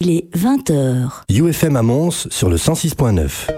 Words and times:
Il 0.00 0.10
est 0.10 0.32
20h. 0.32 1.24
UFM 1.28 1.74
à 1.74 1.82
Mons 1.82 2.28
sur 2.30 2.48
le 2.48 2.56
106.9. 2.56 3.50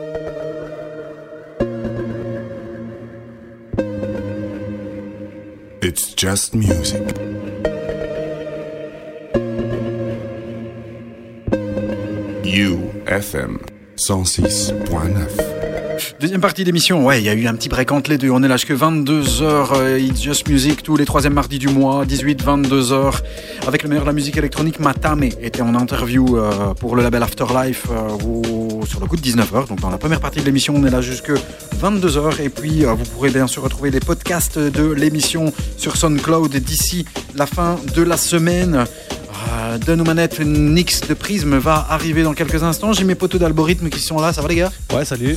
It's 5.83 6.17
just 6.17 6.55
music. 6.55 7.03
UFM 12.47 13.59
106.9. 13.99 15.50
Deuxième 16.21 16.41
partie 16.41 16.65
d'émission, 16.65 17.05
ouais, 17.05 17.21
il 17.21 17.25
y 17.25 17.29
a 17.29 17.35
eu 17.35 17.47
un 17.47 17.55
petit 17.55 17.69
break 17.69 17.93
entre 17.93 18.11
les 18.11 18.19
deux. 18.19 18.31
On 18.31 18.43
est 18.43 18.49
là 18.49 18.57
jusqu'à 18.57 18.75
22h, 18.75 19.43
euh, 19.75 19.99
It's 19.99 20.23
Just 20.23 20.49
Music, 20.49 20.83
tous 20.83 20.97
les 20.97 21.05
troisièmes 21.05 21.35
mardis 21.35 21.59
du 21.59 21.69
mois, 21.69 22.05
18-22h, 22.05 23.21
avec 23.67 23.83
le 23.83 23.89
meilleur 23.89 24.05
de 24.05 24.09
la 24.09 24.13
musique 24.13 24.37
électronique. 24.37 24.81
Matame 24.81 25.25
était 25.25 25.63
en 25.63 25.75
interview 25.75 26.37
euh, 26.37 26.75
pour 26.75 26.97
le 26.97 27.03
label 27.03 27.23
Afterlife 27.23 27.87
euh, 27.91 28.85
sur 28.87 29.01
le 29.01 29.07
coup 29.07 29.17
de 29.17 29.23
19h. 29.23 29.69
Donc 29.69 29.81
dans 29.81 29.91
la 29.91 29.99
première 29.99 30.21
partie 30.21 30.41
de 30.41 30.45
l'émission, 30.45 30.75
on 30.77 30.85
est 30.85 30.91
là 30.91 31.01
jusqu'à 31.01 31.35
22h. 31.81 32.41
Et 32.43 32.49
puis 32.49 32.85
vous 32.85 33.05
pourrez 33.15 33.31
bien 33.31 33.47
sûr 33.47 33.63
retrouver 33.63 33.91
des 33.91 34.01
podcasts 34.01 34.59
de 34.59 34.93
l'émission 34.93 35.53
sur 35.77 35.97
SoundCloud 35.97 36.55
d'ici 36.57 37.05
la 37.35 37.47
fin 37.47 37.79
de 37.95 38.03
la 38.03 38.17
semaine. 38.17 38.85
Euh, 39.71 39.79
Donne 39.79 40.01
aux 40.01 40.05
manettes, 40.05 40.41
Nix 40.41 41.03
de 41.03 41.15
Prisme 41.15 41.57
va 41.59 41.87
arriver 41.91 42.23
dans 42.23 42.35
quelques 42.35 42.63
instants. 42.63 42.93
J'ai 42.93 43.05
mes 43.05 43.15
poteaux 43.15 43.39
d'algorithme 43.39 43.89
qui 43.89 44.01
sont 44.01 44.21
là. 44.21 44.33
Ça 44.33 44.43
va 44.43 44.49
les 44.49 44.57
gars? 44.57 44.73
Ouais, 44.93 45.05
salut. 45.05 45.37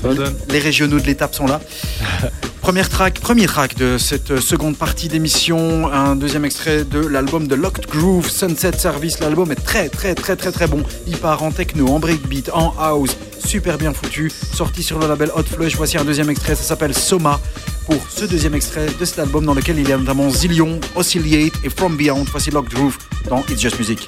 Les 0.50 0.60
régionaux 0.60 1.00
de 1.00 1.06
l'étape 1.06 1.36
sont 1.36 1.46
là. 1.46 1.62
Première 2.64 2.88
track, 2.88 3.20
premier 3.20 3.46
track 3.46 3.76
de 3.76 3.98
cette 3.98 4.40
seconde 4.40 4.78
partie 4.78 5.10
d'émission, 5.10 5.92
un 5.92 6.16
deuxième 6.16 6.46
extrait 6.46 6.86
de 6.86 7.06
l'album 7.06 7.46
de 7.46 7.56
Locked 7.56 7.88
Groove, 7.88 8.30
Sunset 8.30 8.78
Service. 8.78 9.20
L'album 9.20 9.52
est 9.52 9.62
très 9.62 9.90
très 9.90 10.16
très 10.16 10.38
très 10.38 10.54
très 10.54 10.68
bon. 10.68 10.82
Il 11.06 11.18
part 11.18 11.44
en 11.44 11.52
techno, 11.52 11.90
en 11.90 12.00
breakbeat, 12.00 12.50
en 12.54 12.74
house, 12.80 13.18
super 13.46 13.78
bien 13.78 13.92
foutu. 13.92 14.32
Sorti 14.54 14.82
sur 14.82 14.98
le 14.98 15.08
label 15.08 15.30
Hot 15.36 15.44
Flush. 15.44 15.76
Voici 15.76 15.98
un 15.98 16.06
deuxième 16.06 16.30
extrait, 16.30 16.56
ça 16.56 16.64
s'appelle 16.64 16.94
Soma. 16.94 17.42
Pour 17.86 18.00
ce 18.10 18.24
deuxième 18.24 18.56
extrait 18.56 18.88
de 18.98 19.04
cet 19.04 19.20
album 19.20 19.44
dans 19.44 19.54
lequel 19.54 19.78
il 19.78 19.90
y 19.90 19.92
a 19.92 19.98
notamment 19.98 20.30
Zillion, 20.30 20.80
Oscillate 20.96 21.52
et 21.66 21.70
From 21.70 21.98
Beyond. 21.98 22.24
Voici 22.32 22.50
Locked 22.50 22.74
Groove 22.74 22.98
dans 23.28 23.44
It's 23.50 23.60
Just 23.60 23.78
Music. 23.78 24.08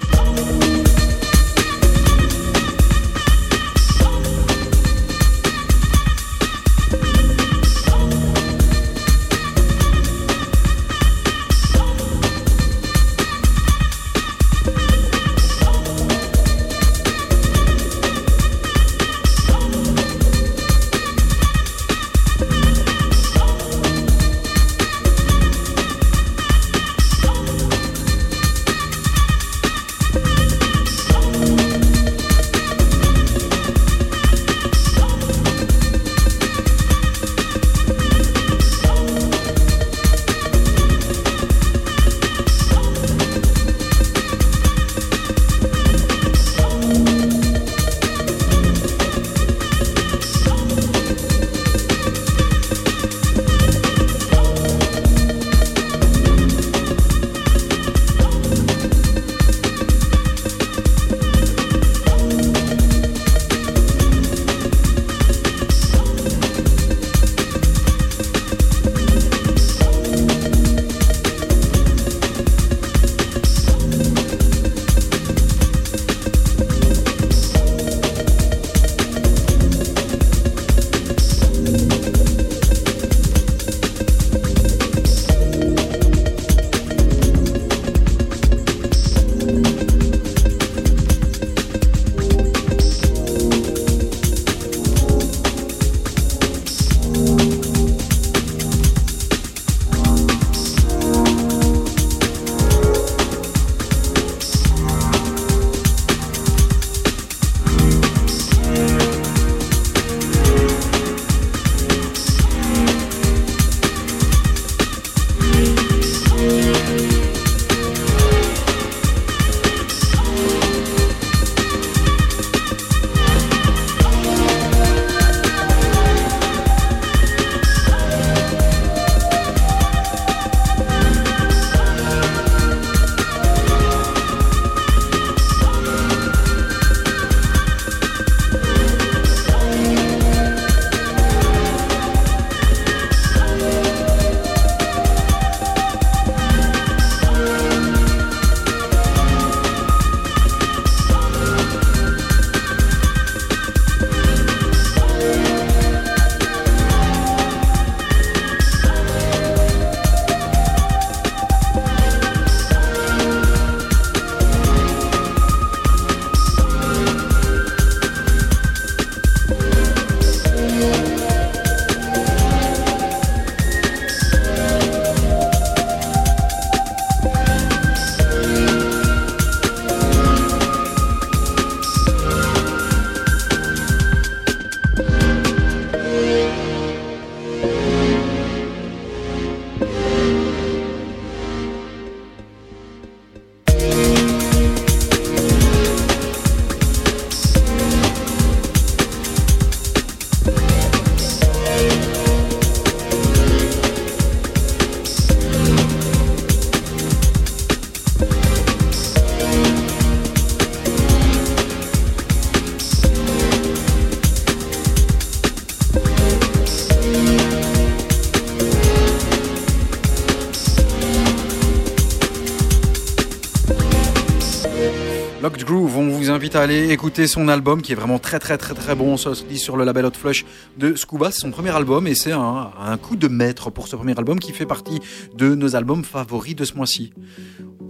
Invite 226.55 226.71
à 226.71 226.73
aller 226.75 226.91
écouter 226.91 227.27
son 227.27 227.47
album 227.49 227.81
qui 227.81 227.91
est 227.91 227.95
vraiment 227.95 228.19
très 228.19 228.39
très 228.39 228.57
très 228.57 228.73
très 228.73 228.95
bon. 228.95 229.17
Ça 229.17 229.35
se 229.35 229.43
dit 229.43 229.57
sur 229.57 229.75
le 229.77 229.83
label 229.83 230.05
Hot 230.05 230.11
Flush 230.11 230.45
de 230.77 230.95
Scuba. 230.95 231.31
C'est 231.31 231.41
son 231.41 231.51
premier 231.51 231.71
album 231.71 232.07
et 232.07 232.15
c'est 232.15 232.31
un, 232.31 232.97
coup 233.01 233.15
de 233.15 233.27
maître 233.27 233.69
pour 233.69 233.87
ce 233.87 233.95
premier 233.95 234.17
album 234.17 234.39
qui 234.39 234.53
fait 234.53 234.65
partie 234.65 234.99
de 235.35 235.53
nos 235.55 235.75
albums 235.75 236.03
favoris 236.03 236.55
de 236.55 236.63
ce 236.63 236.75
mois-ci. 236.75 237.13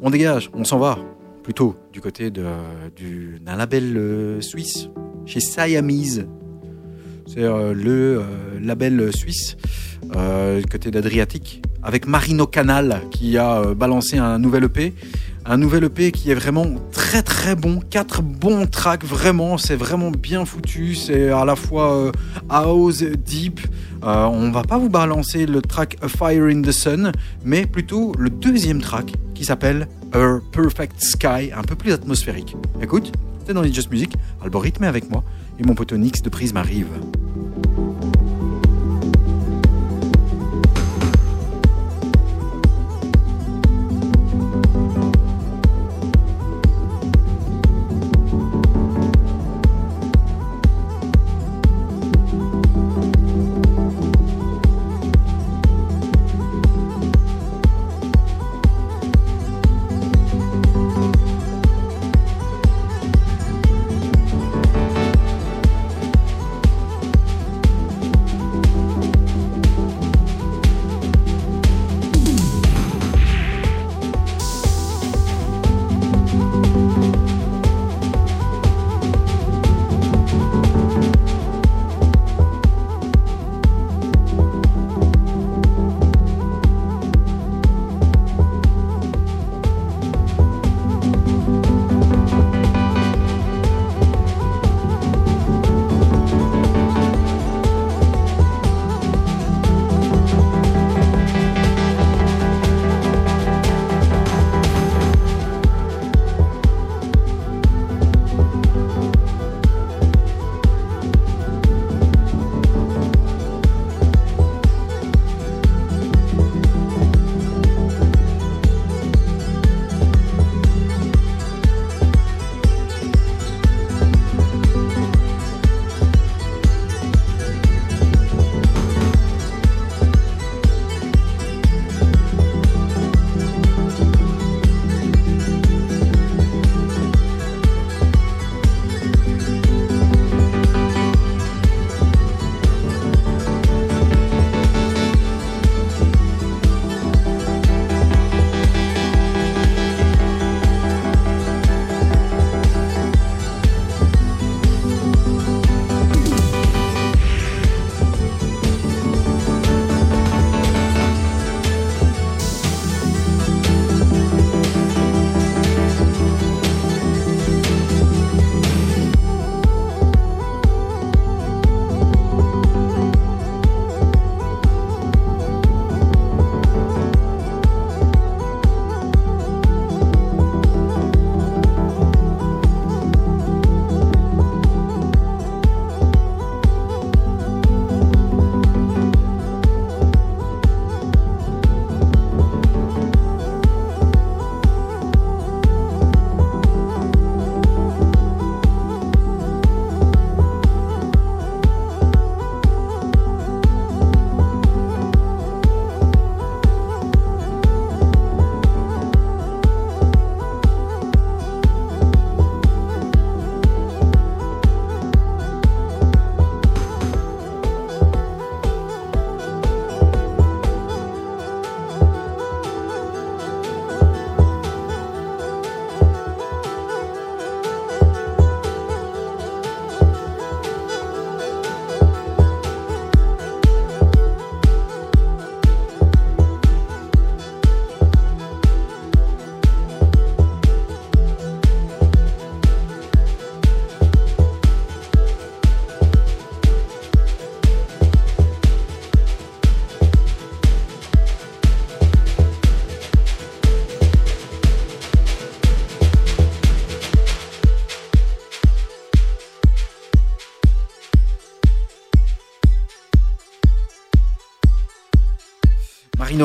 On 0.01 0.09
dégage, 0.09 0.49
on 0.53 0.63
s'en 0.63 0.79
va 0.79 0.97
plutôt 1.43 1.75
du 1.93 2.01
côté 2.01 2.31
d'un 2.31 3.55
label 3.55 3.97
euh, 3.97 4.41
suisse 4.41 4.89
chez 5.25 5.39
Siamese. 5.39 6.25
C'est 7.27 7.43
euh, 7.43 7.73
le 7.73 8.19
euh, 8.19 8.23
label 8.61 9.11
suisse 9.13 9.57
côté 10.71 10.91
d'Adriatique 10.91 11.61
avec 11.83 12.07
Marino 12.07 12.45
Canal 12.47 13.01
qui 13.11 13.37
a 13.37 13.73
balancé 13.73 14.17
un 14.17 14.39
nouvel 14.39 14.65
EP. 14.65 14.93
Un 15.47 15.57
nouvel 15.57 15.83
EP 15.83 16.11
qui 16.11 16.31
est 16.31 16.35
vraiment 16.35 16.65
très 16.91 17.21
très 17.21 17.55
bon. 17.55 17.79
Quatre 17.79 18.23
bons 18.23 18.65
tracks, 18.65 19.03
vraiment. 19.03 19.59
C'est 19.59 19.75
vraiment 19.75 20.09
bien 20.09 20.43
foutu. 20.43 20.95
C'est 20.95 21.29
à 21.29 21.45
la 21.45 21.55
fois 21.55 21.95
euh, 21.95 22.11
house, 22.49 23.03
deep. 23.03 23.59
Euh, 24.03 24.25
on 24.25 24.49
va 24.49 24.63
pas 24.63 24.79
vous 24.79 24.89
balancer 24.89 25.45
le 25.45 25.61
track 25.61 25.97
A 26.01 26.07
Fire 26.07 26.45
in 26.45 26.63
the 26.63 26.71
Sun, 26.71 27.11
mais 27.43 27.67
plutôt 27.67 28.13
le 28.17 28.31
deuxième 28.31 28.81
track 28.81 29.13
qui 29.35 29.45
s'appelle 29.45 29.87
A 30.13 30.39
Perfect 30.51 30.99
Sky, 30.99 31.51
un 31.55 31.61
peu 31.61 31.75
plus 31.75 31.91
atmosphérique. 31.91 32.55
Écoute, 32.81 33.11
c'est 33.45 33.53
dans 33.53 33.61
les 33.61 33.71
Just 33.71 33.91
Music. 33.91 34.15
Algorithme 34.43 34.85
avec 34.85 35.11
moi 35.11 35.23
et 35.59 35.63
mon 35.63 35.75
pote 35.75 35.93
de 35.93 36.29
Prisme 36.29 36.57
arrive. 36.57 36.87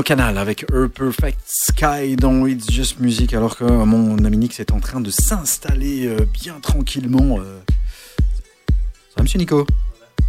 Canal 0.04 0.38
avec 0.38 0.64
A 0.72 0.88
Perfect 0.88 1.38
Sky 1.46 2.16
dans 2.16 2.46
It's 2.46 2.70
Just 2.70 3.00
Music, 3.00 3.34
alors 3.34 3.56
que 3.56 3.64
euh, 3.64 3.84
mon 3.84 4.24
ami 4.24 4.36
Nix 4.38 4.60
est 4.60 4.70
en 4.72 4.78
train 4.80 5.00
de 5.00 5.10
s'installer 5.10 6.06
euh, 6.06 6.24
bien 6.32 6.54
tranquillement. 6.62 7.38
euh. 7.40 7.60
Ça 7.68 9.16
va, 9.18 9.22
monsieur 9.24 9.38
Nico? 9.38 9.66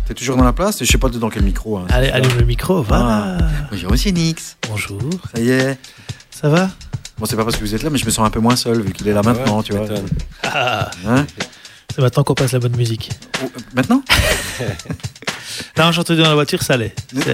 T'es 0.07 0.13
toujours 0.15 0.35
dans 0.35 0.43
la 0.43 0.51
place? 0.53 0.79
Je 0.83 0.85
sais 0.91 0.97
pas 0.97 1.09
dans 1.09 1.29
quel 1.29 1.43
micro. 1.43 1.77
hein, 1.77 1.85
Allez, 1.89 2.09
allume 2.09 2.37
le 2.39 2.45
micro, 2.45 2.81
voilà. 2.81 3.37
Bonjour, 3.71 3.91
monsieur 3.91 4.11
Nix. 4.11 4.57
Bonjour. 4.67 4.99
Ça 5.33 5.39
y 5.41 5.49
est. 5.51 5.77
Ça 6.31 6.49
va? 6.49 6.69
Bon, 7.19 7.25
c'est 7.25 7.35
pas 7.35 7.43
parce 7.45 7.55
que 7.55 7.61
vous 7.61 7.73
êtes 7.75 7.83
là, 7.83 7.89
mais 7.91 7.99
je 7.99 8.05
me 8.05 8.11
sens 8.11 8.25
un 8.25 8.31
peu 8.31 8.39
moins 8.39 8.55
seul 8.55 8.81
vu 8.81 8.91
qu'il 8.93 9.07
est 9.07 9.13
là 9.13 9.21
maintenant, 9.21 9.61
tu 9.63 9.73
vois. 9.73 9.85
Ah, 10.43 10.89
Hein? 11.07 11.25
C'est 11.93 12.01
maintenant 12.01 12.23
qu'on 12.23 12.33
passe 12.33 12.53
la 12.53 12.59
bonne 12.59 12.75
musique. 12.75 13.11
Oh, 13.43 13.51
maintenant? 13.75 14.01
Non, 15.77 15.86
entendu 15.86 16.22
dans 16.22 16.29
la 16.29 16.34
voiture, 16.36 16.62
ça 16.62 16.74
allait. 16.74 16.93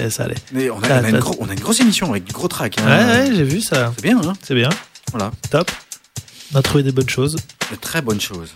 Ça 0.10 0.24
allait. 0.24 0.36
Mais 0.52 0.70
on 0.70 0.78
a, 0.82 0.88
on 0.88 0.92
a 0.92 1.00
une 1.10 1.12
t'as- 1.12 1.20
gros- 1.20 1.36
on 1.40 1.50
a 1.50 1.54
une 1.54 1.60
grosse 1.60 1.80
émission 1.80 2.10
avec 2.12 2.24
du 2.24 2.34
gros 2.34 2.48
track. 2.48 2.78
hein. 2.80 2.86
Ouais, 2.86 3.30
ouais, 3.30 3.36
j'ai 3.36 3.44
vu 3.44 3.62
ça. 3.62 3.94
C'est 3.96 4.04
bien, 4.04 4.20
hein 4.24 4.34
C'est 4.44 4.56
bien. 4.56 4.70
Voilà. 5.12 5.32
Top. 5.50 5.70
On 6.54 6.60
a 6.60 6.62
trouvé 6.62 6.84
des 6.84 6.92
bonnes 6.92 7.10
choses. 7.10 7.36
De 7.72 7.76
très 7.76 8.02
bonnes 8.02 8.22
choses. 8.22 8.50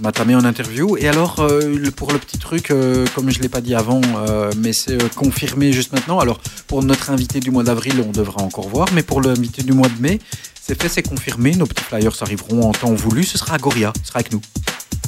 Matamé 0.00 0.36
en 0.36 0.44
interview. 0.44 0.96
Et 0.96 1.08
alors, 1.08 1.40
euh, 1.40 1.90
pour 1.96 2.12
le 2.12 2.18
petit 2.20 2.38
truc, 2.38 2.70
euh, 2.70 3.04
comme 3.16 3.30
je 3.30 3.38
ne 3.38 3.42
l'ai 3.42 3.48
pas 3.48 3.60
dit 3.60 3.74
avant, 3.74 4.00
euh, 4.28 4.52
mais 4.58 4.72
c'est 4.72 4.96
confirmé 5.14 5.72
juste 5.72 5.92
maintenant. 5.92 6.20
Alors, 6.20 6.38
pour 6.68 6.84
notre 6.84 7.10
invité 7.10 7.40
du 7.40 7.50
mois 7.50 7.64
d'avril, 7.64 7.94
on 8.06 8.12
devra 8.12 8.42
encore 8.42 8.68
voir. 8.68 8.86
Mais 8.94 9.02
pour 9.02 9.20
l'invité 9.20 9.62
du 9.64 9.72
mois 9.72 9.88
de 9.88 10.00
mai, 10.00 10.20
c'est 10.68 10.80
fait, 10.80 10.88
c'est 10.88 11.02
confirmé. 11.02 11.52
Nos 11.52 11.66
petits 11.66 11.84
flyers 11.84 12.12
arriveront 12.20 12.68
en 12.68 12.72
temps 12.72 12.92
voulu. 12.94 13.24
Ce 13.24 13.38
sera 13.38 13.54
Agoria. 13.54 13.92
Ce 14.02 14.08
sera 14.08 14.20
avec 14.20 14.32
nous. 14.32 14.40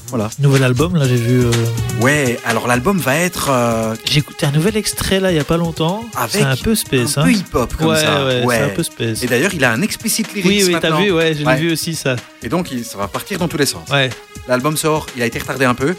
Voilà. 0.09 0.29
Nouvel 0.40 0.64
album, 0.64 0.97
là, 0.97 1.07
j'ai 1.07 1.14
vu. 1.14 1.45
euh, 1.45 1.52
Ouais, 2.00 2.40
alors 2.45 2.67
l'album 2.67 2.99
va 2.99 3.14
être 3.14 3.49
euh, 3.50 3.95
J'ai 4.05 4.19
écouté 4.19 4.45
un 4.47 4.50
nouvel 4.50 4.76
extrait, 4.76 5.21
là, 5.21 5.31
il 5.31 5.37
y 5.37 5.38
a 5.38 5.45
pas 5.45 5.57
longtemps. 5.57 6.02
Avec 6.17 6.33
C'est 6.33 6.43
un 6.43 6.57
peu 6.57 6.75
space, 6.75 7.17
un 7.17 7.21
hein. 7.21 7.25
peu 7.26 7.33
hip-hop 7.33 7.76
comme 7.76 7.88
ouais, 7.88 8.00
ça. 8.00 8.25
ouais, 8.26 8.43
c'est 8.57 8.62
un 8.62 8.69
peu 8.71 8.83
space. 8.83 9.23
Et 9.23 9.29
d'ailleurs, 9.29 9.55
il 9.55 9.62
a 9.64 9.71
un 9.71 9.83
explicit 9.83 10.26
lyrics 10.35 10.47
Oui, 10.47 10.64
oui, 10.67 10.76
t'as 10.81 10.97
vu, 10.97 11.12
ouais, 11.12 11.35
j'ai 11.35 11.45
Ouais. 11.45 11.57
vu 11.59 11.71
aussi 11.73 11.95
ça. 11.95 12.17
Et 12.43 12.49
donc, 12.49 12.73
il- 12.73 12.85
ça 12.85 12.99
va 12.99 13.07
partir 13.07 13.38
dans 13.38 13.47
tous 13.47 13.59
les 13.59 13.67
sens. 13.67 13.88
Ouais. 13.90 14.11
L'album 14.49 14.76
sort, 14.76 15.07
il 15.14 15.23
a 15.23 15.26
été 15.26 15.38
retardé 15.38 15.64
un 15.64 15.75
peu. 15.75 15.95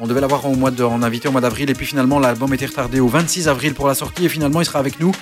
On 0.00 0.06
devait 0.08 0.20
l'avoir 0.20 0.44
au 0.46 0.54
mois 0.56 0.72
de, 0.72 0.82
en 0.82 1.02
invité 1.02 1.28
au 1.28 1.32
mois 1.32 1.40
d'avril, 1.40 1.70
et 1.70 1.74
puis 1.74 1.86
finalement, 1.86 2.18
l'album 2.18 2.52
était 2.54 2.66
retardé 2.66 2.98
au 2.98 3.06
26 3.08 3.46
avril 3.46 3.74
pour 3.74 3.86
la 3.86 3.94
sortie, 3.94 4.24
et 4.24 4.28
finalement, 4.28 4.60
il 4.60 4.64
sera 4.64 4.80
avec 4.80 4.98
nous 4.98 5.12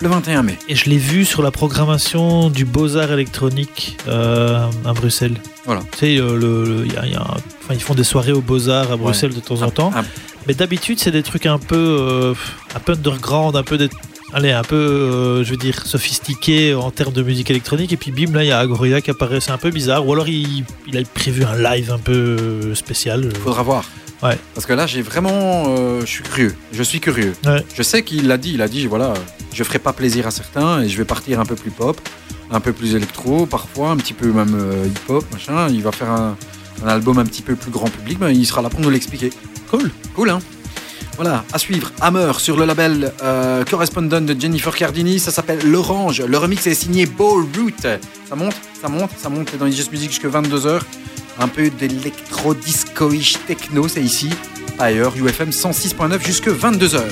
le 0.00 0.08
21 0.08 0.42
mai. 0.42 0.58
Et 0.68 0.74
je 0.74 0.88
l'ai 0.88 0.96
vu 0.96 1.24
sur 1.24 1.42
la 1.42 1.50
programmation 1.50 2.48
du 2.50 2.64
Beaux-Arts 2.64 3.12
électronique 3.12 3.98
euh, 4.08 4.66
à 4.86 4.92
Bruxelles. 4.94 5.36
Voilà. 5.66 5.82
Tu 5.92 5.98
sais, 5.98 6.16
euh, 6.16 6.36
le, 6.36 6.86
y 6.86 6.96
a- 6.96 7.04
il 7.06 7.12
y 7.12 7.16
a 7.16 7.20
un- 7.20 7.24
enfin, 7.64 7.74
ils 7.74 7.82
font 7.82 7.94
des 7.94 8.04
soirées 8.04 8.32
au 8.32 8.40
Beaux-Arts 8.40 8.92
à 8.92 8.96
Bruxelles 8.96 9.34
de 9.34 9.40
temps 9.40 9.60
en 9.62 9.70
temps. 9.70 9.92
Un- 9.94 10.04
Mais 10.46 10.54
d'habitude, 10.54 10.98
c'est 10.98 11.10
des 11.10 11.22
trucs 11.22 11.44
un 11.44 11.58
peu, 11.58 11.76
euh, 11.76 12.34
un 12.74 12.80
peu 12.80 12.92
underground, 12.92 13.56
un 13.56 13.62
peu, 13.62 13.76
des- 13.76 13.90
allez, 14.32 14.52
un 14.52 14.62
peu, 14.62 14.74
euh, 14.74 15.44
je 15.44 15.50
veux 15.50 15.58
dire, 15.58 15.84
sophistiqués 15.86 16.74
en 16.74 16.90
termes 16.90 17.12
de 17.12 17.22
musique 17.22 17.50
électronique. 17.50 17.92
Et 17.92 17.98
puis 17.98 18.10
bim, 18.10 18.32
là, 18.32 18.42
il 18.42 18.48
y 18.48 18.52
a 18.52 18.58
Agoria 18.58 19.02
qui 19.02 19.10
apparaît, 19.10 19.40
c'est 19.40 19.50
un 19.50 19.58
peu 19.58 19.70
bizarre. 19.70 20.06
Ou 20.06 20.14
alors, 20.14 20.28
il, 20.28 20.64
il 20.88 20.96
a 20.96 21.02
prévu 21.14 21.44
un 21.44 21.56
live 21.56 21.92
un 21.92 21.98
peu 21.98 22.74
spécial. 22.74 23.30
faudra 23.44 23.62
voir. 23.62 23.84
Ouais. 24.22 24.38
Parce 24.54 24.66
que 24.66 24.72
là, 24.72 24.86
j'ai 24.86 25.02
vraiment. 25.02 25.66
euh, 25.68 26.00
je 26.00 26.06
suis 26.06 26.22
curieux. 26.22 26.54
Je 26.72 26.82
suis 26.82 27.00
curieux. 27.00 27.34
Ouais. 27.46 27.62
Je 27.74 27.82
sais 27.82 28.02
qu'il 28.02 28.26
l'a 28.28 28.36
dit. 28.38 28.52
Il 28.54 28.62
a 28.62 28.68
dit 28.68 28.86
voilà, 28.86 29.14
je 29.52 29.64
ferai 29.64 29.78
pas 29.78 29.92
plaisir 29.92 30.26
à 30.26 30.30
certains, 30.30 30.82
et 30.82 30.88
je 30.88 30.96
vais 30.96 31.04
partir 31.04 31.40
un 31.40 31.44
peu 31.44 31.56
plus 31.56 31.70
pop, 31.70 32.00
un 32.50 32.60
peu 32.60 32.72
plus 32.72 32.94
électro, 32.94 33.46
parfois, 33.46 33.90
un 33.90 33.96
petit 33.96 34.14
peu 34.14 34.32
même 34.32 34.54
euh, 34.54 34.86
hip-hop, 34.86 35.24
machin. 35.32 35.68
Il 35.68 35.82
va 35.82 35.92
faire 35.92 36.10
un, 36.10 36.36
album 36.86 37.18
un 37.18 37.24
petit 37.24 37.42
peu 37.42 37.56
plus 37.56 37.70
grand 37.70 37.88
public, 37.88 38.18
mais 38.20 38.34
il 38.34 38.46
sera 38.46 38.62
là 38.62 38.70
pour 38.70 38.80
nous 38.80 38.90
l'expliquer. 38.90 39.30
Cool. 39.70 39.90
Cool, 40.14 40.30
hein 40.30 40.40
Voilà, 41.16 41.44
à 41.52 41.58
suivre, 41.58 41.92
Hammer 42.00 42.32
sur 42.38 42.56
le 42.56 42.64
label 42.64 43.12
euh, 43.22 43.64
Correspondent 43.64 44.08
de 44.08 44.40
Jennifer 44.40 44.74
Cardini, 44.74 45.18
ça 45.18 45.30
s'appelle 45.30 45.60
L'Orange. 45.70 46.22
Le 46.22 46.38
remix 46.38 46.66
est 46.66 46.74
signé 46.74 47.06
Ball 47.06 47.44
Root. 47.56 47.98
Ça 48.28 48.36
monte, 48.36 48.56
ça 48.80 48.88
monte, 48.88 49.10
ça 49.16 49.28
monte 49.28 49.56
dans 49.58 49.66
les 49.66 49.72
Just 49.72 49.92
Music 49.92 50.10
jusqu'à 50.10 50.28
22h. 50.28 50.80
Un 51.38 51.48
peu 51.48 51.70
d'électro-disco-ish 51.70 53.38
techno, 53.46 53.88
c'est 53.88 54.02
ici. 54.02 54.30
Ailleurs, 54.78 55.14
UFM 55.16 55.50
106.9 55.50 56.24
jusque 56.24 56.48
22h. 56.48 57.02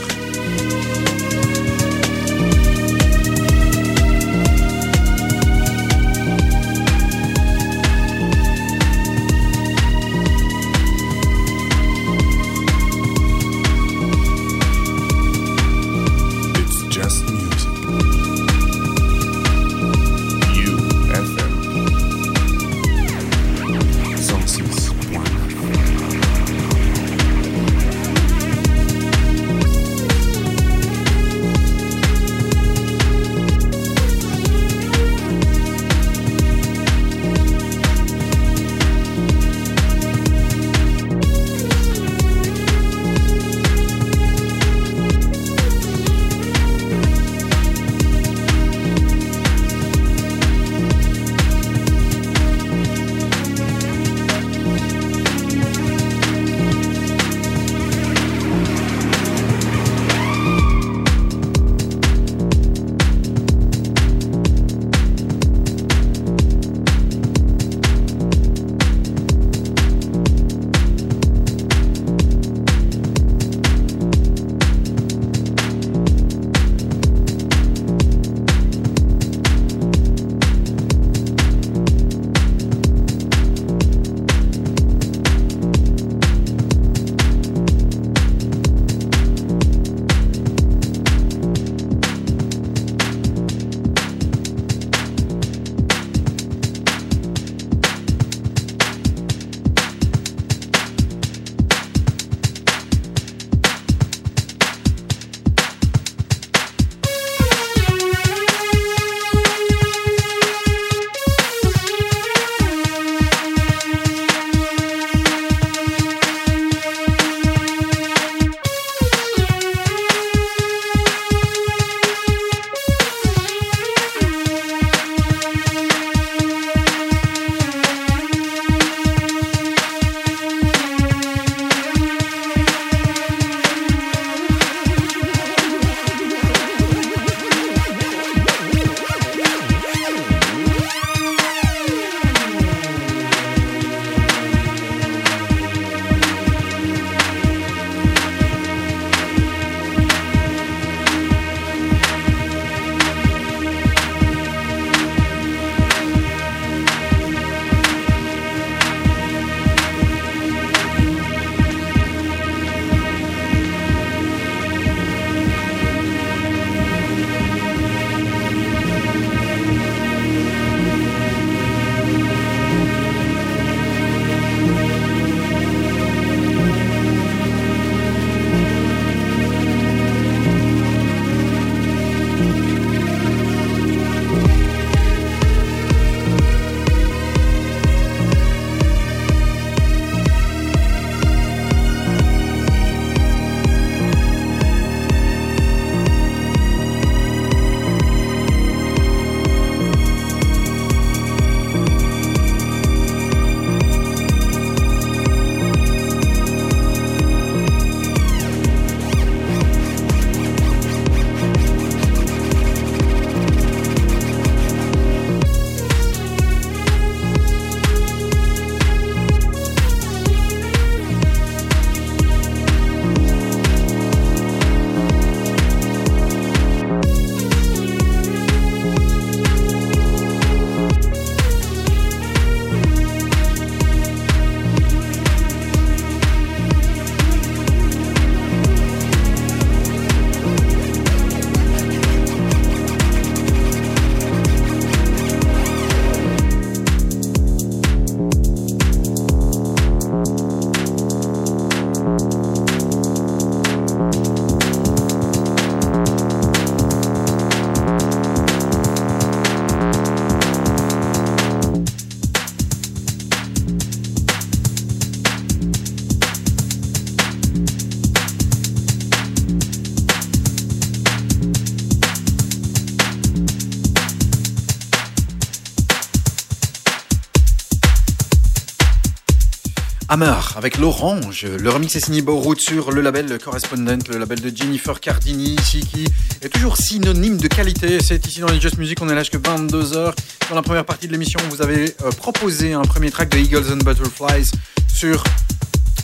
Hammer 280.10 280.40
avec 280.56 280.78
l'orange. 280.78 281.44
Le 281.44 281.68
remix 281.68 281.94
est 281.94 282.00
signé 282.00 282.22
Bowroot 282.22 282.58
sur 282.58 282.92
le 282.92 283.02
label 283.02 283.38
Correspondent, 283.38 284.02
le 284.08 284.18
label 284.18 284.40
de 284.40 284.54
Jennifer 284.56 284.98
Cardini, 285.00 285.54
ici 285.60 285.80
qui 285.80 286.06
est 286.40 286.48
toujours 286.48 286.78
synonyme 286.78 287.36
de 287.36 287.46
qualité. 287.46 287.98
C'est 288.00 288.26
ici 288.26 288.40
dans 288.40 288.48
les 288.48 288.58
Just 288.58 288.78
Music, 288.78 288.98
on 289.02 289.08
est 289.10 289.14
là 289.14 289.20
jusqu'à 289.20 289.38
22h. 289.38 290.14
Dans 290.48 290.54
la 290.54 290.62
première 290.62 290.86
partie 290.86 291.08
de 291.08 291.12
l'émission, 291.12 291.38
vous 291.50 291.60
avez 291.60 291.94
euh, 292.02 292.10
proposé 292.10 292.72
un 292.72 292.82
premier 292.82 293.10
track 293.10 293.28
de 293.28 293.38
Eagles 293.38 293.70
and 293.70 293.84
Butterflies 293.84 294.50
sur 294.88 295.22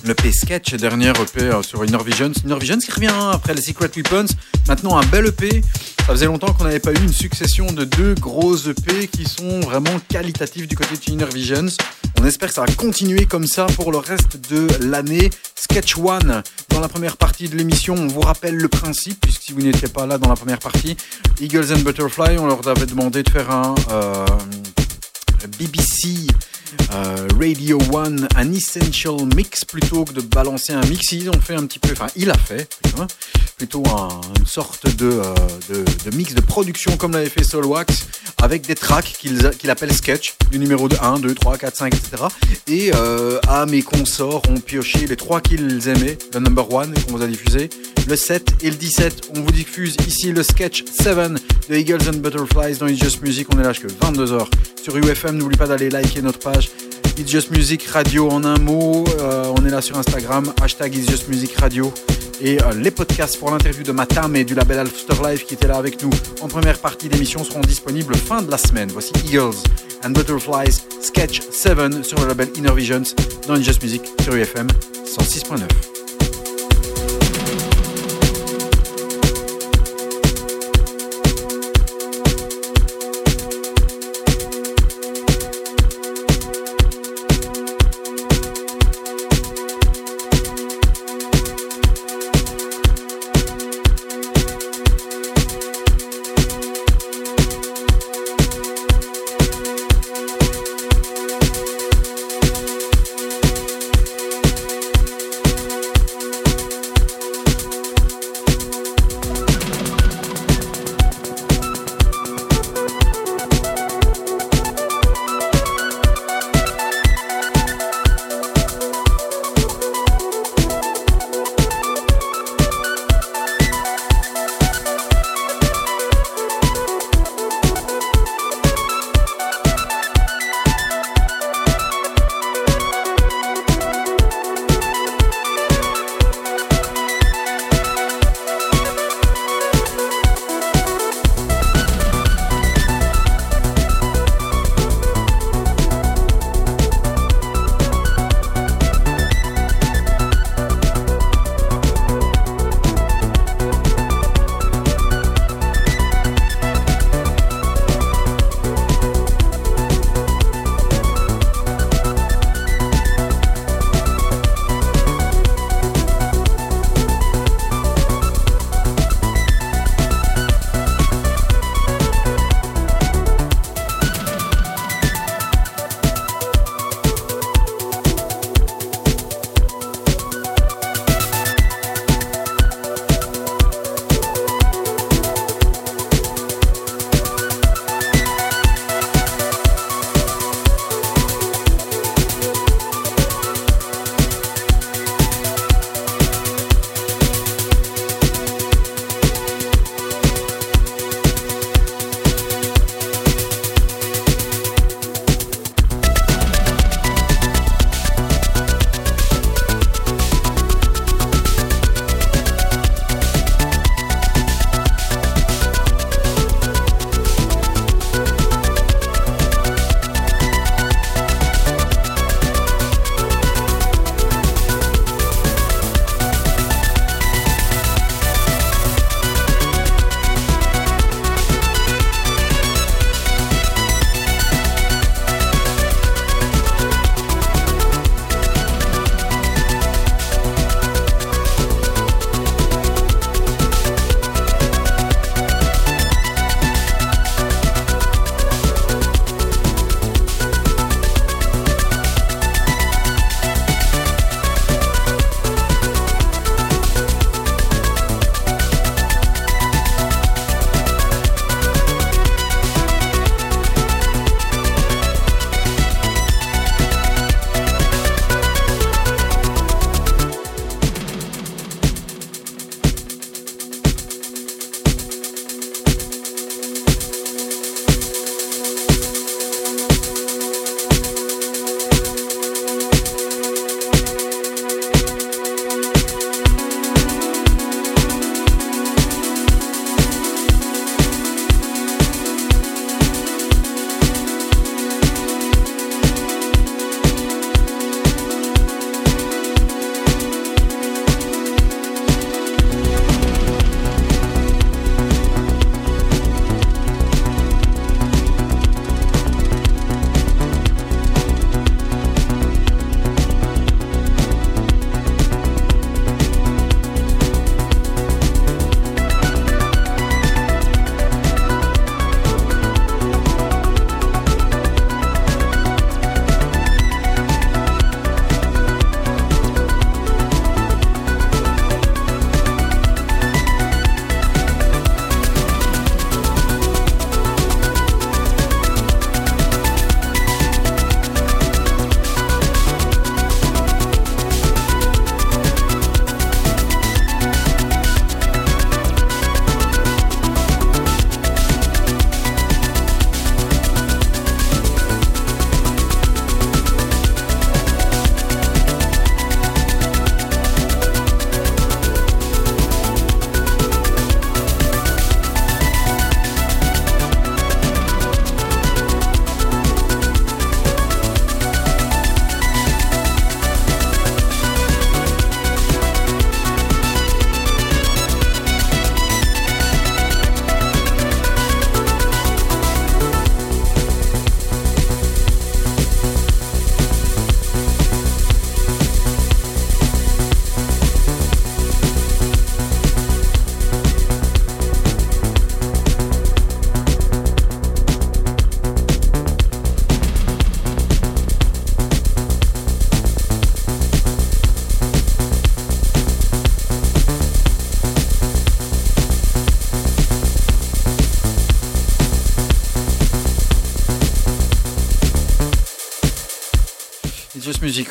le 0.04 0.14
P 0.14 0.32
Sketch, 0.32 0.74
dernier 0.74 1.08
EP 1.08 1.40
euh, 1.40 1.62
sur 1.62 1.82
Inner 1.82 2.04
Visions. 2.04 2.32
Inner 2.44 2.58
Visions 2.58 2.78
qui 2.78 2.92
revient 2.92 3.30
après 3.32 3.54
les 3.54 3.62
Secret 3.62 3.90
Weapons. 3.96 4.26
Maintenant 4.68 4.98
un 4.98 5.06
bel 5.06 5.28
EP. 5.28 5.62
Ça 6.00 6.12
faisait 6.12 6.26
longtemps 6.26 6.52
qu'on 6.52 6.64
n'avait 6.64 6.78
pas 6.78 6.92
eu 6.92 6.98
une 6.98 7.12
succession 7.12 7.72
de 7.72 7.84
deux 7.84 8.14
gros 8.16 8.54
EP 8.54 9.08
qui 9.08 9.24
sont 9.24 9.60
vraiment 9.60 9.98
qualitatifs 10.10 10.68
du 10.68 10.76
côté 10.76 10.94
de 10.94 11.12
Inner 11.12 11.32
Visions. 11.32 11.68
On 12.20 12.24
espère 12.24 12.48
que 12.48 12.54
ça 12.54 12.64
va 12.64 12.72
continuer 12.74 13.26
comme 13.26 13.46
ça 13.46 13.66
pour 13.76 13.92
le 13.92 13.98
reste 13.98 14.50
de 14.50 14.66
l'année. 14.86 15.30
Sketch 15.54 15.96
One, 15.96 16.42
dans 16.70 16.80
la 16.80 16.88
première 16.88 17.16
partie 17.16 17.48
de 17.48 17.56
l'émission, 17.56 17.94
on 17.94 18.06
vous 18.06 18.20
rappelle 18.20 18.56
le 18.56 18.68
principe, 18.68 19.20
puisque 19.20 19.42
si 19.42 19.52
vous 19.52 19.60
n'étiez 19.60 19.88
pas 19.88 20.06
là 20.06 20.18
dans 20.18 20.28
la 20.28 20.36
première 20.36 20.58
partie, 20.58 20.96
Eagles 21.40 21.72
and 21.72 21.80
Butterfly, 21.80 22.38
on 22.38 22.46
leur 22.46 22.66
avait 22.68 22.86
demandé 22.86 23.22
de 23.22 23.30
faire 23.30 23.50
un 23.50 23.74
euh, 23.90 24.26
BBC 25.58 26.26
euh, 26.92 27.26
Radio 27.40 27.78
One, 27.92 28.28
un 28.36 28.52
essential 28.52 29.16
mix 29.36 29.64
plutôt 29.64 30.04
que 30.04 30.12
de 30.12 30.20
balancer 30.20 30.72
un 30.72 30.84
mix. 30.86 31.12
Ils 31.12 31.28
ont 31.30 31.40
fait 31.40 31.54
un 31.54 31.64
petit 31.66 31.78
peu, 31.78 31.90
enfin, 31.92 32.06
il 32.16 32.30
a 32.30 32.36
fait 32.38 32.68
plutôt, 33.56 33.82
un- 33.88 34.20
une 34.38 34.46
sorte 34.46 34.86
de, 34.96 35.06
euh, 35.10 35.84
de, 36.04 36.16
mix 36.16 36.34
de 36.34 36.40
production 36.40 36.96
comme 36.96 37.12
l'avait 37.12 37.28
fait 37.28 37.44
Solwax 37.44 38.06
avec 38.42 38.66
des 38.66 38.74
tracks 38.74 39.14
qu'il 39.18 39.50
qu'il 39.58 39.70
appelle 39.70 39.92
sketch, 39.92 40.34
du 40.50 40.58
numéro 40.58 40.88
de 40.88 40.96
1, 41.00 41.18
2, 41.20 41.34
3, 41.34 41.56
4, 41.56 41.76
5, 41.76 41.94
etc. 41.94 42.24
Et 42.66 42.90
euh, 42.94 43.38
à 43.48 43.66
mes 43.66 43.82
consorts 43.82 44.42
ont 44.50 44.60
pioché 44.60 45.06
les 45.06 45.16
trois 45.16 45.40
qu'ils 45.40 45.88
aimaient, 45.88 46.18
le 46.34 46.40
number 46.40 46.70
one 46.72 46.92
qu'on 47.06 47.16
vous 47.16 47.22
a 47.22 47.26
diffusé, 47.26 47.70
le 48.06 48.16
7 48.16 48.56
et 48.62 48.70
le 48.70 48.76
17. 48.76 49.30
On 49.36 49.40
vous 49.40 49.50
diffuse 49.52 49.96
ici 50.06 50.32
le 50.32 50.42
sketch 50.42 50.84
7 51.02 51.14
de 51.70 51.76
Eagles 51.76 52.08
and 52.08 52.18
Butterflies 52.18 52.76
dans 52.78 52.86
It's 52.86 53.02
Just 53.02 53.22
Music. 53.22 53.46
On 53.54 53.58
est 53.60 53.62
là 53.62 53.72
jusqu'à 53.72 53.88
22h 54.06 54.46
sur 54.82 54.96
UFM. 54.96 55.38
N'oublie 55.38 55.56
pas 55.56 55.66
d'aller 55.66 55.88
liker 55.88 56.20
notre 56.20 56.38
page 56.38 56.63
It's 57.18 57.30
Just 57.30 57.50
Music 57.50 57.84
Radio 57.86 58.28
en 58.28 58.44
un 58.44 58.58
mot. 58.58 59.04
Euh, 59.20 59.52
on 59.56 59.64
est 59.64 59.70
là 59.70 59.80
sur 59.80 59.96
Instagram, 59.96 60.52
hashtag 60.60 60.94
It's 60.96 61.08
Just 61.08 61.28
Music 61.28 61.56
Radio. 61.58 61.92
Et 62.40 62.60
euh, 62.62 62.72
les 62.74 62.90
podcasts 62.90 63.38
pour 63.38 63.50
l'interview 63.50 63.84
de 63.84 63.92
Matam 63.92 64.34
et 64.34 64.44
du 64.44 64.54
label 64.54 64.80
Afterlife 64.80 65.46
qui 65.46 65.54
était 65.54 65.68
là 65.68 65.76
avec 65.76 66.02
nous 66.02 66.10
en 66.42 66.48
première 66.48 66.78
partie 66.78 67.08
d'émission 67.08 67.44
seront 67.44 67.60
disponibles 67.60 68.16
fin 68.16 68.42
de 68.42 68.50
la 68.50 68.58
semaine. 68.58 68.90
Voici 68.90 69.12
Eagles 69.26 69.54
and 70.04 70.10
Butterflies 70.10 70.82
Sketch 71.00 71.40
7 71.50 72.04
sur 72.04 72.20
le 72.20 72.28
label 72.28 72.48
Inner 72.56 72.74
Visions 72.74 73.14
dans 73.46 73.54
It's 73.56 73.64
Just 73.64 73.82
Music 73.82 74.02
sur 74.22 74.34
UFM 74.34 74.66
106.9. 75.06 76.03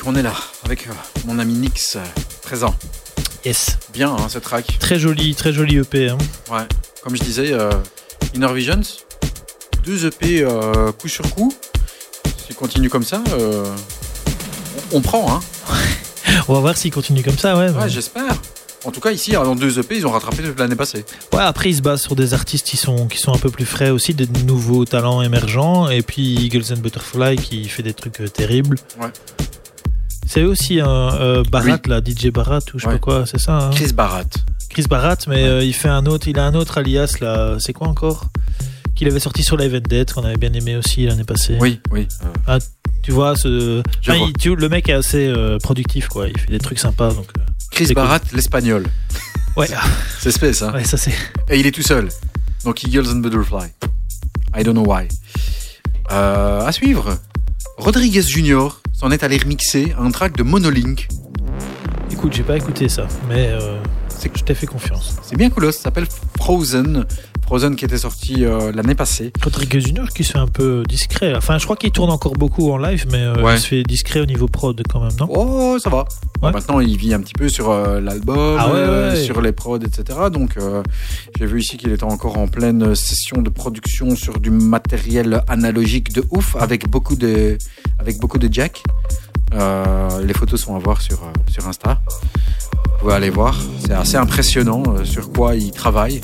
On 0.06 0.14
est 0.14 0.22
là 0.22 0.32
avec 0.64 0.86
euh, 0.86 0.92
mon 1.26 1.38
ami 1.38 1.52
Nix 1.52 1.96
euh, 1.96 2.00
présent. 2.42 2.74
Yes. 3.44 3.76
Bien 3.92 4.10
hein, 4.10 4.28
ce 4.30 4.38
track. 4.38 4.78
Très 4.78 4.98
joli, 4.98 5.34
très 5.34 5.52
joli 5.52 5.76
EP. 5.76 6.08
hein. 6.08 6.16
Ouais. 6.50 6.62
Comme 7.02 7.14
je 7.16 7.22
disais, 7.22 7.52
euh, 7.52 7.70
Inner 8.34 8.50
Visions, 8.54 8.80
deux 9.84 10.06
EP 10.06 10.42
euh, 10.42 10.90
coup 10.92 11.08
sur 11.08 11.28
coup. 11.34 11.52
S'il 12.46 12.56
continue 12.56 12.88
comme 12.88 13.04
ça, 13.04 13.22
euh, 13.32 13.64
on, 14.92 14.96
on 14.98 15.00
prend. 15.02 15.34
Hein. 15.36 15.40
On 16.48 16.54
va 16.54 16.60
voir 16.60 16.76
s'il 16.78 16.90
continue 16.90 17.22
comme 17.22 17.36
ça, 17.38 17.56
ouais. 17.56 17.68
Ouais, 17.70 17.88
j'espère. 17.88 18.34
En 18.84 18.90
tout 18.90 19.00
cas, 19.00 19.10
ici, 19.12 19.32
dans 19.32 19.54
deux 19.54 19.78
EP, 19.78 19.96
ils 19.98 20.06
ont 20.06 20.10
rattrapé 20.10 20.42
l'année 20.58 20.76
passée. 20.76 21.04
Ouais, 21.32 21.40
après, 21.42 21.68
il 21.70 21.76
se 21.76 21.82
base 21.82 22.00
sur 22.02 22.16
des 22.16 22.32
artistes 22.34 22.66
qui 22.66 22.76
sont, 22.76 23.06
qui 23.06 23.18
sont 23.18 23.32
un 23.34 23.38
peu 23.38 23.50
plus 23.50 23.64
frais 23.66 23.90
aussi, 23.90 24.14
des 24.14 24.26
nouveaux 24.46 24.84
talents 24.86 25.20
émergents. 25.22 25.88
Et 25.90 26.02
puis 26.02 26.34
Eagles 26.36 26.72
and 26.72 26.78
Butterfly 26.78 27.36
qui 27.36 27.68
fait 27.68 27.82
des 27.82 27.94
trucs 27.94 28.20
terribles. 28.32 28.78
Ouais. 29.00 29.08
C'est 30.34 30.42
aussi 30.42 30.80
un 30.80 30.88
euh, 31.14 31.42
Barat, 31.50 31.78
là, 31.86 32.00
DJ 32.04 32.28
Barat 32.30 32.58
ou 32.74 32.78
je 32.78 32.84
sais 32.84 32.90
pas 32.90 32.98
quoi, 32.98 33.24
c'est 33.24 33.38
ça 33.40 33.56
hein? 33.58 33.70
Chris 33.70 33.92
Barat. 33.92 34.24
Chris 34.68 34.86
Barat, 34.90 35.16
mais 35.28 35.44
euh, 35.44 35.62
il 35.62 35.72
fait 35.72 35.88
un 35.88 36.06
autre, 36.06 36.26
il 36.26 36.38
a 36.40 36.44
un 36.44 36.54
autre 36.54 36.78
alias 36.78 37.18
là, 37.20 37.56
c'est 37.60 37.72
quoi 37.72 37.86
encore? 37.86 38.24
Qu'il 38.96 39.06
avait 39.06 39.20
sorti 39.20 39.44
sur 39.44 39.56
Live 39.56 39.74
and 39.76 39.88
Dead, 39.88 40.12
qu'on 40.12 40.24
avait 40.24 40.36
bien 40.36 40.52
aimé 40.52 40.74
aussi 40.76 41.06
l'année 41.06 41.22
passée. 41.22 41.56
Oui, 41.60 41.80
oui. 41.92 42.08
euh, 42.48 42.58
Tu 43.04 43.12
vois, 43.12 43.36
ce... 43.36 43.80
Je 44.00 44.10
enfin, 44.10 44.18
vois. 44.18 44.28
il- 44.28 44.32
tu- 44.32 44.56
le 44.56 44.68
mec 44.68 44.88
est 44.88 44.92
assez 44.94 45.32
productif, 45.62 46.08
quoi. 46.08 46.26
Il 46.28 46.36
fait 46.38 46.50
des 46.50 46.58
trucs 46.58 46.78
sympas, 46.80 47.12
donc. 47.12 47.26
Chris 47.70 47.86
cool. 47.86 47.94
Barat, 47.94 48.20
l'espagnol. 48.32 48.84
Ouais, 49.56 49.68
C'est 50.18 50.32
space, 50.32 50.62
hein. 50.62 50.72
ouais, 50.74 50.82
ça 50.82 50.96
c'est. 50.96 51.12
Et 51.48 51.60
il 51.60 51.66
est 51.66 51.70
tout 51.70 51.82
seul. 51.82 52.08
Donc 52.64 52.82
Eagles 52.82 53.06
and 53.08 53.18
Butterfly. 53.20 53.68
I 54.56 54.64
don't 54.64 54.72
know 54.74 54.84
why. 54.84 55.06
Euh, 56.10 56.60
à 56.66 56.72
suivre. 56.72 57.18
Rodriguez 57.78 58.22
Jr. 58.22 58.68
s'en 58.94 59.10
est 59.10 59.22
allé 59.22 59.36
remixer 59.36 59.94
un 59.98 60.10
track 60.10 60.36
de 60.36 60.42
Monolink. 60.42 61.08
Écoute, 62.10 62.32
j'ai 62.32 62.44
pas 62.44 62.56
écouté 62.56 62.88
ça, 62.88 63.06
mais 63.28 63.48
euh, 63.50 63.76
C'est 64.24 64.38
je 64.38 64.42
t'ai 64.42 64.54
fait 64.54 64.66
confiance. 64.66 65.16
C'est 65.22 65.36
bien 65.36 65.50
cool, 65.50 65.70
ça 65.70 65.80
s'appelle 65.82 66.06
Frozen. 66.38 67.04
Frozen 67.42 67.76
qui 67.76 67.84
était 67.84 67.98
sorti 67.98 68.42
euh, 68.46 68.72
l'année 68.72 68.94
passée. 68.94 69.34
Rodriguez 69.42 69.82
Junior 69.82 70.08
qui 70.08 70.24
se 70.24 70.32
fait 70.32 70.38
un 70.38 70.46
peu 70.46 70.82
discret. 70.88 71.34
Enfin, 71.36 71.58
je 71.58 71.64
crois 71.64 71.76
qu'il 71.76 71.90
tourne 71.90 72.08
encore 72.08 72.32
beaucoup 72.32 72.70
en 72.72 72.78
live, 72.78 73.04
mais 73.12 73.18
euh, 73.18 73.42
Ouais. 73.42 73.56
il 73.56 73.60
se 73.60 73.66
fait 73.66 73.82
discret 73.82 74.20
au 74.20 74.24
niveau 74.24 74.46
prod 74.48 74.80
quand 74.90 75.00
même, 75.00 75.12
non? 75.20 75.26
Oh, 75.28 75.76
ça 75.78 75.90
va. 75.90 76.06
Bon, 76.40 76.50
maintenant, 76.50 76.80
il 76.80 76.96
vit 76.96 77.12
un 77.12 77.20
petit 77.20 77.34
peu 77.34 77.50
sur 77.50 77.70
euh, 77.70 78.00
l'album, 78.00 78.56
Ah 78.58 78.72
ouais, 78.72 79.16
sur 79.22 79.42
les 79.42 79.52
prods, 79.52 79.80
etc. 79.80 80.18
Donc, 80.32 80.56
j'ai 81.38 81.44
vu 81.44 81.60
ici 81.60 81.76
qu'il 81.76 81.92
était 81.92 82.04
encore 82.04 82.38
en 82.38 82.48
pleine 82.48 82.94
session 82.94 83.42
de 83.42 83.50
production 83.50 84.16
sur 84.16 84.40
du 84.40 84.50
matériel 84.50 85.42
analogique 85.48 86.14
de 86.14 86.24
ouf, 86.30 86.56
avec 86.56 86.88
beaucoup 86.88 87.16
de, 87.16 87.58
avec 87.98 88.18
beaucoup 88.20 88.38
de 88.38 88.48
jack. 88.50 88.82
Euh, 89.54 90.24
les 90.24 90.34
photos 90.34 90.60
sont 90.60 90.74
à 90.74 90.78
voir 90.78 91.00
sur, 91.00 91.22
euh, 91.22 91.32
sur 91.50 91.66
Insta. 91.66 92.00
Vous 92.06 92.98
pouvez 93.00 93.14
aller 93.14 93.30
voir. 93.30 93.56
C'est 93.84 93.92
assez 93.92 94.16
impressionnant 94.16 94.82
euh, 94.88 95.04
sur 95.04 95.32
quoi 95.32 95.54
il 95.54 95.70
travaille. 95.70 96.20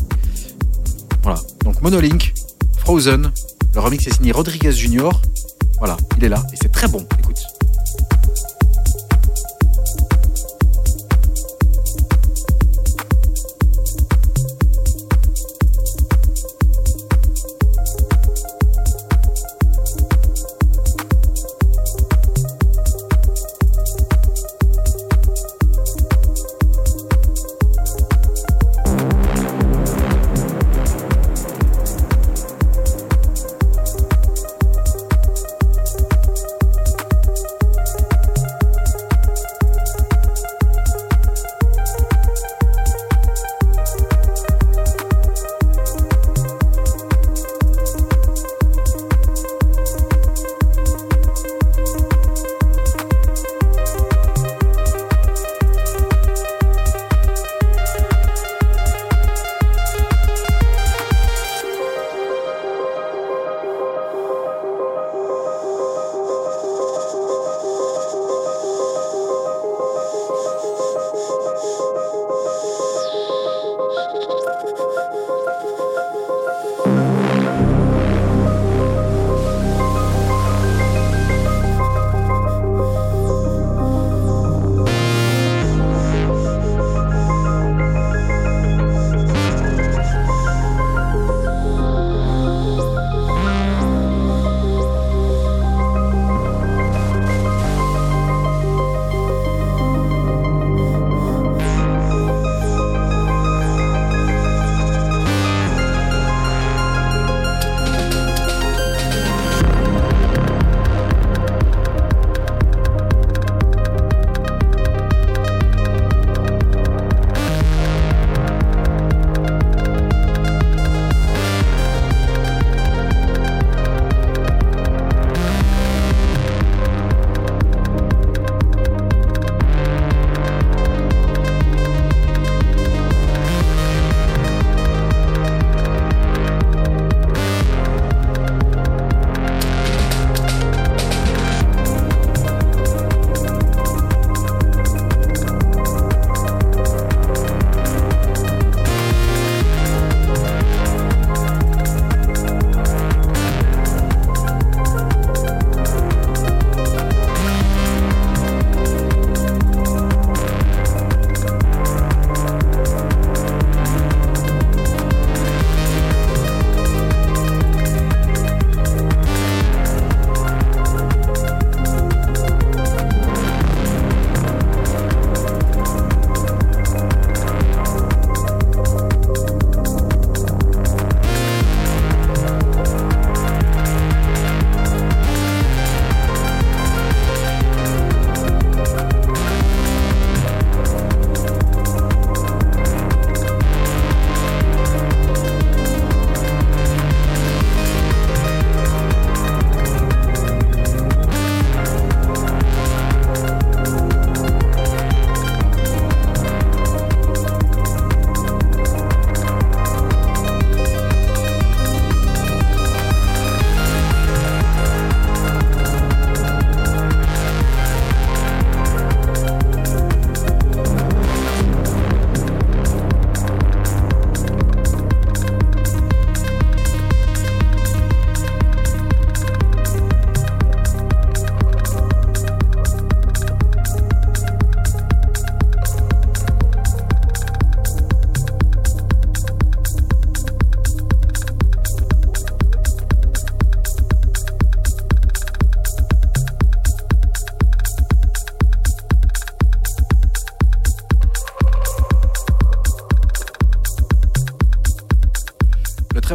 Voilà. 1.23 1.39
Donc, 1.65 1.81
Monolink, 1.83 2.35
Frozen. 2.79 3.31
Le 3.75 3.81
remix 3.81 4.07
est 4.07 4.15
signé 4.15 4.33
Rodriguez 4.33 4.73
Jr. 4.73 5.11
Voilà, 5.79 5.97
il 6.19 6.25
est 6.25 6.29
là 6.29 6.43
et 6.53 6.57
c'est 6.61 6.73
très 6.73 6.89
bon. 6.89 7.07
Écoute. 7.19 7.39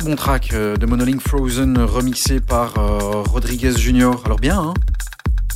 Bon 0.05 0.15
track 0.15 0.51
euh, 0.53 0.77
de 0.77 0.85
Monolink 0.85 1.19
Frozen 1.21 1.77
remixé 1.79 2.39
par 2.39 2.77
euh, 2.77 3.23
Rodriguez 3.23 3.75
Junior. 3.77 4.21
Alors 4.25 4.39
bien, 4.39 4.59
hein? 4.59 4.73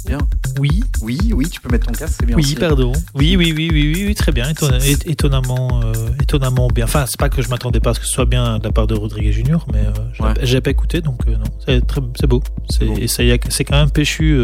Bien. 0.08 0.18
Oui, 0.60 0.84
Oui, 1.04 1.20
oui, 1.36 1.48
tu 1.50 1.62
peux 1.62 1.70
mettre 1.70 1.86
ton 1.86 1.92
casque, 1.92 2.16
c'est 2.20 2.26
bien 2.26 2.36
oui, 2.36 2.42
aussi. 2.44 2.56
pardon. 2.56 2.92
Oui, 3.14 3.36
oui, 3.38 3.54
oui, 3.56 3.70
oui, 3.72 3.92
oui, 3.96 4.06
oui, 4.08 4.16
très 4.16 4.32
bien. 4.32 4.50
Étonna- 4.52 4.80
étonnamment, 5.06 5.82
euh, 5.84 5.94
étonnamment 6.22 6.68
bien. 6.68 6.86
Enfin, 6.86 7.06
c'est 7.06 7.20
pas 7.20 7.30
que 7.30 7.42
je 7.44 7.50
m'attendais 7.50 7.80
pas 7.80 7.92
à 7.92 7.94
ce 7.94 8.00
que 8.00 8.06
ce 8.08 8.12
soit 8.14 8.26
bien 8.26 8.58
de 8.58 8.64
la 8.64 8.72
part 8.72 8.88
de 8.88 8.96
Rodriguez 8.96 9.32
Junior, 9.32 9.66
mais 9.72 9.80
euh, 9.86 10.36
j'ai 10.44 10.56
Ouais. 10.56 10.62
pas 10.62 10.72
écouté, 10.72 11.02
donc 11.02 11.20
euh, 11.28 11.36
non, 11.38 11.44
c'est 12.16 12.28
beau. 12.28 12.42
C'est 12.72 12.86
beau. 12.86 12.96
et 12.98 13.08
ça 13.08 13.24
y 13.24 13.32
a- 13.32 13.38
c'est 13.50 13.64
quand 13.66 13.78
même 13.78 13.92
péchu. 13.92 14.36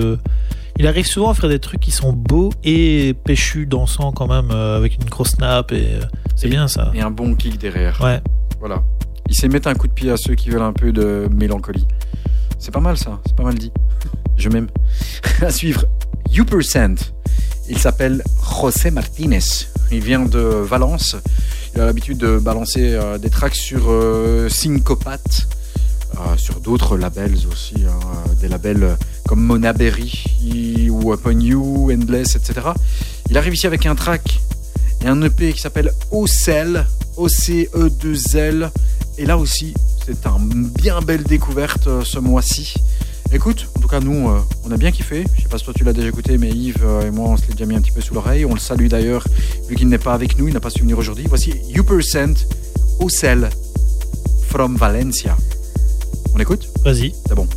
il 0.78 0.86
arrive 0.88 1.08
souvent 1.08 1.32
à 1.32 1.34
faire 1.34 1.50
des 1.50 1.60
trucs 1.60 1.80
qui 1.80 1.92
sont 1.92 2.14
beaux 2.14 2.52
et 2.64 3.16
péchu 3.26 3.66
dansant 3.66 4.12
quand 4.12 4.28
même 4.28 4.52
avec 4.52 4.96
une 5.02 5.06
grosse 5.10 5.40
nappe 5.40 5.72
et 5.72 5.88
c'est 6.36 6.50
bien 6.50 6.68
ça. 6.68 6.92
Et 6.94 7.02
un 7.02 7.12
bon 7.12 7.34
kick 7.34 7.58
derrière. 7.58 8.00
Ouais. 8.02 8.22
Voilà. 8.60 8.84
Il 9.28 9.36
sait 9.36 9.48
mettre 9.48 9.68
un 9.68 9.76
coup 9.76 9.88
de 9.88 9.94
pied 9.94 10.12
à 10.12 10.18
ceux 10.18 10.36
qui 10.36 10.50
veulent 10.50 10.62
un 10.62 10.74
peu 10.74 10.92
de 10.92 11.28
mélancolie. 11.34 11.88
C'est 12.60 12.72
pas 12.72 12.80
mal 12.80 12.98
ça, 12.98 13.20
c'est 13.26 13.36
pas 13.36 13.44
mal 13.44 13.56
dit. 13.56 13.72
Je 14.38 14.50
m'aime. 14.50 14.68
à 15.42 15.52
suivre, 15.52 15.86
U%. 16.34 16.96
Il 17.68 17.78
s'appelle 17.78 18.24
José 18.62 18.92
Martinez. 18.92 19.40
Il 19.92 20.02
vient 20.02 20.26
de 20.26 20.40
Valence. 20.40 21.16
Il 21.74 21.82
a 21.82 21.86
l'habitude 21.86 22.18
de 22.18 22.38
balancer 22.38 22.94
euh, 22.94 23.18
des 23.18 23.30
tracks 23.30 23.56
sur 23.56 23.90
euh, 23.90 24.50
euh, 26.18 26.38
sur 26.38 26.62
d'autres 26.62 26.98
labels 26.98 27.36
aussi, 27.52 27.76
hein, 27.86 28.00
euh, 28.04 28.34
des 28.40 28.48
labels 28.48 28.96
comme 29.28 29.42
Mona 29.42 29.74
Berry 29.74 30.90
ou 30.90 31.14
Upon 31.14 31.40
You, 31.40 31.92
Endless, 31.92 32.36
etc. 32.36 32.68
Il 33.30 33.38
arrive 33.38 33.54
ici 33.54 33.68
avec 33.68 33.86
un 33.86 33.96
track 33.96 34.40
et 35.04 35.08
un 35.08 35.22
EP 35.22 35.52
qui 35.52 35.60
s'appelle 35.60 35.92
Ocel, 36.12 36.86
O-C-E-2-L. 37.18 38.72
Et 39.18 39.26
là 39.26 39.38
aussi, 39.38 39.74
c'est 40.06 40.26
un 40.28 40.40
bien 40.40 41.02
belle 41.02 41.24
découverte 41.24 41.88
euh, 41.88 42.04
ce 42.04 42.20
mois-ci. 42.20 42.76
Écoute, 43.32 43.68
en 43.76 43.80
tout 43.80 43.88
cas, 43.88 44.00
nous, 44.00 44.30
euh, 44.30 44.40
on 44.66 44.72
a 44.72 44.78
bien 44.78 44.92
kiffé. 44.92 45.24
Je 45.36 45.44
sais 45.44 45.48
pas 45.48 45.58
si 45.58 45.64
toi 45.64 45.74
tu 45.74 45.84
l'as 45.84 45.94
déjà 45.94 46.10
écouté, 46.10 46.38
mais 46.38 46.50
Yves 46.50 46.84
euh, 46.84 47.08
et 47.08 47.12
moi, 47.12 47.30
on 47.30 47.38
se 47.38 47.44
l'est 47.44 47.54
déjà 47.54 47.66
mis 47.66 47.76
un 47.76 47.82
petit 47.82 47.92
peu 47.92 48.02
sous 48.02 48.14
l'oreille. 48.14 48.46
On 48.46 48.54
le 48.54 48.60
salue 48.60 48.88
d'ailleurs, 48.88 49.26
vu 49.70 49.76
qu'il 49.76 49.88
n'est 49.88 49.98
pas 49.98 50.14
avec 50.14 50.38
nous, 50.38 50.48
il 50.48 50.54
n'a 50.54 50.60
pas 50.60 50.70
su 50.70 50.82
venir 50.82 50.98
aujourd'hui. 50.98 51.26
Voici 51.28 51.54
U% 51.74 52.46
Ocel 53.00 53.50
from 54.48 54.76
Valencia. 54.76 55.38
On 56.34 56.40
écoute? 56.40 56.68
Vas-y. 56.84 57.14
C'est 57.28 57.36
bon. 57.36 57.48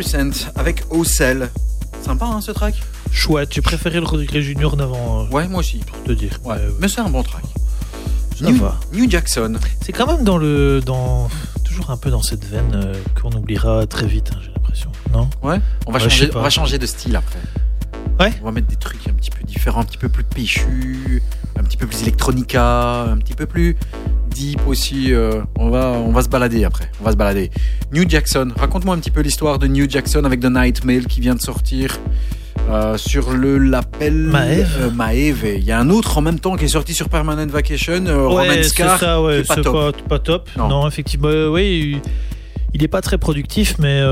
2% 0.00 0.48
avec 0.56 0.82
Ocel. 0.90 1.50
Sympa 2.04 2.26
hein, 2.26 2.40
ce 2.40 2.52
track? 2.52 2.74
Chouette, 3.10 3.48
j'ai 3.52 3.62
préféré 3.62 3.98
le 4.00 4.06
Rodriguez 4.06 4.42
Junior 4.42 4.76
d'avant, 4.76 5.22
euh, 5.24 5.28
Ouais, 5.34 5.48
moi 5.48 5.60
aussi. 5.60 5.78
pour 5.78 6.02
te 6.04 6.12
dire. 6.12 6.38
Ouais, 6.44 6.56
Euh, 6.58 6.70
mais 6.80 6.88
c'est 6.88 7.00
un 7.00 7.08
bon 7.08 7.22
track. 7.22 7.44
ça 8.38 8.44
New, 8.44 8.56
va. 8.56 8.78
New 8.92 9.08
Jackson. 9.10 9.54
C'est 9.82 9.92
quand 9.92 10.06
même 10.06 10.22
dans 10.24 10.36
le. 10.38 10.80
Dans, 10.84 11.28
toujours 11.64 11.90
un 11.90 11.96
peu 11.96 12.10
dans 12.10 12.22
cette 12.22 12.44
veine 12.44 12.72
euh, 12.74 12.94
qu'on 13.20 13.32
oubliera 13.32 13.86
très 13.86 14.06
vite, 14.06 14.30
hein, 14.34 14.38
j'ai 14.42 14.50
l'impression. 14.52 14.90
Non? 15.12 15.28
Ouais. 15.42 15.60
On 15.86 15.92
va, 15.92 15.98
Ouais, 15.98 16.04
changer, 16.04 16.26
sais 16.26 16.30
pas. 16.32 16.40
on 16.40 16.42
va 16.42 16.50
changer 16.50 16.78
de 16.78 16.86
style 16.86 17.16
après. 17.16 17.38
Ouais. 18.20 18.32
On 18.42 18.46
va 18.46 18.52
mettre 18.52 18.68
des 18.68 18.76
trucs 18.76 19.06
un 19.08 19.12
petit 19.12 19.30
peu 19.30 19.42
différents, 19.44 19.80
un 19.80 19.84
petit 19.84 19.98
peu 19.98 20.08
plus 20.08 20.24
péchus, 20.24 21.22
un 21.58 21.62
petit 21.62 21.76
peu 21.76 21.86
plus 21.86 22.02
electronica, 22.02 23.02
un 23.02 23.16
petit 23.18 23.34
peu 23.34 23.46
plus 23.46 23.76
deep 24.30 24.60
aussi. 24.66 25.12
euh, 25.12 25.42
on, 25.58 25.70
va, 25.70 25.88
on 25.88 26.12
va 26.12 26.22
se 26.22 26.28
balader 26.28 26.64
après. 26.64 26.90
On 27.00 27.04
va 27.04 27.12
se 27.12 27.16
balader. 27.16 27.50
New 27.92 28.04
Jackson. 28.08 28.48
Raconte-moi 28.58 28.94
un 28.94 28.98
petit 28.98 29.10
peu 29.10 29.20
l'histoire 29.20 29.58
de 29.58 29.66
New 29.66 29.88
Jackson 29.88 30.24
avec 30.24 30.40
The 30.40 30.46
Night 30.50 30.84
Mail 30.84 31.06
qui 31.06 31.20
vient 31.20 31.34
de 31.34 31.40
sortir. 31.40 31.98
euh, 32.68 32.96
sur 32.96 33.30
le 33.32 33.58
label 33.58 34.14
Maeve. 34.14 34.68
euh, 34.80 34.90
Maeve. 34.90 35.44
Il 35.56 35.62
y 35.64 35.70
a 35.70 35.78
un 35.78 35.88
autre 35.88 36.18
en 36.18 36.20
même 36.20 36.40
temps 36.40 36.56
qui 36.56 36.64
est 36.64 36.68
sorti 36.68 36.94
sur 36.94 37.08
Permanent 37.08 37.46
Vacation, 37.46 38.04
euh, 38.06 38.26
Ouais, 38.28 38.62
c'est 38.62 38.70
Scar. 38.70 38.98
ça, 38.98 39.22
ouais, 39.22 39.36
qui 39.36 39.52
est 39.52 39.54
pas 39.54 39.62
top. 39.62 39.72
pas, 39.72 40.08
pas 40.08 40.18
top. 40.18 40.48
Non. 40.56 40.68
Non, 40.68 40.88
effectivement, 40.88 41.28
euh, 41.28 41.48
oui, 41.48 42.00
il 42.74 42.82
est 42.82 42.88
pas 42.88 43.02
très 43.02 43.18
productif, 43.18 43.76
mais 43.78 44.02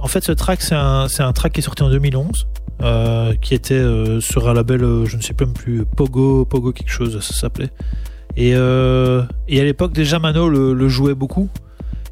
en 0.00 0.06
fait, 0.06 0.22
ce 0.22 0.30
track, 0.30 0.60
c'est 0.62 0.74
un, 0.76 1.32
track 1.32 1.52
qui 1.54 1.60
est 1.60 1.64
sorti 1.64 1.82
en 1.82 1.90
2011, 1.90 2.46
euh, 2.82 3.34
qui 3.42 3.54
était 3.54 3.82
sur 4.20 4.48
un 4.48 4.54
label, 4.54 4.80
je 5.06 5.16
ne 5.16 5.22
sais 5.22 5.34
même 5.40 5.52
plus, 5.52 5.84
Pogo, 5.84 6.44
Pogo 6.44 6.70
quelque 6.72 6.92
chose, 6.92 7.18
ça 7.20 7.34
s'appelait. 7.34 7.70
Et, 8.36 8.50
et 8.50 8.54
à 9.60 9.64
l'époque, 9.64 9.92
déjà, 9.92 10.20
Mano 10.20 10.48
le, 10.48 10.74
le 10.74 10.88
jouait 10.88 11.14
beaucoup. 11.14 11.48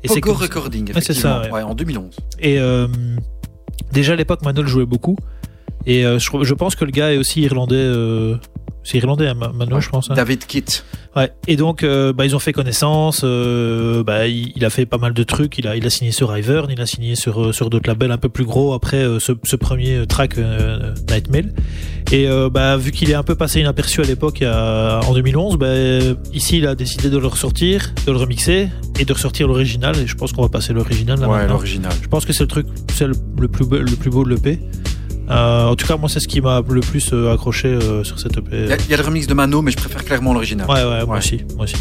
Et 0.05 0.09
c'est 0.09 0.21
Pogo 0.21 0.35
comme- 0.35 0.43
Recording, 0.43 0.87
Ouais, 0.89 0.93
c'est 1.01 1.11
effectivement. 1.11 1.43
ça, 1.45 1.51
ouais. 1.53 1.63
en 1.63 1.75
2011. 1.75 2.17
Et 2.41 2.59
euh, 2.61 2.87
déjà 3.93 4.13
à 4.13 4.17
l'époque, 4.17 4.43
Mano 4.43 4.63
le 4.63 4.69
jouait 4.69 4.87
beaucoup. 4.87 5.17
Et 5.87 6.05
euh, 6.05 6.19
je, 6.19 6.31
je 6.43 6.55
pense 6.55 6.75
que 6.77 6.85
le 6.85 6.91
gars 6.91 7.13
est 7.13 7.17
aussi 7.19 7.41
irlandais. 7.43 7.77
C'est 8.85 8.99
irlandais, 8.99 9.29
hein, 9.29 9.35
Ma- 9.35 9.53
Mano, 9.53 9.77
Ouais. 9.77 9.83
je 9.83 9.89
pense. 9.91 10.11
hein. 10.11 10.15
David 10.15 10.47
Kitt. 10.47 10.85
Ouais. 11.17 11.31
Et 11.47 11.57
donc, 11.57 11.83
euh, 11.83 12.13
bah, 12.13 12.25
ils 12.27 12.35
ont 12.37 12.39
fait 12.39 12.53
connaissance. 12.53 13.23
euh, 13.25 14.03
bah, 14.05 14.27
il, 14.29 14.53
il 14.57 14.65
a 14.65 14.71
fait 14.71 14.87
pas 14.87 14.99
mal 14.99 15.13
de 15.15 15.23
trucs. 15.25 15.59
Il 15.59 15.67
a, 15.67 15.77
il 15.77 15.85
a 15.87 15.91
signé 15.91 16.11
sur 16.13 16.37
Ivern, 16.37 16.69
il 16.71 16.81
a 16.81 16.87
signé 16.87 17.17
sur, 17.17 17.43
euh, 17.49 17.53
sur 17.53 17.71
d'autres 17.71 17.89
labels 17.89 18.13
un 18.13 18.19
peu 18.19 18.29
plus 18.29 18.45
gros 18.45 18.73
après 18.73 18.99
euh, 18.99 19.19
ce, 19.19 19.33
ce 19.45 19.57
premier 19.57 20.07
track 20.07 20.37
Nightmail. 21.11 21.53
Et 22.13 22.27
bah, 22.51 22.77
vu 22.79 22.91
qu'il 22.91 23.11
est 23.11 23.15
un 23.15 23.23
peu 23.23 23.35
passé 23.35 23.61
inaperçu 23.61 24.01
à 24.01 24.05
l'époque, 24.05 24.43
en 24.43 25.13
2011, 25.13 25.57
bah, 25.59 25.67
ici, 26.33 26.59
il 26.59 26.67
a 26.67 26.75
décidé 26.75 27.11
de 27.11 27.19
le 27.19 27.27
ressortir, 27.27 27.93
de 28.07 28.13
le 28.13 28.17
remixer 28.19 28.69
et 28.99 29.05
de 29.05 29.13
ressortir 29.13 29.47
l'original. 29.49 29.97
Et 29.99 30.07
je 30.07 30.15
pense 30.15 30.33
qu'on 30.33 30.43
va 30.43 30.49
passer 30.49 30.73
l'original 30.73 31.21
là 31.21 31.29
Ouais, 31.29 31.47
l'original. 31.47 31.93
Je 32.03 32.09
pense 32.09 32.25
que 32.25 32.33
c'est 32.33 32.45
le 32.45 32.49
truc, 32.49 32.67
c'est 32.95 33.07
le, 33.07 33.15
le 33.39 33.49
plus 33.49 33.67
beau, 33.67 33.77
le 33.79 33.97
plus 33.97 34.11
beau 34.11 34.25
de 34.25 34.31
l'EP. 34.31 34.59
Euh, 35.31 35.67
en 35.67 35.77
tout 35.77 35.87
cas, 35.87 35.97
moi, 35.97 36.09
c'est 36.09 36.21
ce 36.21 36.29
qui 36.29 36.41
m'a 36.41 36.63
le 36.69 36.81
plus 36.81 37.11
euh, 37.13 37.33
accroché 37.33 37.69
euh, 37.69 38.03
sur 38.05 38.19
cette 38.19 38.37
EP. 38.39 38.49
Il 38.53 38.69
y, 38.69 38.73
a- 38.73 38.77
il 38.77 38.91
y 38.91 38.95
a 38.95 38.97
le 38.97 39.03
remix 39.03 39.27
de 39.27 39.35
Mano, 39.35 39.61
mais 39.63 39.71
je 39.71 39.77
préfère 39.77 40.05
clairement 40.05 40.33
l'original. 40.33 40.67
Ouais, 40.69 40.85
ouais, 40.85 41.05
moi 41.05 41.19
aussi, 41.19 41.45
moi 41.57 41.65
aussi. 41.65 41.77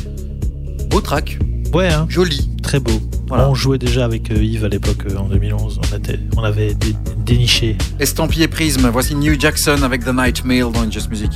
Beau 0.89 0.99
track, 1.01 1.37
Ouais, 1.73 1.87
hein, 1.89 2.05
joli. 2.09 2.49
très 2.63 2.79
beau. 2.79 2.99
Voilà. 3.27 3.49
On 3.49 3.55
jouait 3.55 3.77
déjà 3.77 4.05
avec 4.05 4.29
Yves 4.29 4.63
à 4.65 4.69
l'époque, 4.69 5.05
en 5.17 5.25
2011. 5.27 5.79
On, 5.93 5.97
était, 5.97 6.19
on 6.37 6.43
avait 6.43 6.73
dé- 6.73 6.95
déniché. 7.25 7.77
Estampillé 7.99 8.47
Prisme, 8.47 8.89
voici 8.91 9.15
New 9.15 9.37
Jackson 9.39 9.81
avec 9.83 10.03
The 10.05 10.13
Night 10.13 10.45
Mail 10.45 10.65
dans 10.73 10.89
Just 10.89 11.09
Music. 11.09 11.31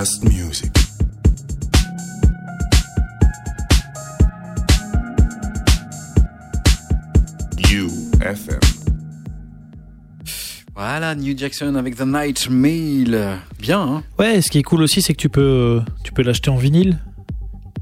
Just 0.00 0.24
music. 0.24 0.72
You 7.70 7.88
FM. 8.20 8.58
Voilà, 10.74 11.14
New 11.14 11.36
Jackson 11.36 11.74
avec 11.74 11.96
The 11.96 12.06
Night 12.06 12.48
Mail. 12.48 13.38
Bien, 13.60 13.80
hein 13.80 14.02
Ouais, 14.18 14.40
ce 14.40 14.50
qui 14.50 14.58
est 14.58 14.62
cool 14.62 14.82
aussi, 14.82 15.02
c'est 15.02 15.12
que 15.12 15.20
tu 15.20 15.28
peux, 15.28 15.82
tu 16.02 16.12
peux 16.12 16.22
l'acheter 16.22 16.50
en 16.50 16.56
vinyle, 16.56 16.98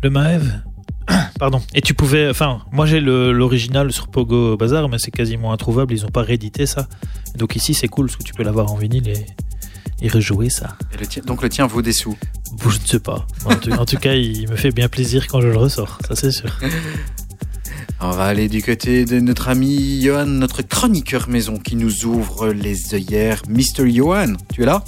le 0.03 0.11
Maeve. 0.11 0.61
Pardon. 1.39 1.61
Et 1.75 1.81
tu 1.81 1.95
pouvais, 1.95 2.29
enfin, 2.29 2.63
moi 2.73 2.87
j'ai 2.87 3.01
le- 3.01 3.33
l'original 3.33 3.93
sur 3.93 4.09
Pogo 4.09 4.57
Bazar, 4.57 4.89
mais 4.89 4.99
c'est 4.99 5.11
quasiment 5.13 5.53
introuvable. 5.53 5.95
Ils 5.95 6.05
ont 6.05 6.11
pas 6.11 6.23
réédité 6.23 6.67
ça. 6.67 6.89
Donc 7.37 7.55
ici, 7.57 7.73
c'est 7.73 7.89
cool 7.89 8.07
parce 8.07 8.17
que 8.17 8.25
tu 8.25 8.35
peux 8.35 8.43
l'avoir 8.43 8.73
en 8.73 8.77
vinyle 8.77 9.09
et, 9.09 9.25
et 10.03 10.09
rejouer 10.09 10.51
ça. 10.51 10.77
Et 10.95 10.99
le 10.99 11.07
tien- 11.07 11.23
Donc 11.25 11.43
le 11.43 11.49
tien 11.49 11.67
vaut 11.67 11.83
des 11.83 11.93
sous. 11.93 12.17
Bon, 12.63 12.71
je 12.71 12.81
ne 12.81 12.87
sais 12.87 13.01
pas. 13.01 13.27
En 13.45 13.55
tout, 13.57 13.73
en 13.73 13.85
tout 13.85 13.97
cas, 13.99 14.15
il 14.15 14.49
me 14.51 14.57
fait 14.57 14.71
bien 14.71 14.89
plaisir 14.89 15.27
quand 15.29 15.41
je 15.41 15.49
le 15.49 15.57
ressors. 15.57 15.99
Ça, 16.09 16.15
c'est 16.17 16.31
sûr. 16.33 16.51
On 18.01 18.11
va 18.11 18.25
aller 18.27 18.49
du 18.49 18.63
côté 18.63 19.05
de 19.05 19.19
notre 19.19 19.49
ami 19.49 20.01
Johan, 20.03 20.25
notre 20.27 20.63
chroniqueur 20.63 21.29
maison 21.29 21.57
qui 21.59 21.75
nous 21.75 22.05
ouvre 22.05 22.49
les 22.53 22.95
œillères. 22.95 23.43
Mr. 23.49 23.91
Johan, 23.91 24.35
tu 24.53 24.63
es 24.63 24.67
là? 24.67 24.85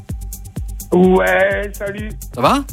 Ouais, 0.93 1.71
salut. 1.73 2.09
Ça 2.35 2.41
va? 2.41 2.65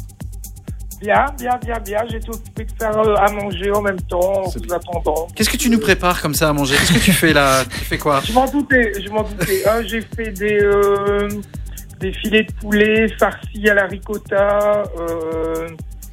Bien, 1.00 1.26
bien, 1.38 1.58
bien, 1.64 1.78
bien. 1.84 1.98
J'étais 2.10 2.28
occupé 2.30 2.64
de 2.64 2.72
faire 2.78 2.96
euh, 2.98 3.14
à 3.16 3.30
manger 3.32 3.70
en 3.72 3.82
même 3.82 4.00
temps, 4.02 4.44
en 4.44 4.48
vous 4.48 4.72
attendant. 4.72 5.28
Qu'est-ce 5.34 5.50
que 5.50 5.56
tu 5.56 5.70
nous 5.70 5.78
prépares 5.78 6.20
comme 6.20 6.34
ça 6.34 6.48
à 6.48 6.52
manger? 6.52 6.74
Qu'est-ce 6.76 6.92
que 6.94 7.04
tu 7.04 7.12
fais 7.12 7.32
là? 7.32 7.64
Tu 7.64 7.84
fais 7.84 7.98
quoi? 7.98 8.20
Je 8.24 8.32
m'en 8.32 8.48
doutais, 8.50 8.92
je 9.04 9.08
m'en 9.10 9.22
doutais. 9.22 9.62
Ah, 9.66 9.82
J'ai 9.82 10.00
fait 10.00 10.30
des, 10.32 10.58
euh, 10.60 11.28
des 12.00 12.12
filets 12.12 12.44
de 12.44 12.52
poulet 12.52 13.08
farcis 13.18 13.68
à 13.68 13.74
la 13.74 13.86
ricotta, 13.86 14.84
euh, 14.98 15.68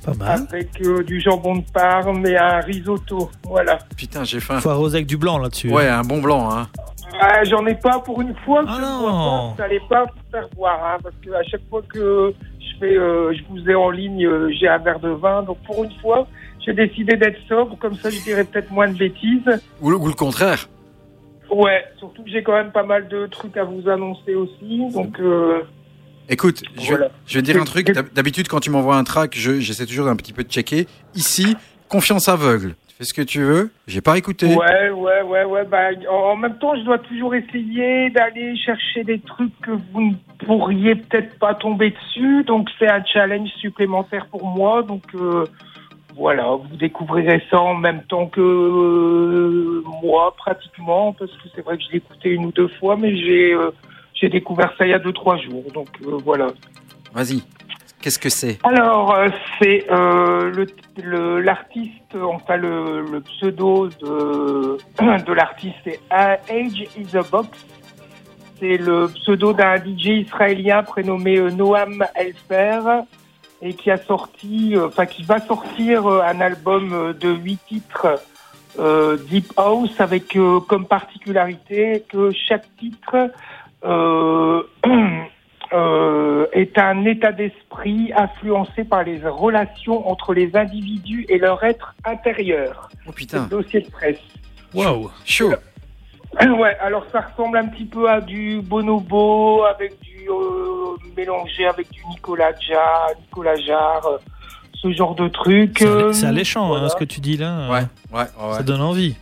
Pas 0.06 0.14
mal. 0.14 0.48
avec 0.52 0.70
euh, 0.82 1.04
du 1.04 1.20
jambon 1.22 1.58
de 1.58 1.64
Parme 1.74 2.26
et 2.26 2.38
un 2.38 2.60
risotto. 2.62 3.30
Voilà. 3.44 3.80
Putain, 3.98 4.24
j'ai 4.24 4.40
faim. 4.40 4.60
Faut 4.60 4.70
arroser 4.70 4.98
avec 4.98 5.08
du 5.08 5.18
blanc 5.18 5.38
là-dessus. 5.38 5.70
Ouais, 5.72 5.88
un 5.88 6.02
bon 6.04 6.22
blanc, 6.22 6.50
hein. 6.52 6.68
Ah, 7.22 7.44
J'en 7.46 7.66
ai 7.66 7.76
pas 7.76 8.00
pour 8.00 8.20
une 8.22 8.36
fois. 8.46 8.64
Ah 8.68 8.78
non. 8.82 9.06
pas, 9.08 9.54
Vous 9.56 9.62
n'allez 9.62 9.82
pas 9.90 10.04
vous 10.06 10.32
faire 10.32 10.50
boire, 10.56 10.80
hein, 10.84 10.98
parce 11.02 11.16
que 11.24 11.32
à 11.32 11.44
chaque 11.44 11.62
fois 11.70 11.82
que 11.88 12.34
je 12.60 12.80
fais, 12.80 12.98
euh, 12.98 13.34
je 13.34 13.42
vous 13.50 13.70
ai 13.70 13.76
en 13.76 13.90
ligne, 13.90 14.26
euh, 14.26 14.50
j'ai 14.60 14.68
un 14.68 14.80
verre 14.80 15.00
de 15.00 15.10
vin. 15.10 15.44
Donc 15.44 15.58
pour 15.66 15.84
une 15.84 15.92
fois, 16.02 16.28
j'ai 16.66 16.74
décidé 16.74 17.16
d'être 17.16 17.40
sobre, 17.48 17.78
comme 17.78 17.94
ça 17.96 18.10
je 18.10 18.20
dirais 18.24 18.44
peut-être 18.44 18.70
moins 18.72 18.90
de 18.90 18.98
bêtises. 18.98 19.48
Ou, 19.82 19.92
le- 19.92 19.98
ou 19.98 20.08
le 20.08 20.14
contraire 20.14 20.68
Ouais, 21.50 21.86
surtout 22.00 22.24
que 22.24 22.30
j'ai 22.30 22.42
quand 22.44 22.54
même 22.54 22.72
pas 22.72 22.84
mal 22.84 23.08
de 23.08 23.28
trucs 23.28 23.56
à 23.56 23.64
vous 23.64 23.88
annoncer 23.88 24.34
aussi. 24.34 24.82
Donc 24.92 25.18
euh, 25.20 25.62
Écoute, 26.30 26.64
je, 26.76 26.82
vais- 26.82 26.88
Voilà. 26.88 27.10
je 27.28 27.36
vais 27.36 27.42
te 27.42 27.52
dire 27.52 27.62
un 27.62 27.66
truc. 27.66 27.92
D'hab- 27.92 28.12
D'habitude, 28.14 28.48
quand 28.48 28.60
tu 28.60 28.70
m'envoies 28.70 28.96
un 28.98 29.04
track, 29.04 29.36
je- 29.38 29.60
j'essaie 29.60 29.86
toujours 29.86 30.06
d'un 30.06 30.16
petit 30.16 30.34
peu 30.34 30.44
de 30.44 30.50
checker. 30.52 30.88
Ici, 31.16 31.56
confiance 31.90 32.28
aveugle. 32.30 32.76
Tu 32.88 32.96
fais 33.00 33.04
ce 33.04 33.14
que 33.14 33.22
tu 33.22 33.42
veux. 33.42 33.72
J'ai 33.88 34.02
pas 34.02 34.18
écouté. 34.18 34.48
ouais, 34.56 34.90
ouais, 34.90 35.22
ouais, 35.22 35.44
ouais. 35.44 35.66
Bah, 35.66 35.90
en 36.10 36.32
en 36.32 36.36
même 36.38 36.58
temps, 36.58 36.76
je 36.78 36.82
dois 36.84 36.98
toujours 37.00 37.36
essayer 37.36 38.10
d'aller 38.10 38.56
chercher 38.58 39.04
des 39.04 39.20
trucs 39.20 39.52
que 39.62 39.72
vous 39.92 40.02
ne 40.02 40.46
pourriez 40.46 40.96
peut-être 40.96 41.38
pas 41.38 41.54
tomber 41.56 41.92
dessus. 41.92 42.44
Donc 42.46 42.70
c'est 42.80 42.90
un 42.90 43.04
challenge 43.04 43.50
supplémentaire 43.60 44.26
pour 44.28 44.46
moi. 44.48 44.82
Donc 44.82 45.04
euh, 45.14 45.44
voilà, 46.16 46.46
vous 46.56 46.78
découvrirez 46.78 47.44
ça 47.52 47.60
en 47.60 47.76
même 47.76 48.02
temps 48.04 48.28
que 48.28 48.40
euh, 48.40 49.84
moi 50.02 50.34
pratiquement, 50.38 51.14
parce 51.14 51.32
que 51.32 51.50
c'est 51.54 51.62
vrai 51.64 51.78
que 51.78 51.84
je 51.84 51.92
l'ai 51.92 51.98
écouté 51.98 52.30
une 52.30 52.46
ou 52.46 52.52
deux 52.52 52.70
fois, 52.80 52.96
mais 52.98 53.16
j'ai 53.18 53.54
euh, 53.54 53.72
j'ai 54.16 54.30
découvert 54.30 54.74
ça 54.78 54.86
il 54.86 54.92
y 54.92 54.94
a 54.94 55.00
deux 55.00 55.14
trois 55.14 55.38
jours. 55.38 55.64
Donc 55.74 55.88
euh, 56.06 56.18
voilà. 56.24 56.48
Vas-y. 57.14 57.44
Qu'est-ce 58.02 58.20
que 58.20 58.30
c'est? 58.30 58.60
Alors, 58.64 59.16
euh, 59.16 59.30
c'est 59.60 59.86
euh, 59.90 60.52
le- 60.52 60.68
le- 61.02 61.40
l'artiste, 61.42 62.16
enfin 62.16 62.56
le, 62.56 63.02
le 63.02 63.22
pseudo 63.22 63.88
de, 63.88 64.78
de 65.26 65.34
l'artiste, 65.34 65.76
c'est 65.84 66.00
Age 66.12 66.84
is 66.98 67.18
a 67.18 67.24
Box. 67.24 67.50
C'est 68.60 68.78
le 68.78 69.08
pseudo 69.08 69.54
d'un 69.54 69.76
DJ 69.78 70.24
israélien 70.26 70.84
prénommé 70.84 71.40
Noam 71.52 72.06
Elfer 72.16 72.80
et 73.62 73.74
qui 73.74 73.90
a 73.92 73.98
sorti, 73.98 74.76
enfin 74.78 75.06
qui 75.06 75.24
va 75.24 75.40
sortir 75.42 76.08
un 76.08 76.40
album 76.42 77.14
de 77.20 77.30
huit 77.34 77.60
titres 77.68 78.20
euh, 78.80 79.18
Deep 79.30 79.52
House 79.58 80.00
avec 80.00 80.36
euh, 80.36 80.60
comme 80.60 80.86
particularité 80.86 82.04
que 82.08 82.32
chaque 82.32 82.66
titre 82.78 83.32
est 86.54 86.78
un 86.78 87.06
état 87.06 87.32
d'esprit 87.32 88.12
influencé 88.16 88.84
par 88.86 89.04
les 89.04 89.20
relations 89.28 90.10
entre 90.10 90.34
les 90.34 90.56
individus 90.56 91.26
et 91.30 91.38
leur 91.38 91.64
être 91.64 91.96
intérieur. 92.06 92.90
Oh 93.08 93.12
putain. 93.12 93.44
le 93.44 93.50
dossier 93.50 93.82
de 93.82 93.90
presse. 93.90 94.20
Waouh. 94.74 95.10
Chaud. 95.26 95.54
Ouais, 96.42 96.76
alors 96.82 97.06
ça 97.14 97.22
ressemble 97.22 97.58
un 97.58 97.68
petit 97.68 97.86
peu 97.86 98.10
à 98.10 98.20
du 98.20 98.60
bonobo 98.62 99.64
avec 99.64 99.98
du 100.02 100.28
euh, 100.30 100.98
mélangé 101.16 101.66
avec 101.66 101.90
du 101.92 102.02
Nicolas 102.10 102.52
Jarre, 102.60 103.08
Nicolas 103.22 103.56
Jarre, 103.56 104.06
euh, 104.06 104.18
ce 104.74 104.92
genre 104.92 105.16
de 105.16 105.30
truc. 105.30 105.78
C'est 105.80 105.86
euh, 105.88 106.04
allé- 106.08 106.14
c'est 106.14 106.26
alléchant 106.26 106.68
voilà. 106.68 106.86
hein, 106.86 106.90
ce 106.90 106.98
que 106.98 107.06
tu 107.06 107.22
dis 107.22 107.38
là. 107.38 107.70
Ouais, 107.72 107.84
ouais, 108.12 108.20
ouais. 108.24 108.54
Ça 108.58 108.64
donne 108.64 108.82
envie. 108.82 109.16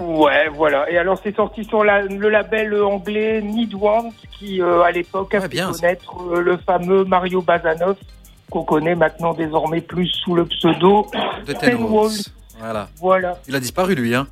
Ouais, 0.00 0.48
voilà. 0.48 0.90
Et 0.90 0.96
alors 0.98 1.18
c'est 1.22 1.34
sorti 1.36 1.62
sur 1.64 1.84
la- 1.84 2.02
le 2.02 2.28
label 2.30 2.74
anglais 2.82 3.40
Need 3.42 3.74
Want 3.74 4.10
qui 4.38 4.60
euh, 4.62 4.82
à 4.82 4.90
l'époque 4.90 5.34
a 5.34 5.38
Ouais, 5.38 5.42
fait 5.42 5.48
bien, 5.48 5.70
connaître 5.70 6.14
euh, 6.32 6.40
le 6.40 6.56
fameux 6.56 7.04
Mario 7.04 7.42
Bazanov 7.42 7.96
qu'on 8.50 8.64
connaît 8.64 8.94
maintenant 8.96 9.32
désormais 9.34 9.80
plus 9.80 10.08
sous 10.08 10.34
le 10.34 10.44
pseudo. 10.46 11.06
De 11.46 11.52
Ten. 11.52 11.76
Walls. 11.84 12.10
Voilà. 12.58 12.88
Voilà. 12.98 13.38
Il 13.46 13.54
a 13.54 13.60
disparu 13.60 13.94
lui, 13.94 14.14
hein. 14.14 14.26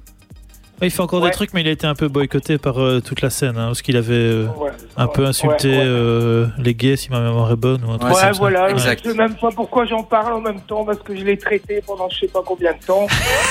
Il 0.81 0.91
fait 0.91 1.01
encore 1.01 1.21
Ouais. 1.23 1.29
des 1.31 1.35
trucs, 1.35 1.53
mais 1.55 1.61
il 1.63 1.69
a 1.69 1.73
été 1.73 1.87
un 1.87 1.95
peu 1.95 2.07
boycotté 2.09 2.57
par 2.59 2.81
euh, 2.81 3.01
toute 3.01 3.21
la 3.21 3.31
scène, 3.31 3.57
hein, 3.59 3.67
parce 3.67 3.83
qu'il 3.83 3.97
avait 3.97 4.13
euh, 4.15 4.47
Ouais. 4.59 4.71
un 4.97 5.07
peu 5.09 5.25
insulté 5.27 5.69
ouais, 5.71 5.77
ouais. 5.79 5.85
euh, 5.85 6.47
les 6.59 6.75
gays, 6.75 6.97
si 6.97 7.11
ma 7.11 7.21
mémoire 7.21 7.51
est 7.51 7.57
bonne. 7.57 7.83
Ou 7.85 7.91
un 7.93 7.99
truc 7.99 8.15
Ouais, 8.15 8.31
voilà. 8.33 8.69
Je 8.77 8.79
sais 8.79 9.15
même 9.15 9.35
pas 9.35 9.51
pourquoi 9.51 9.87
j'en 9.87 10.03
parle 10.05 10.35
en 10.35 10.41
même 10.41 10.61
temps 10.61 10.85
parce 10.85 10.99
que 11.01 11.17
je 11.17 11.25
l'ai 11.25 11.37
traité 11.37 11.83
pendant 11.85 12.09
je 12.09 12.21
sais 12.21 12.29
pas 12.29 12.43
combien 12.47 12.73
de 12.73 12.79
temps. 12.87 13.07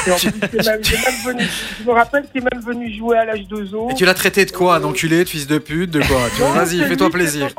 Et 0.08 0.12
en 0.12 0.16
plus, 0.16 0.32
c'est 0.52 0.66
même, 0.66 0.82
il 0.84 0.94
est 0.94 1.06
même 1.06 1.36
venu, 1.36 1.48
je 1.82 1.86
me 1.88 1.92
rappelle 1.94 2.26
qu'il 2.32 2.42
est 2.42 2.54
même 2.54 2.64
venu 2.64 2.94
jouer 2.96 3.18
à 3.18 3.26
l'âge 3.26 3.46
de 3.48 3.66
zoo. 3.66 3.90
Et 3.92 3.94
tu 3.94 4.06
l'as 4.06 4.14
traité 4.14 4.46
de 4.46 4.52
quoi 4.52 4.80
D'enculé, 4.80 5.24
de 5.24 5.30
fils 5.30 5.48
de 5.48 5.58
pute, 5.58 5.92
de 5.92 6.00
quoi? 6.02 6.20
Vas-y, 6.54 6.80
fais-toi 6.84 7.10
plaisir. 7.10 7.50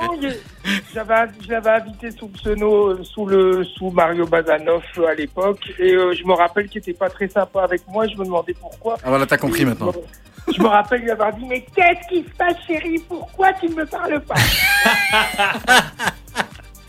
Je 0.93 1.49
l'avais 1.51 1.71
invité 1.71 2.11
sous 2.11 2.27
le 2.27 2.33
pseudo, 2.33 3.03
sous 3.05 3.27
le, 3.27 3.65
sous 3.65 3.91
Mario 3.91 4.27
Bazanov 4.27 4.83
euh, 4.99 5.07
à 5.07 5.15
l'époque, 5.15 5.61
et 5.79 5.95
euh, 5.95 6.13
je 6.13 6.25
me 6.25 6.33
rappelle 6.33 6.69
qu'il 6.69 6.79
était 6.79 6.93
pas 6.93 7.09
très 7.09 7.29
sympa 7.29 7.63
avec 7.63 7.83
moi. 7.89 8.07
Je 8.07 8.17
me 8.17 8.25
demandais 8.25 8.55
pourquoi. 8.55 8.97
Ah 9.05 9.09
voilà, 9.09 9.27
t'as 9.27 9.37
compris 9.37 9.63
Et 9.63 9.65
maintenant. 9.65 9.93
Je 9.93 9.99
me, 9.99 10.55
je 10.57 10.63
me 10.63 10.69
rappelle 10.69 11.03
lui 11.03 11.11
avoir 11.11 11.33
dit 11.35 11.45
mais 11.47 11.65
qu'est-ce 11.75 12.09
qui 12.09 12.23
se 12.23 12.35
passe, 12.37 12.57
chérie? 12.67 12.99
Pourquoi 13.09 13.53
tu 13.55 13.69
ne 13.69 13.75
me 13.75 13.87
parles 13.87 14.21
pas? 14.21 14.35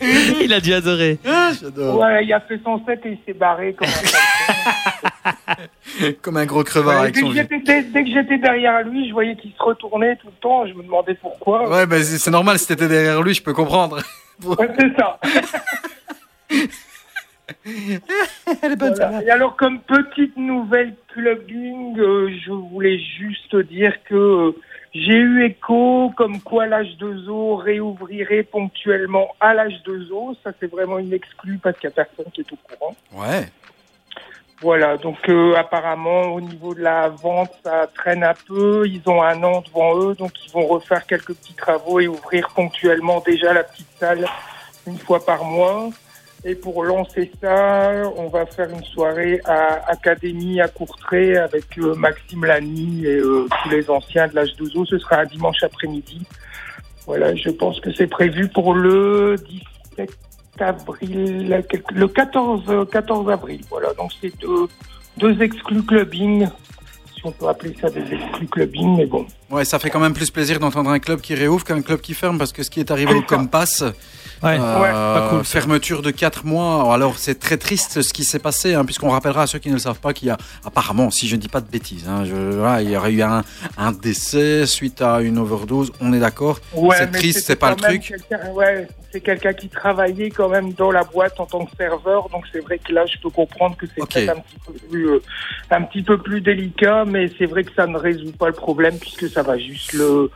il 0.42 0.52
a 0.52 0.60
dû 0.60 0.72
adorer. 0.72 1.18
Ah, 1.26 1.50
j'adore. 1.60 1.98
Ouais, 2.00 2.24
il 2.24 2.32
a 2.32 2.40
fait 2.40 2.60
son 2.64 2.84
set 2.86 3.00
et 3.04 3.10
il 3.10 3.18
s'est 3.26 3.38
barré 3.38 3.74
comme 3.74 3.88
un 3.88 3.90
saltimbanque. 3.90 5.10
Comme 6.22 6.36
un 6.38 6.46
gros 6.46 6.64
crevard 6.64 6.94
Ouais, 6.94 7.00
avec 7.02 7.14
dès, 7.14 7.20
son 7.20 7.28
que 7.28 7.64
dès, 7.64 7.82
dès 7.82 8.04
que 8.04 8.10
j'étais 8.10 8.38
derrière 8.38 8.82
lui, 8.84 9.06
je 9.08 9.12
voyais 9.12 9.36
qu'il 9.36 9.52
se 9.52 9.62
retournait 9.62 10.16
tout 10.16 10.28
le 10.28 10.40
temps. 10.40 10.66
Je 10.66 10.72
me 10.72 10.82
demandais 10.82 11.14
pourquoi. 11.14 11.68
Ouais, 11.68 11.84
bah 11.84 11.96
c'est 12.02 12.18
c'est 12.18 12.30
normal, 12.30 12.58
si 12.58 12.66
t'étais 12.66 12.88
derrière 12.88 13.20
lui, 13.22 13.34
je 13.34 13.42
peux 13.42 13.52
comprendre. 13.52 13.98
Ouais, 14.42 14.70
c'est 14.78 14.96
ça. 14.98 15.20
Elle 17.66 18.72
est 18.72 18.76
bonne, 18.76 18.94
Voilà. 18.94 19.22
Et 19.22 19.30
alors, 19.30 19.54
comme 19.56 19.80
petite 19.80 20.36
nouvelle 20.36 20.94
clubbing, 21.12 21.98
euh, 21.98 22.30
je 22.46 22.50
voulais 22.50 22.98
juste 22.98 23.54
dire 23.68 23.92
que 24.08 24.14
euh, 24.14 24.52
j'ai 24.92 25.14
eu 25.14 25.44
écho 25.44 26.12
comme 26.16 26.40
quoi 26.40 26.66
l'âge 26.66 26.96
de 26.96 27.16
zoo 27.18 27.56
réouvrirait 27.56 28.42
ponctuellement 28.42 29.28
à 29.38 29.54
l'âge 29.54 29.80
de 29.84 30.04
zoo. 30.04 30.36
Ça, 30.42 30.50
c'est 30.58 30.70
vraiment 30.70 30.98
une 30.98 31.12
exclue 31.12 31.58
parce 31.58 31.78
qu'il 31.78 31.88
n'y 31.88 31.92
a 31.92 32.04
personne 32.04 32.32
qui 32.32 32.40
est 32.40 32.52
au 32.52 32.56
courant. 32.56 32.96
Ouais. 33.12 33.46
Voilà, 34.62 34.98
donc 34.98 35.16
euh, 35.28 35.54
apparemment 35.54 36.34
au 36.34 36.40
niveau 36.40 36.74
de 36.74 36.82
la 36.82 37.08
vente, 37.08 37.50
ça 37.64 37.86
traîne 37.94 38.22
un 38.24 38.34
peu. 38.46 38.86
Ils 38.86 39.02
ont 39.06 39.22
un 39.22 39.42
an 39.42 39.62
devant 39.62 39.96
eux, 39.98 40.14
donc 40.14 40.32
ils 40.44 40.52
vont 40.52 40.66
refaire 40.66 41.06
quelques 41.06 41.34
petits 41.34 41.54
travaux 41.54 42.00
et 42.00 42.08
ouvrir 42.08 42.50
ponctuellement 42.50 43.20
déjà 43.20 43.54
la 43.54 43.64
petite 43.64 43.88
salle 43.98 44.26
une 44.86 44.98
fois 44.98 45.24
par 45.24 45.44
mois. 45.44 45.88
Et 46.44 46.54
pour 46.54 46.84
lancer 46.84 47.30
ça, 47.40 47.92
on 48.16 48.28
va 48.28 48.46
faire 48.46 48.70
une 48.70 48.84
soirée 48.84 49.40
à 49.44 49.90
Académie 49.90 50.60
à 50.60 50.68
Courtrai 50.68 51.36
avec 51.36 51.78
euh, 51.78 51.94
Maxime 51.94 52.46
Lamy 52.46 53.04
et 53.04 53.16
euh, 53.16 53.46
tous 53.62 53.68
les 53.68 53.90
anciens 53.90 54.26
de 54.26 54.34
l'âge 54.34 54.56
12 54.56 54.88
Ce 54.88 54.98
sera 54.98 55.20
un 55.20 55.26
dimanche 55.26 55.62
après-midi. 55.62 56.22
Voilà, 57.06 57.34
je 57.34 57.50
pense 57.50 57.78
que 57.80 57.92
c'est 57.92 58.06
prévu 58.06 58.48
pour 58.48 58.72
le 58.72 59.36
17 59.98 60.10
avril, 60.60 61.62
le 61.92 62.08
14, 62.08 62.62
euh, 62.68 62.84
14 62.86 63.30
avril. 63.30 63.60
Voilà, 63.68 63.92
donc 63.94 64.10
c'est 64.20 64.34
deux, 64.40 64.66
deux 65.18 65.42
exclus 65.42 65.82
clubbing 65.82 66.48
si 67.14 67.26
on 67.26 67.32
peut 67.32 67.48
appeler 67.48 67.76
ça 67.80 67.90
des 67.90 68.00
exclus 68.00 68.46
clubbing, 68.46 68.96
mais 68.96 69.06
bon. 69.06 69.26
Ouais, 69.50 69.64
ça 69.64 69.78
fait 69.78 69.90
quand 69.90 70.00
même 70.00 70.14
plus 70.14 70.30
plaisir 70.30 70.58
d'entendre 70.58 70.90
un 70.90 70.98
club 70.98 71.20
qui 71.20 71.34
réouvre 71.34 71.64
qu'un 71.64 71.82
club 71.82 72.00
qui 72.00 72.14
ferme 72.14 72.38
parce 72.38 72.52
que 72.52 72.62
ce 72.62 72.70
qui 72.70 72.80
est 72.80 72.90
arrivé 72.90 73.12
au. 73.12 73.22
Compass, 73.22 73.84
Ouais. 74.42 74.58
euh, 74.58 75.14
pas 75.20 75.28
cool, 75.30 75.44
fermeture 75.44 76.00
de 76.02 76.10
4 76.10 76.46
mois. 76.46 76.92
Alors 76.94 77.18
c'est 77.18 77.38
très 77.38 77.56
triste 77.58 78.00
ce 78.02 78.12
qui 78.12 78.24
s'est 78.24 78.38
passé, 78.38 78.74
hein, 78.74 78.84
puisqu'on 78.84 79.10
rappellera 79.10 79.42
à 79.42 79.46
ceux 79.46 79.58
qui 79.58 79.68
ne 79.68 79.74
le 79.74 79.78
savent 79.80 80.00
pas 80.00 80.12
qu'il 80.14 80.28
y 80.28 80.30
a 80.30 80.38
apparemment, 80.64 81.10
si 81.10 81.28
je 81.28 81.36
ne 81.36 81.40
dis 81.40 81.48
pas 81.48 81.60
de 81.60 81.70
bêtises, 81.70 82.08
hein, 82.08 82.24
je- 82.24 82.56
voilà, 82.56 82.80
il 82.82 82.90
y 82.90 82.96
aurait 82.96 83.12
eu 83.12 83.22
un, 83.22 83.42
un 83.76 83.92
décès 83.92 84.64
suite 84.66 85.02
à 85.02 85.20
une 85.20 85.38
overdose. 85.38 85.92
On 86.00 86.12
est 86.14 86.20
d'accord? 86.20 86.58
Ouais, 86.74 86.96
c'est 86.98 87.10
triste, 87.10 87.44
c'est 87.46 87.56
pas 87.56 87.70
le 87.70 87.76
truc? 87.76 88.02
quelqu'un- 88.02 88.50
Ouais, 88.52 88.88
c'est 89.12 89.20
quelqu'un 89.20 89.52
qui 89.52 89.68
travaillait 89.68 90.30
quand 90.30 90.48
même 90.48 90.72
dans 90.72 90.90
la 90.90 91.04
boîte 91.04 91.38
en 91.38 91.46
tant 91.46 91.64
que 91.66 91.76
serveur, 91.76 92.28
donc 92.30 92.44
c'est 92.52 92.60
vrai 92.60 92.78
que 92.78 92.92
là, 92.92 93.04
je 93.06 93.18
peux 93.20 93.30
comprendre 93.30 93.76
que 93.76 93.86
c'est 93.94 94.00
Ok. 94.02 94.14
peut-être 94.14 94.30
un 94.36 94.40
petit 94.40 94.56
peu 94.66 94.72
plus, 94.88 95.08
euh, 95.10 95.22
un 95.70 95.82
petit 95.82 96.02
peu 96.02 96.16
plus 96.18 96.40
délicat, 96.40 97.04
mais 97.04 97.30
c'est 97.38 97.46
vrai 97.46 97.64
que 97.64 97.74
ça 97.74 97.86
ne 97.86 97.96
résout 97.98 98.32
pas 98.32 98.46
le 98.48 98.54
problème 98.54 98.96
puisque 98.98 99.28
ça 99.28 99.42
va 99.42 99.58
juste 99.58 99.92
le, 99.92 100.30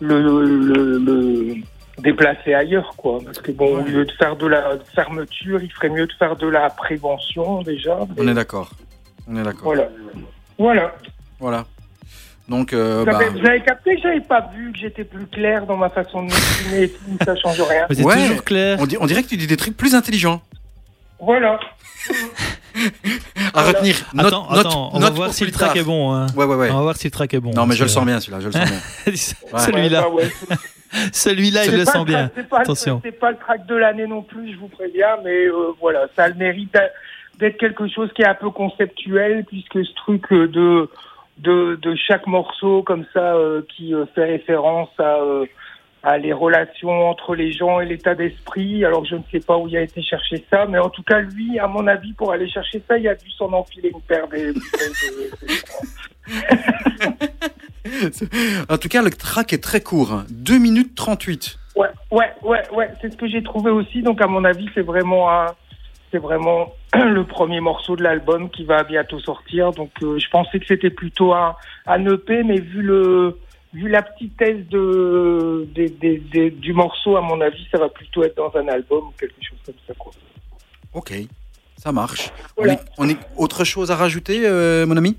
le, 0.00 0.20
le, 0.22 0.98
le 0.98 1.54
déplacer 1.98 2.54
ailleurs, 2.54 2.94
quoi. 2.96 3.18
Parce 3.24 3.38
que 3.38 3.52
bon, 3.52 3.78
au 3.78 3.80
lieu 3.80 4.04
de 4.04 4.12
faire 4.12 4.36
de 4.36 4.46
la 4.46 4.72
fermeture, 4.94 5.62
il 5.62 5.70
ferait 5.70 5.88
mieux 5.90 6.06
de 6.06 6.12
faire 6.18 6.36
de 6.36 6.46
la 6.48 6.70
prévention 6.70 7.62
déjà. 7.62 7.98
On 8.18 8.28
est 8.28 8.34
d'accord. 8.34 8.70
On 9.28 9.36
est 9.36 9.42
d'accord. 9.42 9.62
Voilà. 9.64 9.88
Voilà. 10.58 10.94
Voilà. 11.40 11.64
Donc, 12.48 12.72
euh, 12.74 12.98
Vous 13.00 13.06
bah, 13.06 13.16
avez, 13.16 13.28
vous 13.30 13.46
avez 13.46 13.62
capté 13.62 13.96
que 13.96 14.02
j'avais 14.02 14.20
pas 14.20 14.50
vu 14.54 14.70
que 14.72 14.78
j'étais 14.78 15.04
plus 15.04 15.26
clair 15.26 15.64
dans 15.66 15.76
ma 15.78 15.88
façon 15.88 16.22
de 16.22 16.26
m'exprimer 16.26 16.82
et 16.82 16.90
tout, 16.90 17.00
ça 17.24 17.34
change 17.36 17.60
rien. 17.62 17.86
Mais 17.88 18.02
Ouais. 18.04 18.14
toujours 18.28 18.44
clair. 18.44 18.76
on, 18.80 18.86
di- 18.86 18.98
on 19.00 19.06
dirait 19.06 19.22
que 19.22 19.28
tu 19.28 19.36
dis 19.38 19.46
des 19.46 19.56
trucs 19.56 19.76
plus 19.76 19.94
intelligents 19.94 20.42
Voilà. 21.18 21.58
à 23.54 23.62
Voilà. 23.62 23.68
retenir. 23.68 23.96
Note- 24.12 24.26
Attends, 24.26 24.46
note- 24.50 24.66
attends, 24.66 24.90
on 24.92 24.98
va 25.00 25.08
voir 25.10 25.32
si 25.32 25.44
le 25.46 25.52
track 25.52 25.68
tard. 25.68 25.76
est 25.78 25.84
bon. 25.84 26.12
hein. 26.12 26.26
Ouais, 26.36 26.44
ouais, 26.44 26.54
ouais. 26.56 26.70
On 26.70 26.76
va 26.76 26.82
voir 26.82 26.96
si 26.96 27.06
le 27.06 27.10
track 27.12 27.32
est 27.32 27.40
bon. 27.40 27.52
Non, 27.54 27.64
mais 27.66 27.76
je 27.76 27.82
le 27.84 27.88
sens 27.88 28.04
bien, 28.04 28.20
celui-là. 28.20 28.40
Je 28.40 28.46
le 28.46 28.52
sens 28.52 28.68
bien. 29.06 29.58
Celui-là, 29.58 30.08
Ouais, 30.10 30.24
bah 30.48 30.50
ouais. 30.50 30.56
Celui-là, 31.12 31.64
il 31.66 31.76
le 31.76 31.84
sent 31.84 32.04
bien. 32.04 32.30
pas, 32.48 32.60
Attention. 32.60 33.00
c'est 33.04 33.12
pas 33.12 33.30
le 33.30 33.36
track 33.36 33.66
de 33.66 33.74
l'année 33.74 34.06
non 34.06 34.22
plus, 34.22 34.52
je 34.52 34.58
vous 34.58 34.68
préviens, 34.68 35.16
mais 35.24 35.46
euh, 35.46 35.72
voilà, 35.80 36.06
ça 36.16 36.24
a 36.24 36.28
le 36.28 36.34
mérite 36.34 36.76
d'être 37.38 37.58
quelque 37.58 37.88
chose 37.88 38.12
qui 38.14 38.22
est 38.22 38.26
un 38.26 38.34
peu 38.34 38.50
conceptuel, 38.50 39.44
puisque 39.44 39.84
ce 39.84 39.94
truc 39.94 40.32
euh, 40.32 40.48
de 40.48 40.88
de, 41.38 41.78
de 41.82 41.94
chaque 41.96 42.26
morceau 42.26 42.82
comme 42.82 43.04
ça 43.12 43.34
euh, 43.34 43.62
qui 43.74 43.94
euh, 43.94 44.06
fait 44.14 44.24
référence 44.24 44.90
à 44.98 45.16
euh, 45.20 45.46
à 46.04 46.18
les 46.18 46.32
relations 46.34 47.08
entre 47.08 47.34
les 47.34 47.50
gens 47.50 47.80
et 47.80 47.86
l'état 47.86 48.14
d'esprit. 48.14 48.84
Alors 48.84 49.04
je 49.06 49.16
ne 49.16 49.22
sais 49.32 49.40
pas 49.40 49.56
où 49.56 49.66
il 49.68 49.76
a 49.76 49.80
été 49.80 50.02
chercher 50.02 50.44
ça, 50.50 50.66
mais 50.66 50.78
en 50.78 50.90
tout 50.90 51.02
cas 51.02 51.20
lui, 51.20 51.58
à 51.58 51.66
mon 51.66 51.86
avis, 51.86 52.12
pour 52.12 52.30
aller 52.30 52.48
chercher 52.48 52.82
ça, 52.86 52.98
il 52.98 53.08
a 53.08 53.14
dû 53.14 53.30
s'en 53.32 53.52
enfiler 53.52 53.90
une 53.92 54.02
paire 54.02 54.28
des. 54.28 54.52
En 58.68 58.78
tout 58.78 58.88
cas, 58.88 59.02
le 59.02 59.10
track 59.10 59.52
est 59.52 59.62
très 59.62 59.80
court. 59.82 60.12
hein. 60.12 60.24
2 60.30 60.58
minutes 60.58 60.94
38. 60.94 61.58
Ouais, 61.76 61.88
ouais, 62.10 62.32
ouais, 62.42 62.62
ouais, 62.72 62.90
c'est 63.00 63.10
ce 63.12 63.16
que 63.16 63.28
j'ai 63.28 63.42
trouvé 63.42 63.70
aussi. 63.70 64.02
Donc, 64.02 64.20
à 64.22 64.26
mon 64.26 64.44
avis, 64.44 64.68
c'est 64.74 64.82
vraiment 64.82 65.30
un, 65.30 65.46
c'est 66.10 66.18
vraiment 66.18 66.72
le 66.94 67.24
premier 67.24 67.60
morceau 67.60 67.94
de 67.94 68.02
l'album 68.02 68.48
qui 68.50 68.64
va 68.64 68.84
bientôt 68.84 69.20
sortir. 69.20 69.72
Donc, 69.72 69.90
euh, 70.02 70.18
je 70.18 70.28
pensais 70.30 70.58
que 70.60 70.66
c'était 70.66 70.90
plutôt 70.90 71.34
un, 71.34 71.56
un 71.86 72.06
EP, 72.06 72.42
mais 72.42 72.58
vu 72.58 72.80
le, 72.82 73.38
vu 73.74 73.88
la 73.88 74.02
petitesse 74.02 74.66
de, 74.70 75.66
des- 75.74 76.50
du 76.50 76.72
morceau, 76.72 77.16
à 77.16 77.20
mon 77.20 77.40
avis, 77.40 77.66
ça 77.72 77.78
va 77.78 77.88
plutôt 77.88 78.22
être 78.22 78.36
dans 78.36 78.52
un 78.56 78.68
album 78.68 79.08
ou 79.08 79.12
quelque 79.18 79.34
chose 79.42 79.58
comme 79.66 79.74
ça, 79.86 79.94
quoi. 79.98 80.12
Ok, 80.94 81.12
ça 81.76 81.90
marche. 81.92 82.30
Voilà. 82.56 82.76
On, 82.98 83.08
est, 83.08 83.12
on 83.12 83.14
est 83.14 83.18
autre 83.36 83.64
chose 83.64 83.90
à 83.90 83.96
rajouter, 83.96 84.42
euh, 84.44 84.86
mon 84.86 84.96
ami? 84.96 85.16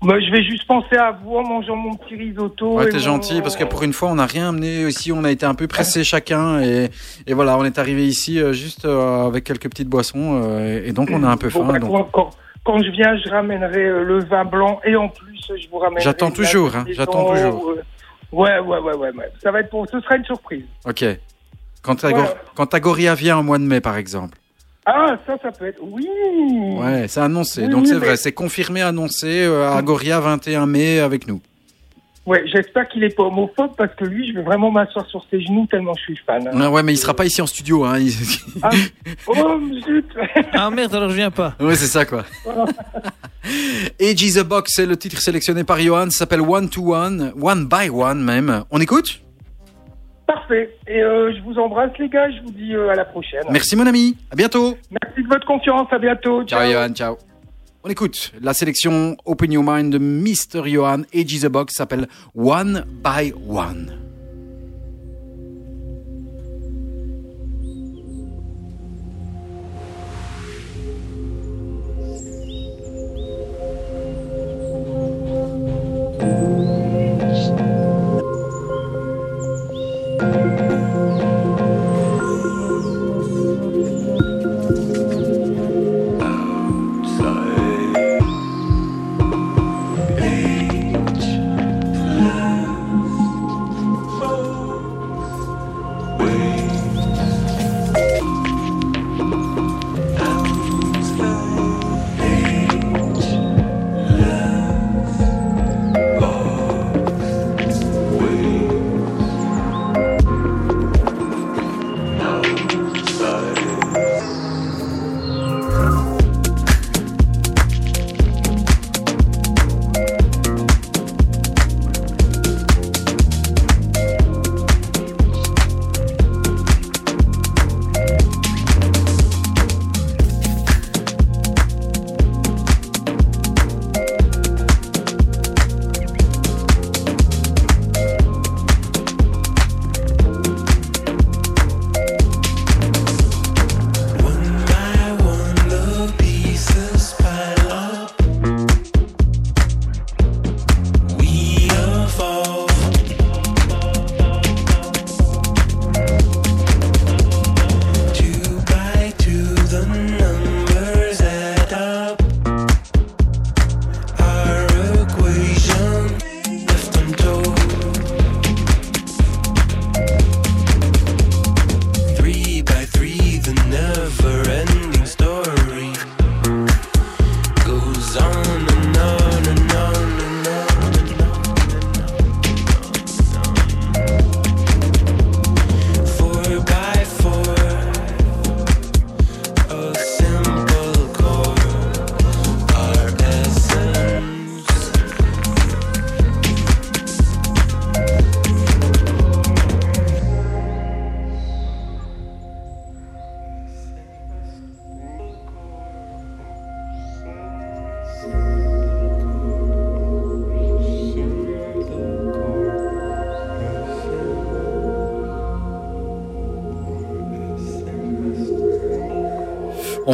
Moi, 0.00 0.20
je 0.20 0.30
vais 0.30 0.44
juste 0.44 0.64
penser 0.68 0.94
à 0.96 1.10
vous 1.10 1.34
en 1.34 1.42
mangeant 1.42 1.74
mon 1.74 1.96
petit 1.96 2.14
risotto. 2.14 2.74
Ouais, 2.74 2.86
t'es 2.86 2.92
mon- 2.98 3.02
gentil 3.02 3.42
parce 3.42 3.56
que 3.56 3.64
pour 3.64 3.82
une 3.82 3.92
fois, 3.92 4.08
on 4.10 4.14
n'a 4.14 4.26
rien 4.26 4.50
amené 4.50 4.86
ici. 4.86 5.10
On 5.10 5.24
a 5.24 5.30
été 5.32 5.44
un 5.44 5.56
peu 5.56 5.66
pressé 5.66 6.04
chacun 6.04 6.60
et, 6.60 6.88
et 7.26 7.34
voilà, 7.34 7.58
on 7.58 7.64
est 7.64 7.80
arrivé 7.80 8.06
ici 8.06 8.38
euh, 8.40 8.52
juste 8.52 8.84
euh, 8.84 9.26
avec 9.26 9.42
quelques 9.42 9.68
petites 9.68 9.88
boissons 9.88 10.40
et 10.84 10.92
donc 10.92 11.08
on 11.12 11.24
a 11.24 11.28
un 11.28 11.36
peu 11.36 11.48
Bon, 11.48 11.66
faim. 11.66 11.72
bah, 11.72 11.78
donc- 11.80 12.10
quand, 12.12 12.30
quand- 12.72 12.82
je 12.82 12.90
viens, 12.90 13.16
je 13.16 13.28
ramènerai 13.30 13.84
euh, 13.84 14.04
le 14.04 14.24
vin 14.24 14.44
blanc 14.44 14.80
et 14.84 14.94
en 14.96 15.08
plus, 15.08 15.40
je 15.60 15.68
vous 15.70 15.78
ramènerai. 15.78 16.02
J'attends 16.04 16.30
toujours, 16.30 16.76
hein, 16.76 16.84
j'attends 16.90 17.24
toujours. 17.32 17.70
euh, 17.70 17.82
Ouais, 18.30 18.58
ouais, 18.58 18.78
ouais, 18.78 18.94
ouais, 18.94 19.10
ouais. 19.16 19.32
Ça 19.42 19.50
va 19.50 19.60
être 19.60 19.70
pour. 19.70 19.86
Ce 19.88 19.98
sera 20.00 20.16
une 20.16 20.24
surprise. 20.24 20.64
Ok. 20.84 21.02
Quand, 21.82 22.74
Agoria 22.74 23.14
vient 23.14 23.38
au 23.38 23.42
mois 23.42 23.56
de 23.58 23.62
mai, 23.64 23.80
par 23.80 23.96
exemple. 23.96 24.36
Ah, 24.84 25.16
ça, 25.26 25.36
ça 25.42 25.50
peut 25.50 25.66
être. 25.66 25.78
Oui. 25.82 26.06
Ouais, 26.78 27.08
c'est 27.08 27.20
annoncé. 27.20 27.62
Oui, 27.62 27.68
donc 27.68 27.86
c'est 27.86 27.94
mais- 27.94 28.06
vrai, 28.06 28.16
c'est 28.16 28.32
confirmé, 28.32 28.82
annoncé. 28.82 29.44
euh, 29.44 29.70
Agoria 29.70 30.20
21 30.20 30.66
mai 30.66 31.00
avec 31.00 31.26
nous. 31.26 31.40
Ouais, 32.28 32.42
j'espère 32.46 32.86
qu'il 32.88 33.02
est 33.04 33.16
pas 33.16 33.22
homophobe 33.22 33.70
parce 33.78 33.94
que 33.94 34.04
lui, 34.04 34.28
je 34.28 34.34
vais 34.34 34.42
vraiment 34.42 34.70
m'asseoir 34.70 35.06
sur 35.08 35.24
ses 35.30 35.40
genoux 35.40 35.66
tellement 35.70 35.94
je 35.94 36.02
suis 36.02 36.16
fan. 36.26 36.46
hein. 36.46 36.50
Ah 36.60 36.70
ouais, 36.70 36.82
mais 36.82 36.92
il 36.92 36.98
sera 36.98 37.14
pas 37.14 37.24
ici 37.24 37.40
en 37.40 37.46
studio. 37.46 37.84
Hein. 37.84 37.98
il- 38.00 38.12
Ah, 38.62 38.68
oh 39.28 39.58
zut. 39.86 40.04
Ah 40.52 40.68
merde, 40.68 40.94
alors 40.94 41.08
je 41.08 41.14
viens 41.16 41.30
pas. 41.30 41.54
Ouais, 41.58 41.74
c'est 41.74 41.86
ça, 41.86 42.04
quoi. 42.04 42.24
Age 44.00 44.22
is 44.22 44.38
a 44.38 44.44
Box, 44.44 44.72
c'est 44.76 44.84
le 44.84 44.96
titre 44.98 45.20
sélectionné 45.22 45.64
par 45.64 45.80
Johan. 45.80 46.10
Ça 46.10 46.18
s'appelle 46.18 46.42
One 46.42 46.68
to 46.68 46.94
One, 46.94 47.32
One 47.40 47.66
by 47.66 47.88
One 47.88 48.22
même. 48.22 48.64
On 48.70 48.78
écoute? 48.80 49.22
Parfait. 50.26 50.76
Et 50.86 51.02
euh, 51.02 51.32
je 51.34 51.40
vous 51.42 51.58
embrasse 51.58 51.92
les 51.98 52.10
gars. 52.10 52.30
Je 52.30 52.42
vous 52.42 52.50
dis 52.52 52.74
euh, 52.74 52.90
à 52.90 52.94
la 52.94 53.06
prochaine. 53.06 53.44
Merci, 53.50 53.74
mon 53.74 53.86
ami. 53.86 54.16
À 54.30 54.36
bientôt. 54.36 54.76
Merci 54.90 55.22
de 55.22 55.28
votre 55.28 55.46
confiance. 55.46 55.88
À 55.90 55.98
bientôt. 55.98 56.44
Ciao, 56.44 56.70
Johan. 56.70 56.92
Ciao. 56.92 57.16
On 57.84 57.90
écoute 57.90 58.32
la 58.40 58.54
sélection 58.54 59.16
Open 59.24 59.52
Your 59.52 59.62
Mind 59.64 59.92
de 59.92 59.98
Mr. 59.98 60.68
Johan. 60.68 61.02
Age 61.14 61.32
is 61.32 61.44
a 61.44 61.48
Box 61.48 61.74
s'appelle 61.76 62.08
One 62.34 62.84
by 63.04 63.32
One. 63.32 63.97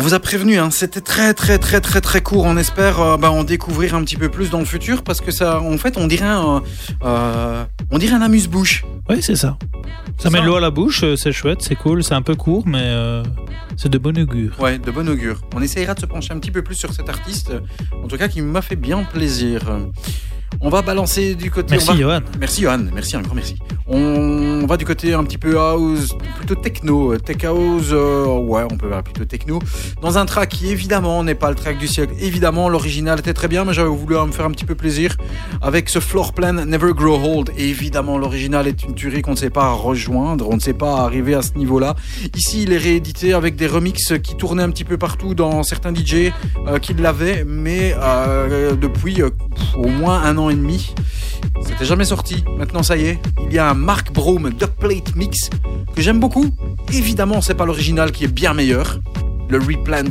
Vous 0.05 0.13
a 0.13 0.21
prévenu, 0.21 0.59
hein, 0.59 0.71
c'était 0.71 1.01
très 1.01 1.33
très 1.33 1.59
très 1.59 1.81
très 1.81 2.03
très 2.03 2.21
court. 2.21 2.45
On 2.45 2.59
espère 2.59 3.01
euh, 3.01 3.17
bah, 3.17 3.31
en 3.31 3.43
découvrir 3.43 3.95
un 3.95 4.05
petit 4.05 4.17
peu 4.17 4.29
plus 4.29 4.51
dans 4.51 4.59
le 4.59 4.67
futur 4.67 5.03
parce 5.03 5.23
que 5.23 5.31
ça, 5.31 5.63
en 5.63 5.79
fait, 5.79 5.97
on 5.97 6.07
dirait 6.07 6.27
un, 6.27 6.63
euh, 7.05 7.65
on 7.91 7.97
dirait 7.97 8.13
un 8.15 8.21
amuse-bouche. 8.21 8.85
Oui, 9.09 9.23
c'est 9.23 9.37
ça. 9.37 9.57
Ça 10.19 10.29
met 10.29 10.43
l'eau 10.43 10.57
à 10.57 10.61
la 10.61 10.71
bouche, 10.71 11.05
euh, 11.05 11.17
c'est 11.17 11.33
chouette, 11.33 11.63
c'est 11.63 11.75
cool, 11.75 12.05
c'est 12.05 12.13
un 12.13 12.21
peu 12.21 12.35
court, 12.35 12.65
mais 12.67 12.83
euh, 12.83 13.23
c'est 13.79 13.89
de 13.89 13.97
bon 13.97 14.17
augure. 14.19 14.61
Ouais, 14.61 14.79
de 14.79 14.91
bon 14.91 15.09
augure. 15.09 15.41
On 15.57 15.63
essayera 15.63 15.95
de 15.95 16.01
se 16.01 16.07
pencher 16.07 16.35
un 16.35 16.39
petit 16.39 16.51
peu 16.51 16.61
plus 16.61 16.75
sur 16.75 16.93
cet 16.93 17.09
artiste, 17.09 17.53
en 18.03 18.07
tout 18.07 18.19
cas 18.19 18.29
qui 18.29 18.43
m'a 18.43 18.61
fait 18.61 18.77
bien 18.77 19.03
plaisir. 19.05 19.63
On 20.61 20.69
va 20.69 20.83
balancer 20.83 21.35
du 21.35 21.51
côté. 21.51 21.69
Merci 21.71 21.89
va- 21.89 21.97
Johan. 21.97 22.21
Merci 22.39 22.63
Johan, 22.63 22.85
merci 22.93 23.17
un 23.17 23.23
grand 23.23 23.35
merci. 23.35 23.57
On 23.87 24.65
va 24.67 24.79
du 24.79 24.87
côté 24.87 25.13
un 25.13 25.23
petit 25.25 25.37
peu 25.37 25.59
house, 25.59 26.15
plutôt 26.39 26.55
techno, 26.55 27.19
tech 27.19 27.45
house, 27.45 27.91
euh, 27.93 28.25
ouais, 28.25 28.63
on 28.71 28.79
peut 28.79 28.89
voir 28.89 29.03
plutôt 29.03 29.27
techno. 29.27 29.59
Dans 30.01 30.17
un 30.17 30.25
track 30.25 30.49
qui 30.49 30.71
évidemment 30.71 31.23
n'est 31.23 31.35
pas 31.35 31.51
le 31.51 31.55
track 31.55 31.77
du 31.77 31.87
siècle, 31.87 32.15
évidemment 32.19 32.71
l'original 32.71 33.19
était 33.19 33.35
très 33.35 33.47
bien, 33.47 33.67
mais 33.67 33.75
j'avais 33.75 33.91
voulu 33.91 34.15
me 34.15 34.33
faire 34.33 34.47
un 34.47 34.53
petit 34.53 34.65
peu 34.65 34.75
plaisir 34.75 35.19
avec 35.61 35.91
ce 35.91 36.01
floor 36.01 36.33
plan 36.33 36.55
Never 36.55 36.95
Grow 36.95 37.21
Old. 37.23 37.51
Et 37.59 37.69
évidemment 37.69 38.17
l'original 38.17 38.67
est 38.67 38.85
une 38.85 38.95
tuerie 38.95 39.21
qu'on 39.21 39.33
ne 39.33 39.37
sait 39.37 39.51
pas 39.51 39.71
rejoindre, 39.73 40.49
on 40.49 40.55
ne 40.55 40.61
sait 40.61 40.73
pas 40.73 41.01
arriver 41.01 41.35
à 41.35 41.43
ce 41.43 41.53
niveau-là. 41.59 41.95
Ici 42.35 42.63
il 42.63 42.73
est 42.73 42.79
réédité 42.79 43.35
avec 43.35 43.55
des 43.55 43.67
remixes 43.67 44.15
qui 44.23 44.35
tournaient 44.35 44.63
un 44.63 44.71
petit 44.71 44.85
peu 44.85 44.97
partout 44.97 45.35
dans 45.35 45.63
certains 45.63 45.95
DJ 45.95 46.33
euh, 46.69 46.79
qui 46.79 46.95
l'avaient, 46.95 47.45
mais 47.47 47.95
euh, 47.99 48.77
depuis 48.77 49.23
au 49.77 49.89
moins 49.89 50.23
un 50.23 50.39
an 50.39 50.49
et 50.49 50.55
demi. 50.55 50.95
C'était 51.63 51.85
jamais 51.85 52.05
sorti. 52.05 52.45
Maintenant, 52.59 52.83
ça 52.83 52.97
y 52.97 53.07
est. 53.07 53.19
Il 53.47 53.53
y 53.53 53.59
a 53.59 53.69
un 53.71 53.75
Mark 53.85 54.13
Broom 54.13 54.49
Duckplate 54.49 55.15
Mix 55.15 55.51
que 55.95 56.01
j'aime 56.01 56.19
beaucoup. 56.19 56.47
Évidemment, 56.91 57.43
c'est 57.43 57.55
pas 57.55 57.67
l'original 57.67 58.13
qui 58.13 58.25
est 58.25 58.33
bien 58.33 58.55
meilleur. 58.55 58.99
Le 59.51 59.59
replant 59.59 60.11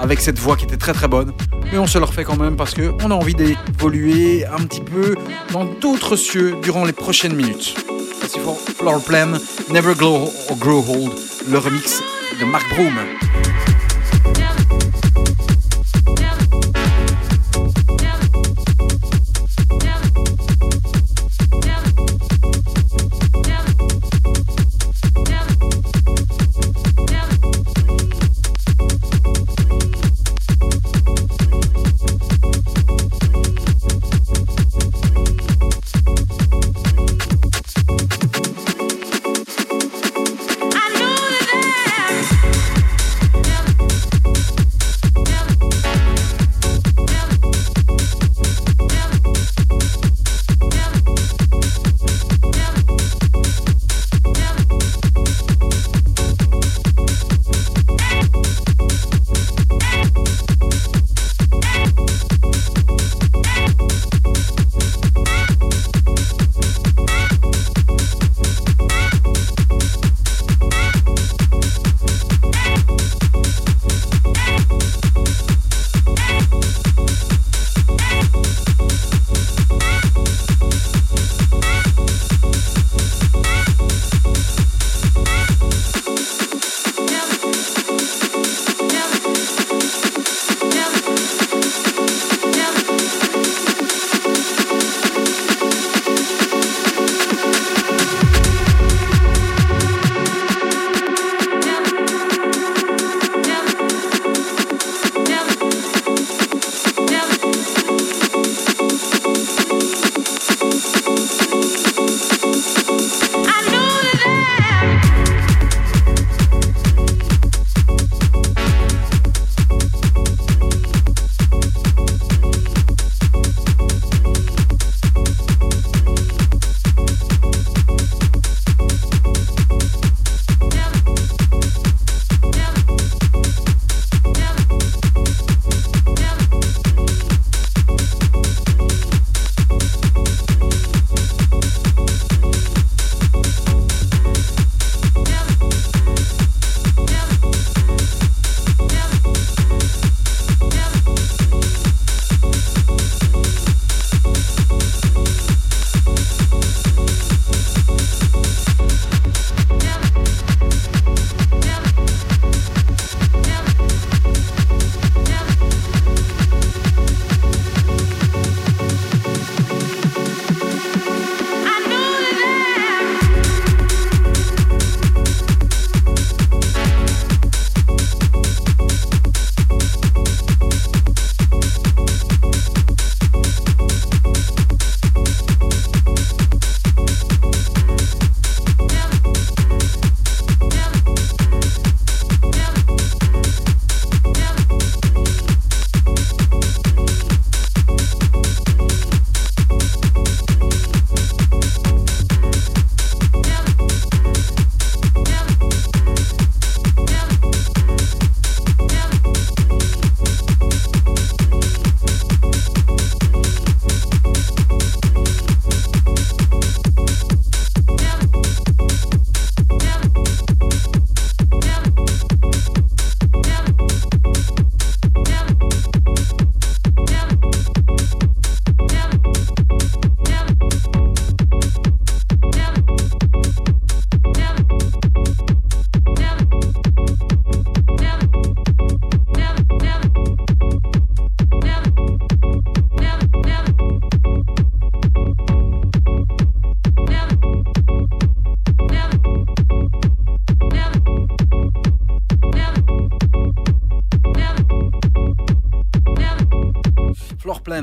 avec 0.00 0.20
cette 0.20 0.40
voix 0.40 0.56
qui 0.56 0.64
était 0.64 0.76
très 0.76 0.92
très 0.92 1.06
bonne. 1.06 1.32
Mais 1.70 1.78
on 1.78 1.86
se 1.86 1.98
le 1.98 2.04
refait 2.04 2.24
quand 2.24 2.36
même 2.36 2.56
parce 2.56 2.74
que 2.74 2.90
on 3.04 3.12
a 3.12 3.14
envie 3.14 3.34
d'évoluer 3.34 4.44
un 4.44 4.64
petit 4.64 4.80
peu 4.80 5.14
dans 5.52 5.66
d'autres 5.66 6.16
cieux 6.16 6.56
durant 6.62 6.84
les 6.84 6.92
prochaines 6.92 7.36
minutes. 7.36 7.76
Voici 8.18 8.40
for 8.40 8.58
Floor 8.58 9.00
Plan, 9.04 9.34
Never 9.70 9.94
Glow 9.94 10.28
Grow 10.58 10.84
Old, 10.88 11.12
le 11.48 11.58
remix 11.58 12.02
de 12.40 12.44
Mark 12.44 12.68
Broom. 12.74 12.96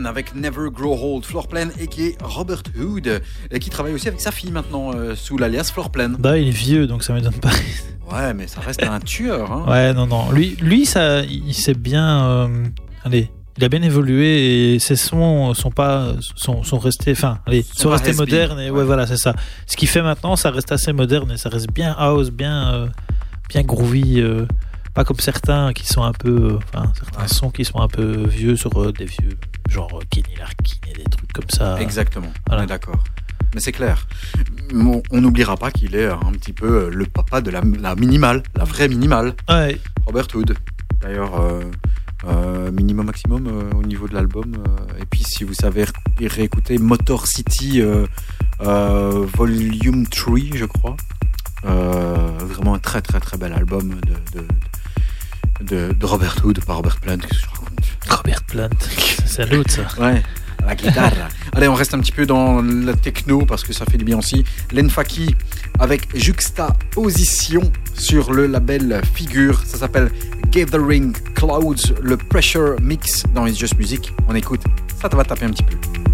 Avec 0.08 0.34
Never 0.36 0.70
Grow 0.72 1.16
Old. 1.16 1.26
Floorplan 1.26 1.68
et 1.80 1.88
qui 1.88 2.08
est 2.08 2.18
Robert 2.24 2.64
Hood 2.80 3.22
et 3.52 3.60
qui 3.60 3.70
travaille 3.70 3.94
aussi 3.94 4.08
avec 4.08 4.22
sa 4.22 4.32
fille 4.32 4.52
maintenant 4.52 4.92
euh, 4.96 5.16
sous 5.16 5.38
l'alias 5.38 5.72
Floorplan. 5.74 6.14
Bah, 6.20 6.38
il 6.38 6.48
est 6.48 6.52
vieux, 6.52 6.88
donc 6.88 7.04
ça 7.04 7.14
m'étonne 7.14 7.34
pas. 7.40 7.52
Ouais, 8.12 8.34
mais 8.34 8.48
ça 8.48 8.62
reste 8.62 8.82
un 8.84 9.00
tueur. 9.02 9.52
Hein. 9.52 9.66
Ouais, 9.70 9.94
non, 9.94 10.08
non. 10.08 10.32
Lui, 10.32 10.56
lui 10.62 10.86
ça, 10.86 11.22
il 11.24 11.54
s'est 11.54 11.74
bien. 11.74 12.26
euh, 12.26 12.48
allez, 13.04 13.30
il 13.58 13.64
a 13.66 13.70
bien 13.70 13.82
évolué 13.82 14.76
et 14.76 14.80
ses 14.80 14.96
sons 14.96 15.54
sont 15.54 15.72
pas, 15.72 16.14
sont, 16.36 16.64
sont 16.64 16.78
restés, 16.78 17.12
enfin, 17.14 17.40
allez, 17.48 17.66
Sont 17.76 17.90
restés 17.90 18.14
modernes 18.14 18.60
et 18.60 18.70
ouais, 18.70 18.78
ouais. 18.80 18.84
voilà, 18.86 19.08
c'est 19.08 19.18
ça. 19.18 19.34
Ce 19.66 19.76
qu'il 19.76 19.88
fait 19.90 20.04
maintenant, 20.04 20.36
ça 20.36 20.52
reste 20.52 20.72
assez 20.72 20.94
moderne 20.94 21.32
et 21.32 21.38
ça 21.38 21.50
reste 21.50 21.72
bien 21.72 21.94
house, 21.98 22.30
bien, 22.30 22.74
euh, 22.74 22.88
bien 23.50 23.64
groovy. 23.64 24.22
euh, 24.22 24.46
pas 24.94 25.04
comme 25.04 25.20
certains 25.20 25.74
qui 25.74 25.86
sont 25.86 26.02
un 26.02 26.12
peu, 26.14 26.54
euh, 26.54 26.60
certains 26.96 27.22
Ouais. 27.22 27.28
sons 27.28 27.50
qui 27.52 27.64
sont 27.66 27.80
un 27.80 27.88
peu 27.88 28.26
vieux 28.28 28.56
sur 28.56 28.72
des 28.94 29.06
vieux, 29.06 29.30
genre 29.78 30.00
euh, 30.00 30.04
Kenny 30.10 30.36
Larkin 30.38 30.80
et 30.90 30.94
des 30.94 31.04
trucs 31.04 31.32
comme 31.34 31.50
ça. 31.50 31.80
Exactement, 31.80 32.32
Voilà. 32.48 32.62
on 32.62 32.66
est 32.66 32.70
d'accord. 32.70 33.04
Mais 33.54 33.62
c'est 33.62 33.72
clair. 33.72 34.08
On 34.74 35.22
n'oubliera 35.22 35.56
pas 35.56 35.72
qu'il 35.72 35.96
est 35.96 36.08
un 36.08 36.32
petit 36.34 36.52
peu 36.54 36.90
le 36.90 37.06
papa 37.06 37.40
de 37.42 37.50
la, 37.52 37.62
la 37.80 37.96
minimale, 37.96 38.44
la 38.56 38.66
vraie 38.66 38.90
minimale, 38.90 39.34
Ouais, 39.50 39.80
Robert 40.06 40.28
Hood. 40.34 40.56
D'ailleurs, 41.02 41.40
euh, 41.40 41.62
euh, 42.28 42.72
minimum 42.72 43.06
maximum 43.06 43.48
euh, 43.48 43.72
au 43.78 43.84
niveau 43.84 44.08
de 44.08 44.16
l'album. 44.16 44.52
euh, 44.58 45.02
et 45.02 45.06
puis, 45.06 45.24
si 45.24 45.44
vous 45.44 45.54
savez 45.54 45.86
ré- 45.86 46.28
réécouter 46.28 46.78
Motor 46.80 47.28
City 47.28 47.82
euh, 47.82 48.06
euh, 48.62 49.26
Volume 49.36 50.08
3, 50.08 50.38
je 50.56 50.66
crois. 50.66 50.98
Euh, 51.66 52.32
vraiment 52.42 52.76
un 52.76 52.80
très 52.80 53.02
très 53.02 53.20
très 53.20 53.38
bel 53.38 53.52
album 53.54 53.90
de, 53.90 53.96
de, 53.96 54.42
de, 54.42 54.48
de 55.62 55.94
Robert 56.04 56.38
Hood, 56.44 56.64
pas 56.64 56.74
Robert 56.74 56.98
Plant, 57.00 57.18
qu'est-ce 57.18 57.42
que 57.42 57.46
je 57.46 57.50
raconte? 57.50 57.70
Robert 58.10 58.44
Plant, 58.44 58.70
c'est 59.26 59.50
l'autre 59.52 59.72
ça. 59.72 60.02
Ouais, 60.02 60.24
la 60.66 60.76
guitare. 60.76 61.12
Allez, 61.54 61.68
on 61.68 61.74
reste 61.74 61.94
un 61.94 62.00
petit 62.00 62.12
peu 62.12 62.26
dans 62.26 62.62
la 62.62 62.94
techno 62.94 63.46
parce 63.46 63.64
que 63.64 63.74
ça 63.74 63.86
fait 63.86 63.98
du 63.98 64.06
bien 64.06 64.18
aussi. 64.18 64.44
L'Enfaki 64.72 65.36
avec 65.80 66.08
juxtaposition 66.16 67.72
sur 67.94 68.32
le 68.32 68.48
label 68.48 69.02
Figure. 69.14 69.62
Ça 69.66 69.78
s'appelle 69.78 70.12
Gathering 70.52 71.14
Clouds, 71.36 71.94
le 72.02 72.18
Pressure 72.18 72.76
Mix 72.82 73.24
dans 73.34 73.48
It's 73.48 73.58
Just 73.58 73.78
Music. 73.78 74.14
On 74.28 74.36
écoute, 74.36 74.62
ça 75.02 75.10
te 75.10 75.16
va 75.16 75.24
taper 75.24 75.46
un 75.46 75.52
petit 75.52 75.64
peu. 75.64 76.07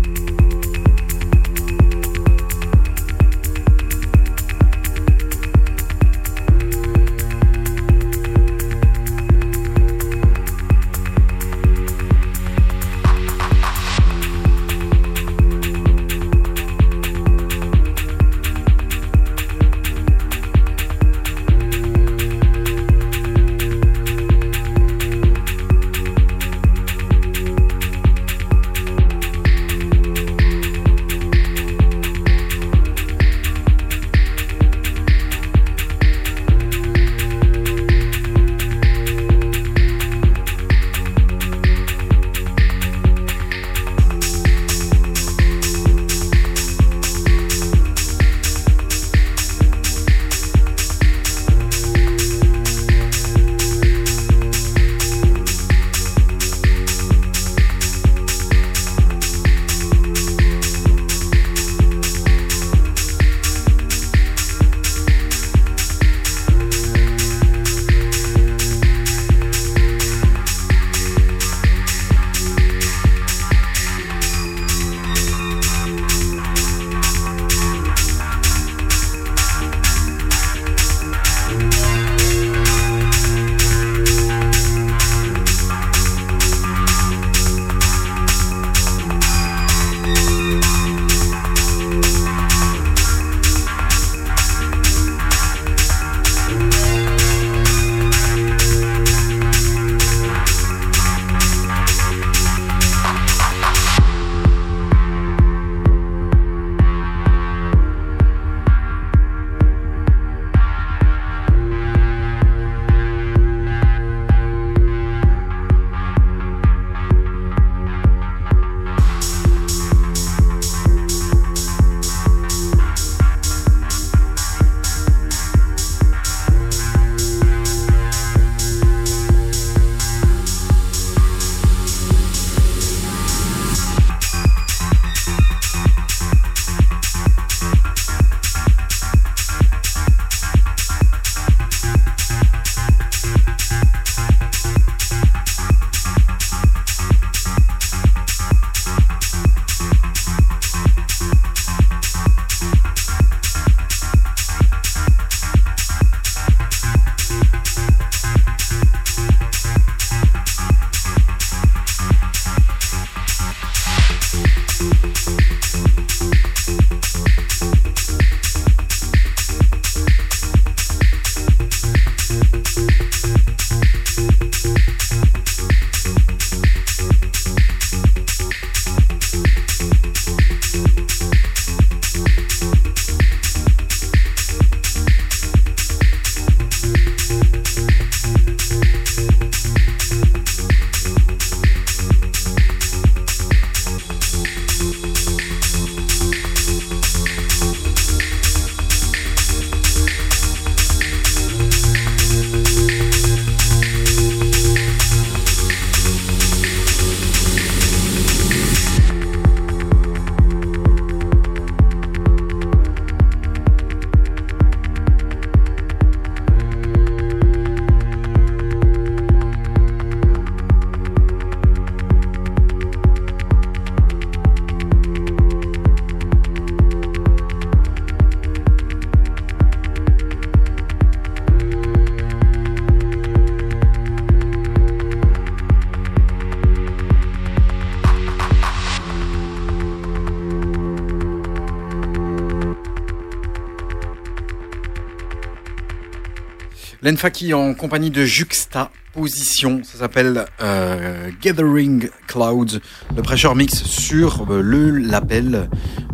L'Enfaki 247.03 247.53
en 247.53 247.73
compagnie 247.73 248.11
de 248.11 248.23
Juxtaposition, 248.23 249.81
ça 249.83 249.97
s'appelle 249.97 250.45
euh, 250.61 251.29
Gathering 251.41 252.07
Clouds, 252.27 252.79
le 253.13 253.21
pressure 253.21 253.55
mix 253.55 253.83
sur 253.83 254.49
euh, 254.49 254.61
le 254.61 254.89
label, 254.89 255.67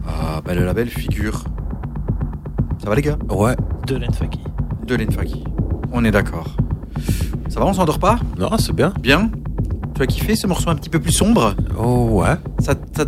euh, 0.08 0.42
bah, 0.44 0.56
le 0.56 0.66
label 0.66 0.90
figure. 0.90 1.44
Ça 2.82 2.90
va 2.90 2.96
les 2.96 3.04
gars? 3.04 3.20
Ouais. 3.30 3.56
De 3.86 3.98
l'Enfaki. 3.98 4.40
De 4.88 4.96
l'Enfaki. 4.96 5.44
On 5.92 6.04
est 6.04 6.10
d'accord. 6.10 6.56
Ça 7.50 7.60
va, 7.60 7.68
on 7.68 7.74
s'endort 7.74 8.00
pas? 8.00 8.18
Non, 8.40 8.58
c'est 8.58 8.74
bien. 8.74 8.92
Bien 9.00 9.30
Tu 9.94 10.02
as 10.02 10.08
kiffé 10.08 10.36
ce 10.36 10.48
morceau 10.48 10.72
un 10.72 10.76
petit 10.76 10.90
peu 10.90 11.00
plus 11.00 11.12
sombre? 11.12 11.56
Oh, 11.78 12.08
ouais. 12.14 12.34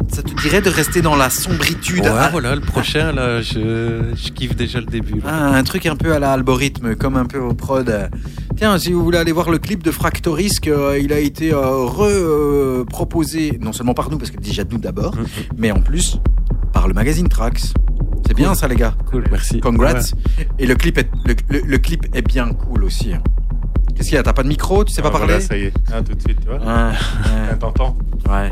Ça, 0.10 0.24
te 0.24 0.42
dirait 0.42 0.62
de 0.62 0.70
rester 0.70 1.02
dans 1.02 1.16
la 1.16 1.30
sombritude? 1.30 2.02
Ouais, 2.04 2.12
Ah, 2.14 2.30
voilà, 2.32 2.56
le 2.56 2.62
prochain, 2.62 3.12
là, 3.12 3.42
je, 3.42 4.14
je 4.16 4.32
kiffe 4.32 4.56
déjà 4.56 4.80
le 4.80 4.86
début. 4.86 5.20
là. 5.20 5.26
Ah, 5.28 5.56
un 5.58 5.64
truc 5.64 5.86
un 5.86 5.96
peu 5.96 6.14
à 6.14 6.20
la 6.20 6.32
algorithme, 6.34 6.96
comme 6.96 7.16
un 7.18 7.26
peu 7.26 7.40
au 7.40 7.54
prod. 7.54 8.10
Tiens, 8.58 8.78
si 8.78 8.92
vous 8.94 9.04
voulez 9.04 9.18
aller 9.18 9.32
voir 9.32 9.50
le 9.50 9.58
clip 9.58 9.84
de 9.84 9.92
Fractorisk, 9.92 10.68
euh, 10.68 11.00
il 11.02 11.12
a 11.14 11.20
été 11.20 11.54
euh, 11.54 11.86
reproposé, 11.86 13.58
non 13.62 13.74
seulement 13.74 13.94
par 13.94 14.10
nous, 14.10 14.18
parce 14.18 14.32
que 14.32 14.38
déjà 14.40 14.64
nous 14.70 14.78
d'abord, 14.78 15.16
Mhm. 15.16 15.26
mais 15.58 15.72
en 15.72 15.82
plus 15.82 16.20
par 16.74 16.88
le 16.88 16.94
magazine 16.94 17.28
Trax. 17.28 17.74
C'est 18.28 18.34
bien 18.36 18.50
Cool. 18.50 18.56
ça, 18.58 18.68
les 18.68 18.76
gars. 18.76 18.94
Cool, 19.10 19.24
merci. 19.30 19.60
Congrats. 19.60 19.94
Ouais. 19.94 20.48
Et 20.60 20.66
le 20.68 20.76
clip, 20.76 20.98
est, 20.98 21.10
le, 21.26 21.36
le- 21.50 21.66
le 21.66 21.78
clip 21.80 22.06
est 22.14 22.22
bien 22.26 22.54
cool 22.54 22.84
aussi. 22.86 23.14
hein. 23.14 23.22
Qu'est-ce 23.96 24.08
qu'il 24.10 24.16
y 24.16 24.20
a? 24.20 24.24
T'as 24.24 24.32
pas 24.34 24.44
de 24.44 24.48
micro? 24.48 24.86
Tu 24.86 24.94
sais 24.94 25.02
pas 25.02 25.10
Ah, 25.10 25.12
parler? 25.12 25.26
Voilà, 25.34 25.42
ça 25.42 25.58
y 25.58 25.64
est. 25.64 25.74
Ah, 25.92 26.02
tout 26.02 26.14
de 26.14 26.22
suite, 26.22 26.40
tu 26.40 26.48
vois. 26.48 26.60
Ah, 26.66 26.92
Ah, 27.52 27.56
T'entends? 27.56 27.98
Ouais, 28.30 28.34
ouais. 28.34 28.52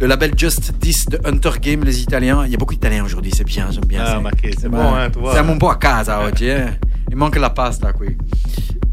Le 0.00 0.06
label 0.06 0.32
Just 0.36 0.78
This 0.78 1.06
de 1.06 1.18
Hunter 1.24 1.50
Game, 1.60 1.82
les 1.84 2.00
Italiens. 2.00 2.44
Il 2.46 2.52
y 2.52 2.54
a 2.54 2.58
beaucoup 2.58 2.74
d'Italiens 2.74 3.04
aujourd'hui, 3.04 3.32
c'est 3.36 3.44
bien, 3.44 3.68
j'aime 3.70 3.84
bien. 3.84 4.04
Ah, 4.06 4.20
c'est- 4.60 4.68
bon, 4.68 4.78
hein, 4.80 5.10
tu 5.12 5.18
vois. 5.18 5.32
Siamo 5.32 5.52
un 5.52 5.58
po' 5.58 5.68
a 5.70 5.76
casa 5.76 6.24
oggi, 6.24 6.46
eh. 6.48 6.66
Il 7.10 7.16
manque 7.16 7.36
la 7.36 7.50
pasta 7.50 7.92
qui. 7.92 8.16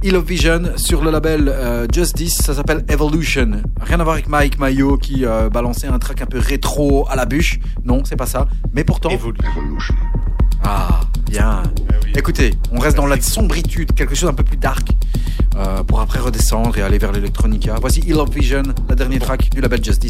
Hill 0.01 0.15
of 0.15 0.25
Vision 0.25 0.73
sur 0.77 1.03
le 1.03 1.11
label 1.11 1.47
euh, 1.47 1.85
Just 1.91 2.15
This, 2.15 2.35
ça 2.37 2.53
s'appelle 2.53 2.85
Evolution. 2.89 3.61
Rien 3.81 3.99
à 3.99 4.03
voir 4.03 4.15
avec 4.15 4.27
Mike 4.27 4.57
Mayo 4.59 4.97
qui 4.97 5.25
euh, 5.25 5.49
balançait 5.49 5.87
un 5.87 5.99
track 5.99 6.21
un 6.21 6.25
peu 6.25 6.39
rétro 6.39 7.07
à 7.09 7.15
la 7.15 7.25
bûche. 7.25 7.59
Non, 7.83 8.03
c'est 8.03 8.15
pas 8.15 8.25
ça. 8.27 8.47
Mais 8.73 8.83
pourtant. 8.83 9.09
Évolue. 9.09 9.37
Ah, 10.63 11.01
bien. 11.29 11.61
Ah 11.63 11.93
oui. 12.03 12.11
Écoutez, 12.15 12.53
on 12.71 12.79
reste 12.79 12.97
dans 12.97 13.05
la 13.07 13.19
sombritude, 13.21 13.93
quelque 13.93 14.15
chose 14.15 14.29
un 14.29 14.33
peu 14.33 14.43
plus 14.43 14.57
dark, 14.57 14.87
euh, 15.55 15.83
pour 15.83 15.99
après 16.01 16.19
redescendre 16.19 16.75
et 16.77 16.81
aller 16.81 16.97
vers 16.97 17.11
l'électronica. 17.11 17.75
Voici 17.79 17.99
Hill 18.01 18.15
of 18.15 18.29
Vision, 18.33 18.63
la 18.89 18.95
dernière 18.95 19.21
track 19.21 19.49
du 19.51 19.61
label 19.61 19.83
Just 19.83 20.03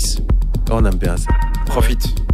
This. 0.56 0.74
On 0.74 0.86
aime 0.86 0.95
bien 0.95 1.18
ça. 1.18 1.32
Profite. 1.66 2.25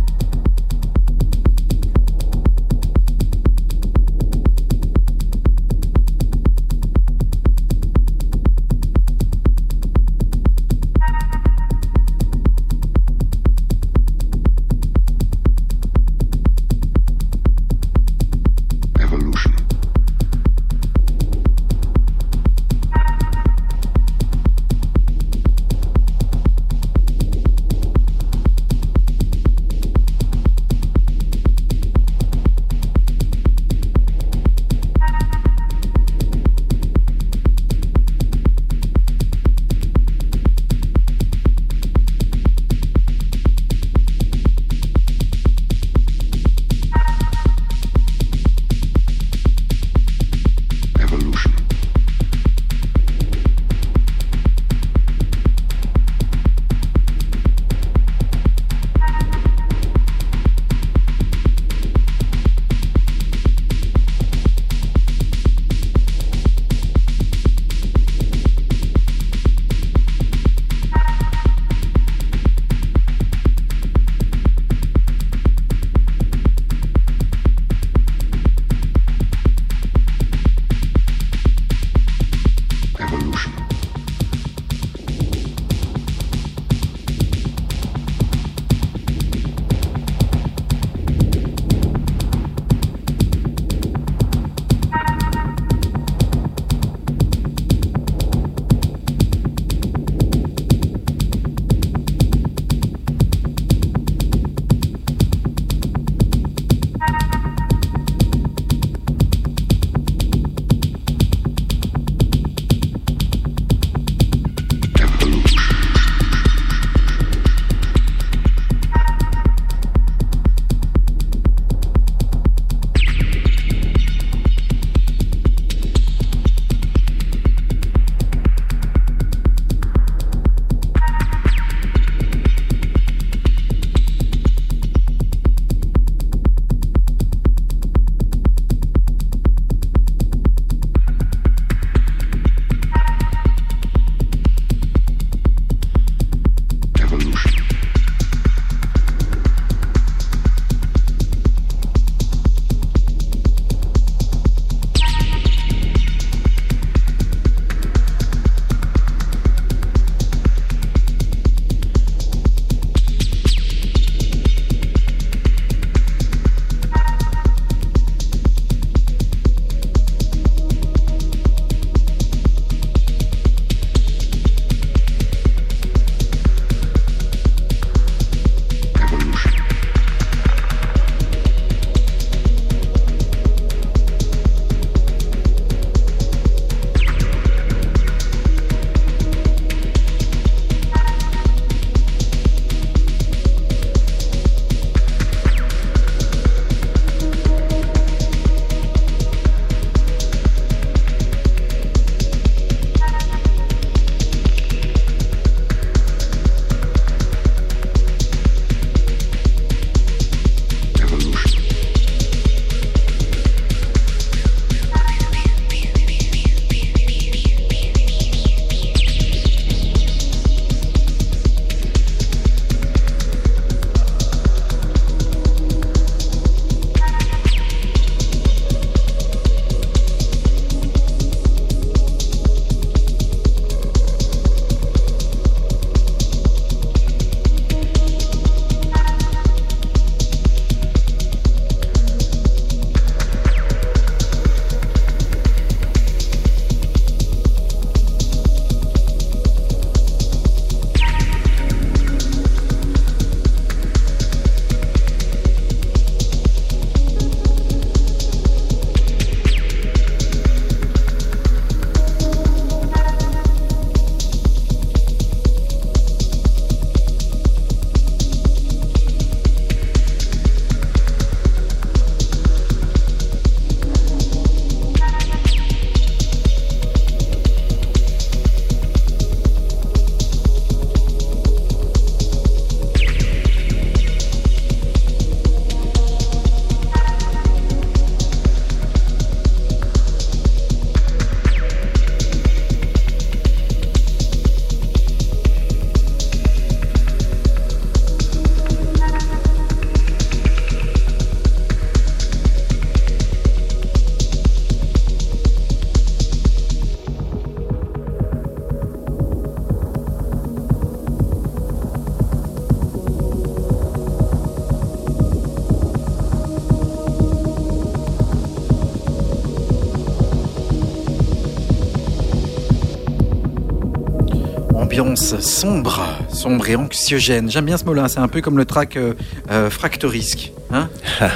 Ambiance 325.22 325.40
sombre, 325.46 326.02
sombre 326.34 326.70
et 326.70 326.76
anxiogène. 326.76 327.50
J'aime 327.50 327.66
bien 327.66 327.78
ce 327.78 327.86
mot-là, 327.86 328.08
c'est 328.08 328.20
un 328.20 328.28
peu 328.28 328.42
comme 328.42 328.58
le 328.58 328.66
track 328.66 328.98
euh, 328.98 329.14
euh, 329.52 329.70
Fractorisque. 329.70 330.52
Hein 330.72 330.90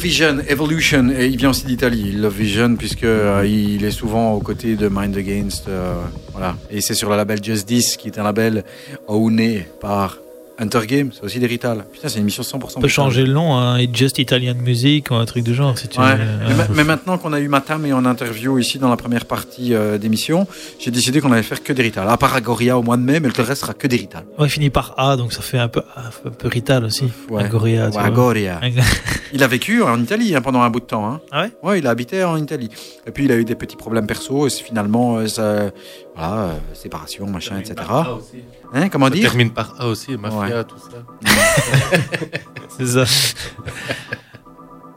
Vision, 0.00 0.38
Evolution, 0.46 1.10
et 1.10 1.26
il 1.26 1.36
vient 1.36 1.50
aussi 1.50 1.64
d'Italie. 1.64 2.12
Love 2.12 2.34
Vision, 2.34 2.76
puisque 2.76 3.04
euh, 3.04 3.46
il 3.46 3.84
est 3.84 3.90
souvent 3.92 4.32
aux 4.32 4.40
côtés 4.40 4.76
de 4.76 4.88
Mind 4.88 5.16
Against. 5.16 5.68
euh, 5.68 5.94
voilà. 6.32 6.56
Et 6.70 6.80
c'est 6.80 6.94
sur 6.94 7.08
le 7.08 7.16
label 7.16 7.42
Just 7.42 7.66
This, 7.66 7.96
qui 7.96 8.08
est 8.08 8.18
un 8.18 8.24
label 8.24 8.64
owné 9.06 9.66
par 9.80 10.18
Hunter 10.62 10.86
Game, 10.86 11.10
c'est 11.12 11.22
aussi 11.24 11.38
d'Hérital. 11.40 11.84
Putain, 11.92 12.08
c'est 12.08 12.16
une 12.16 12.22
émission 12.22 12.42
100% 12.42 12.74
On 12.76 12.80
peut 12.80 12.88
changer 12.88 13.24
le 13.26 13.32
nom, 13.32 13.56
hein, 13.56 13.78
It's 13.80 13.94
Just 13.96 14.18
Italian 14.18 14.54
Music 14.54 15.10
ou 15.10 15.14
un 15.14 15.24
truc 15.24 15.42
du 15.44 15.54
genre. 15.54 15.76
Si 15.76 15.88
tu 15.88 16.00
Ouais. 16.00 16.14
veux. 16.14 16.24
Mais, 16.48 16.54
ma- 16.54 16.68
mais 16.74 16.84
maintenant 16.84 17.18
qu'on 17.18 17.32
a 17.32 17.40
eu 17.40 17.48
Matam 17.48 17.84
et 17.86 17.92
en 17.92 18.04
interview 18.04 18.58
ici 18.58 18.78
dans 18.78 18.88
la 18.88 18.96
première 18.96 19.24
partie 19.26 19.74
euh, 19.74 19.98
d'émission, 19.98 20.46
j'ai 20.78 20.90
décidé 20.90 21.20
qu'on 21.20 21.32
allait 21.32 21.42
faire 21.42 21.62
que 21.62 21.72
d'Hérital. 21.72 22.08
À 22.08 22.16
part 22.16 22.34
Agoria 22.34 22.78
au 22.78 22.82
mois 22.82 22.96
de 22.96 23.02
mai, 23.02 23.18
mais 23.20 23.28
le 23.36 23.42
reste 23.42 23.62
sera 23.62 23.74
que 23.74 23.86
d'Hérital. 23.86 24.24
Ouais, 24.38 24.46
il 24.46 24.50
finit 24.50 24.70
par 24.70 24.94
A, 24.98 25.16
donc 25.16 25.32
ça 25.32 25.42
fait 25.42 25.58
un 25.58 25.68
peu, 25.68 25.82
un 26.24 26.30
peu 26.30 26.48
rital 26.48 26.84
aussi. 26.84 27.04
Ouais. 27.28 27.42
Agoria, 27.42 27.82
tu 27.90 27.96
Ouais, 27.96 28.02
vois. 28.02 28.02
Agoria. 28.04 28.60
Il 29.34 29.42
a 29.42 29.46
vécu 29.46 29.82
en 29.82 29.98
Italie 29.98 30.34
hein, 30.36 30.42
pendant 30.42 30.60
un 30.60 30.68
bout 30.68 30.80
de 30.80 30.84
temps. 30.84 31.06
Hein. 31.10 31.20
Ah 31.30 31.42
ouais? 31.44 31.50
Ouais, 31.62 31.78
il 31.78 31.86
a 31.86 31.90
habité 31.90 32.22
en 32.22 32.36
Italie. 32.36 32.68
Et 33.06 33.10
puis 33.12 33.24
il 33.24 33.32
a 33.32 33.36
eu 33.36 33.44
des 33.46 33.54
petits 33.54 33.76
problèmes 33.76 34.06
perso 34.06 34.46
et 34.46 34.50
finalement, 34.50 35.16
euh, 35.16 35.26
ça, 35.26 35.70
voilà, 36.14 36.34
euh, 36.42 36.52
séparation, 36.74 37.26
machin, 37.26 37.58
etc. 37.58 37.74
Aussi. 38.18 38.42
Hein, 38.74 38.88
comment 38.88 39.06
Ça 39.08 39.14
dire? 39.14 39.28
termine 39.28 39.50
par 39.50 39.74
A 39.78 39.86
aussi, 39.86 40.16
mafia, 40.16 40.58
Ouais. 40.58 40.64
tout 40.64 40.76
ça. 40.78 41.28
C'est 42.78 42.86
ça. 42.86 43.04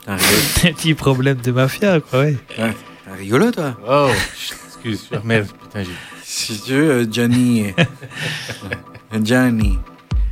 Un 0.07 0.17
petits 0.61 0.93
problèmes 0.93 1.37
de 1.41 1.51
mafia, 1.51 1.99
quoi, 1.99 2.19
ouais. 2.21 2.37
t'es 2.55 2.61
un 2.61 3.15
rigolo, 3.17 3.51
toi? 3.51 3.75
Oh, 3.87 4.09
excuse, 4.67 5.07
je 5.11 5.17
remets. 5.17 5.41
Putain, 5.43 5.83
j'ai. 5.83 5.91
Si 6.23 6.59
tu 6.61 6.73
veux, 6.73 7.07
Gianni. 7.11 7.73
Gianni. 9.21 9.79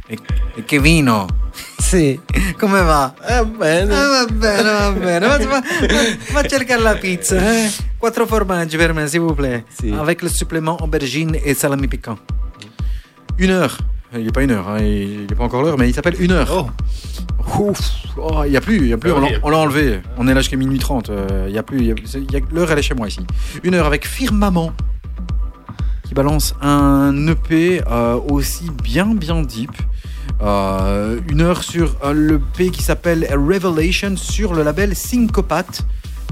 E, 0.09 0.17
e 0.57 0.63
Kevino. 0.65 1.27
Sì. 1.79 2.19
Come 2.59 2.81
va? 2.81 3.13
Eh, 3.27 3.43
bene. 3.45 3.93
Ah, 3.93 4.07
va 4.07 4.25
bene, 4.31 4.63
va 4.63 4.91
bene. 4.91 5.27
Va, 5.27 5.37
va, 5.37 5.61
va 6.33 6.39
a 6.39 6.47
cercare 6.47 6.81
la 6.81 6.95
pizza. 6.95 7.35
Eh? 7.37 7.69
Quattro 7.97 8.25
formaggi 8.25 8.77
per 8.77 8.93
me, 8.93 9.07
s'il 9.07 9.21
vous 9.21 9.33
plaît. 9.35 9.63
Si. 9.69 9.91
Avec 9.91 10.21
le 10.21 10.29
supplément 10.29 10.77
aubergine 10.81 11.35
et 11.43 11.53
salami 11.55 11.87
piquant. 11.87 12.17
Une 13.37 13.49
heure. 13.51 13.77
Il 14.15 14.25
n'est 14.25 14.31
pas 14.31 14.43
une 14.43 14.51
heure, 14.51 14.69
hein, 14.69 14.77
il 14.79 15.21
n'est 15.21 15.35
pas 15.35 15.43
encore 15.43 15.63
l'heure, 15.63 15.75
mais 15.77 15.89
il 15.89 15.93
s'appelle 15.93 16.15
une 16.19 16.31
heure. 16.31 16.47
Oh, 16.55 16.67
Ouf. 17.59 17.79
Oh, 18.15 18.43
il 18.45 18.51
n'y 18.51 18.57
a 18.57 18.61
plus, 18.61 18.77
il 18.77 18.87
y 18.89 18.93
a 18.93 18.97
plus. 18.97 19.11
Ah 19.11 19.15
on 19.17 19.21
l'a- 19.21 19.27
on 19.41 19.53
enlevé. 19.53 20.01
On 20.17 20.27
est 20.27 20.33
là 20.35 20.41
jusqu'à 20.41 20.55
minuit 20.55 20.77
30. 20.77 21.09
euh, 21.09 21.45
Il 21.49 21.55
y 21.55 21.57
a 21.57 21.63
plus. 21.63 21.93
L'heure, 22.51 22.71
elle 22.71 22.77
est 22.79 22.83
chez 22.83 22.93
moi 22.93 23.07
ici. 23.07 23.21
Une 23.63 23.73
heure 23.73 23.87
avec 23.87 24.07
Firmament 24.07 24.71
qui 26.07 26.13
balance 26.13 26.53
un 26.61 27.27
EP 27.27 27.81
euh, 27.89 28.19
aussi 28.29 28.69
bien, 28.83 29.07
bien 29.15 29.41
deep. 29.41 29.71
Euh, 30.43 31.19
une 31.29 31.41
heure 31.41 31.63
sur 31.63 31.95
euh, 32.03 32.13
le 32.13 32.39
P 32.39 32.69
qui 32.69 32.83
s'appelle 32.83 33.27
Revelation 33.31 34.15
sur 34.15 34.53
le 34.53 34.61
label 34.63 34.95
Syncopate. 34.95 35.81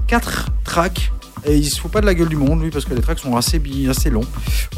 Quatre 0.08 0.50
tracks. 0.64 1.12
Et 1.46 1.56
il 1.56 1.70
se 1.70 1.80
fout 1.80 1.92
pas 1.92 2.02
de 2.02 2.06
la 2.06 2.14
gueule 2.14 2.30
du 2.30 2.36
monde, 2.36 2.62
lui, 2.62 2.70
parce 2.70 2.86
que 2.86 2.94
les 2.94 3.02
tracks 3.02 3.20
sont 3.20 3.36
assez, 3.36 3.62
assez 3.90 4.10
longs. 4.10 4.26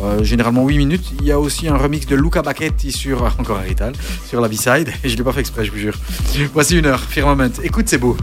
Euh, 0.01 0.23
généralement 0.23 0.65
8 0.65 0.77
minutes. 0.77 1.13
Il 1.19 1.25
y 1.25 1.31
a 1.31 1.39
aussi 1.39 1.67
un 1.67 1.77
remix 1.77 2.05
de 2.05 2.15
Luca 2.15 2.41
Bacchetti 2.41 2.91
sur, 2.91 3.23
encore 3.39 3.59
un 3.59 3.91
sur 4.27 4.41
la 4.41 4.47
B-side. 4.47 4.89
Et 5.03 5.09
je 5.09 5.17
l'ai 5.17 5.23
pas 5.23 5.33
fait 5.33 5.41
exprès, 5.41 5.65
je 5.65 5.71
vous 5.71 5.77
jure. 5.77 5.97
Voici 6.53 6.77
une 6.77 6.85
heure, 6.85 7.01
Firmament. 7.01 7.53
Écoute, 7.63 7.87
c'est 7.87 7.97
beau. 7.97 8.17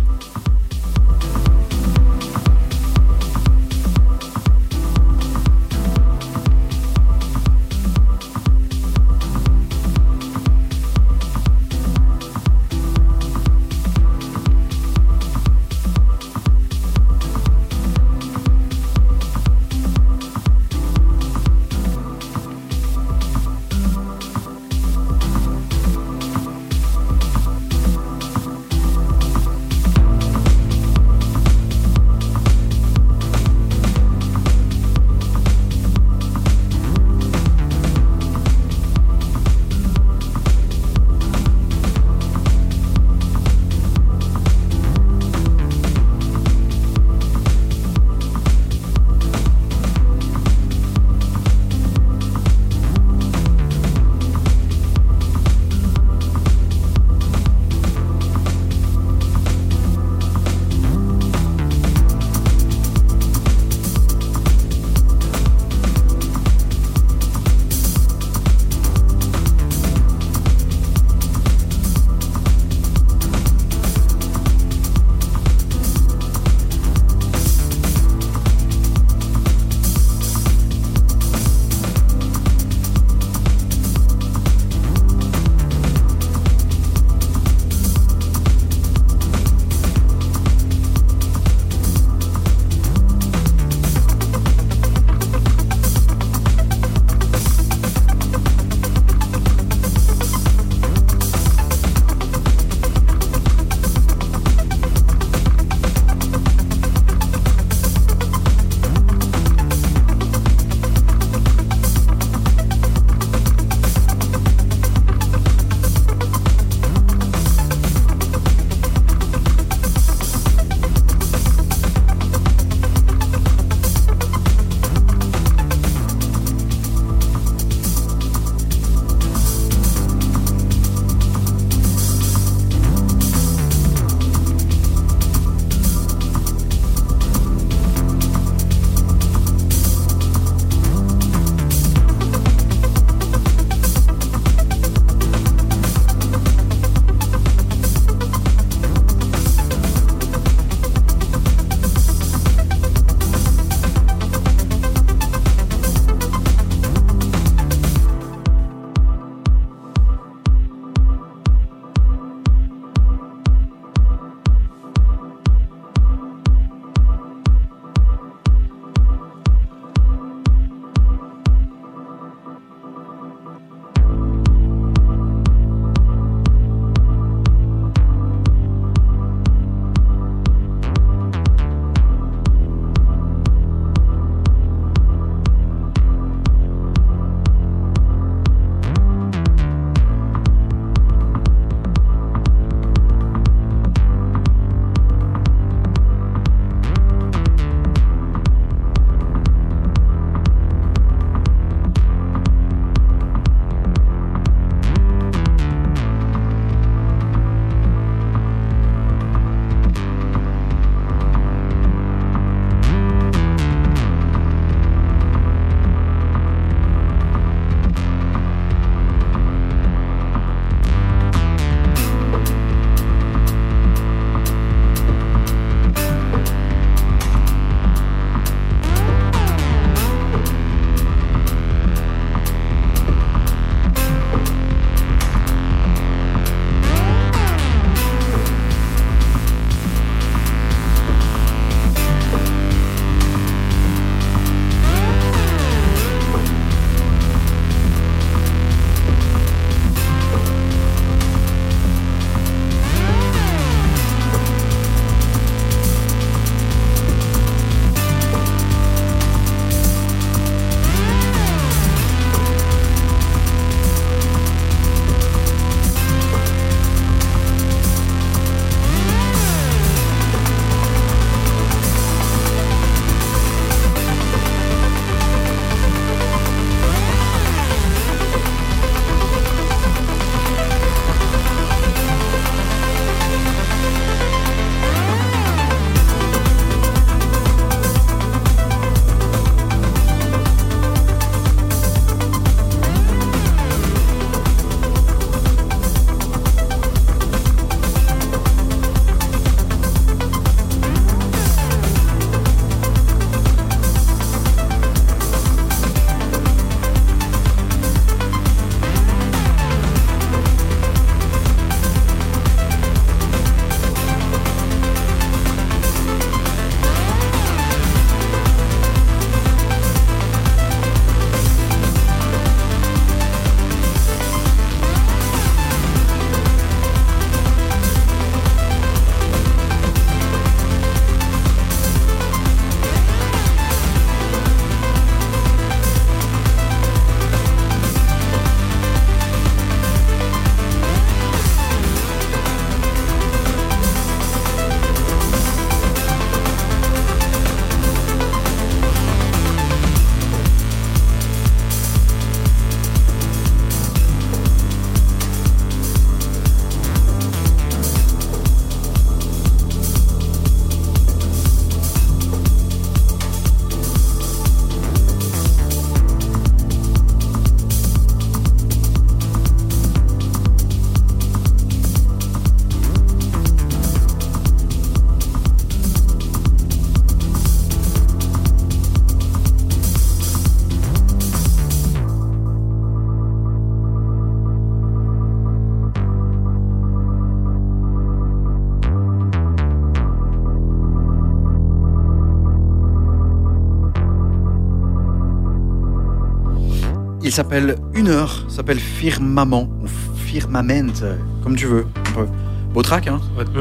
Il 397.31 397.32
s'appelle 397.32 397.77
Une 397.94 398.09
heure, 398.09 398.44
s'appelle 398.48 398.81
Firmament, 398.81 399.69
ou 399.85 399.86
Firmament, 400.16 400.90
euh, 401.05 401.15
comme 401.44 401.55
tu 401.55 401.66
veux. 401.66 401.86
un 402.09 402.12
peu. 402.12 402.27
Beau 402.74 402.82
track, 402.82 403.07
hein 403.07 403.20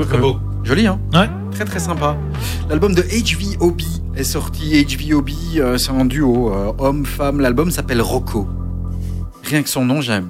Très 0.10 0.18
beau. 0.18 0.38
Joli, 0.64 0.88
hein 0.88 1.00
Ouais. 1.14 1.30
Très 1.52 1.66
très 1.66 1.78
sympa. 1.78 2.18
L'album 2.68 2.96
de 2.96 3.04
HVOB 3.04 3.80
est 4.16 4.24
sorti. 4.24 4.84
HVOB, 4.84 5.30
euh, 5.58 5.78
c'est 5.78 5.92
un 5.92 6.06
duo, 6.06 6.52
euh, 6.52 6.72
homme-femme. 6.80 7.42
L'album 7.42 7.70
s'appelle 7.70 8.02
Rocco. 8.02 8.48
Rien 9.44 9.62
que 9.62 9.70
son 9.70 9.86
nom, 9.86 10.02
j'aime. 10.02 10.30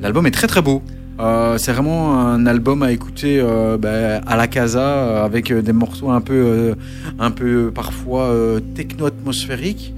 L'album 0.00 0.26
est 0.26 0.32
très 0.32 0.48
très 0.48 0.62
beau. 0.62 0.82
Euh, 1.20 1.58
c'est 1.58 1.70
vraiment 1.70 2.18
un 2.18 2.44
album 2.44 2.82
à 2.82 2.90
écouter 2.90 3.38
euh, 3.40 3.78
bah, 3.78 4.16
à 4.26 4.36
la 4.36 4.48
casa 4.48 4.80
euh, 4.80 5.24
avec 5.24 5.52
euh, 5.52 5.62
des 5.62 5.72
morceaux 5.72 6.10
un 6.10 6.20
peu, 6.22 6.34
euh, 6.34 6.74
un 7.20 7.30
peu 7.30 7.70
parfois 7.72 8.22
euh, 8.24 8.58
techno-atmosphériques 8.74 9.94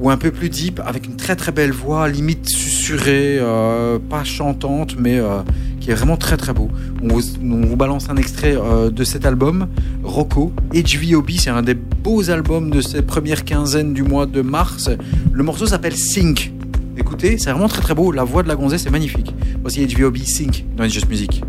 ou 0.00 0.10
un 0.10 0.16
peu 0.16 0.30
plus 0.32 0.48
deep 0.48 0.80
avec 0.84 1.06
une 1.06 1.11
très 1.22 1.36
très 1.36 1.52
belle 1.52 1.70
voix, 1.70 2.08
limite 2.08 2.48
susurrée, 2.48 3.38
euh, 3.38 4.00
pas 4.00 4.24
chantante, 4.24 4.96
mais 4.98 5.20
euh, 5.20 5.42
qui 5.80 5.92
est 5.92 5.94
vraiment 5.94 6.16
très 6.16 6.36
très 6.36 6.52
beau. 6.52 6.68
On 7.00 7.16
vous, 7.16 7.76
balance 7.76 8.10
un 8.10 8.16
extrait 8.16 8.56
euh, 8.56 8.90
de 8.90 9.04
cet 9.04 9.24
album, 9.24 9.68
Rocco. 10.02 10.52
HVOB, 10.74 11.30
c'est 11.38 11.50
un 11.50 11.62
des 11.62 11.74
beaux 11.74 12.28
albums 12.28 12.70
de 12.70 12.80
ces 12.80 13.02
premières 13.02 13.44
quinzaines 13.44 13.94
du 13.94 14.02
mois 14.02 14.26
de 14.26 14.42
mars. 14.42 14.90
Le 15.30 15.44
morceau 15.44 15.66
s'appelle 15.66 15.96
Sync. 15.96 16.52
Écoutez, 16.98 17.38
c'est 17.38 17.52
vraiment 17.52 17.68
très 17.68 17.82
très 17.82 17.94
beau. 17.94 18.10
La 18.10 18.24
voix 18.24 18.42
de 18.42 18.48
la 18.48 18.56
gonzesse 18.56 18.84
est 18.86 18.90
magnifique. 18.90 19.32
Voici 19.62 19.86
HVOB 19.86 20.16
Sync 20.24 20.64
dans 20.76 20.82
It's 20.82 20.92
Just 20.92 21.08
Music. 21.08 21.40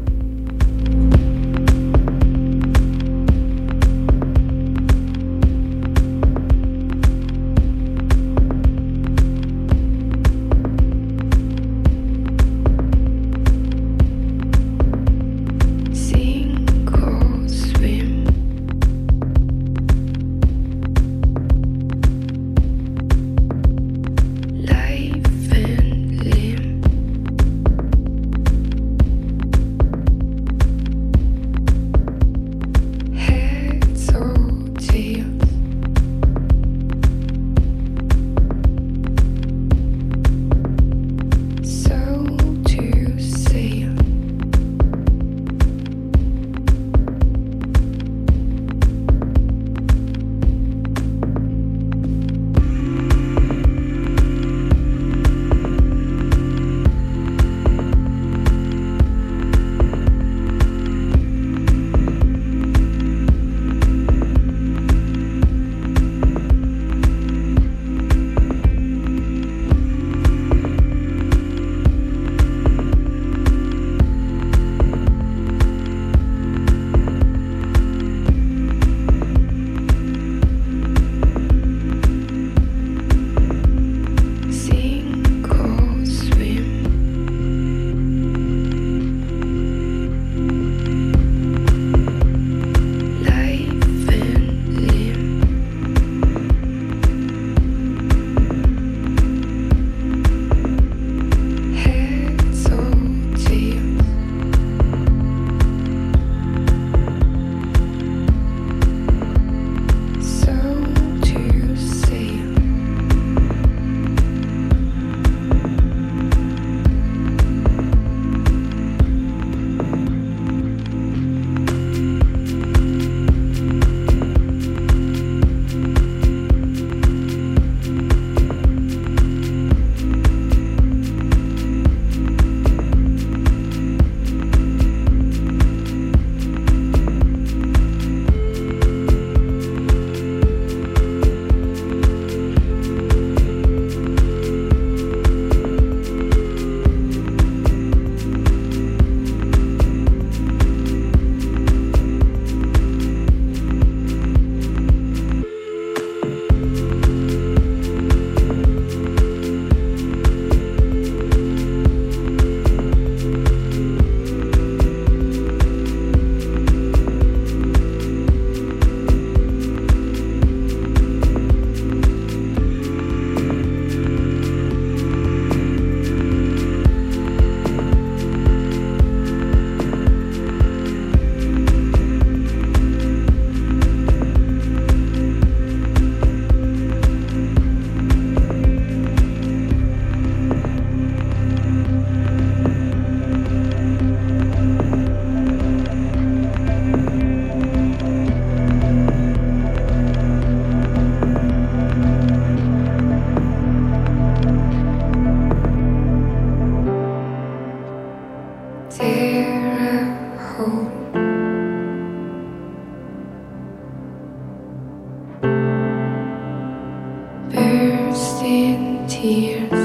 In 218.15 219.07
tears. 219.07 219.82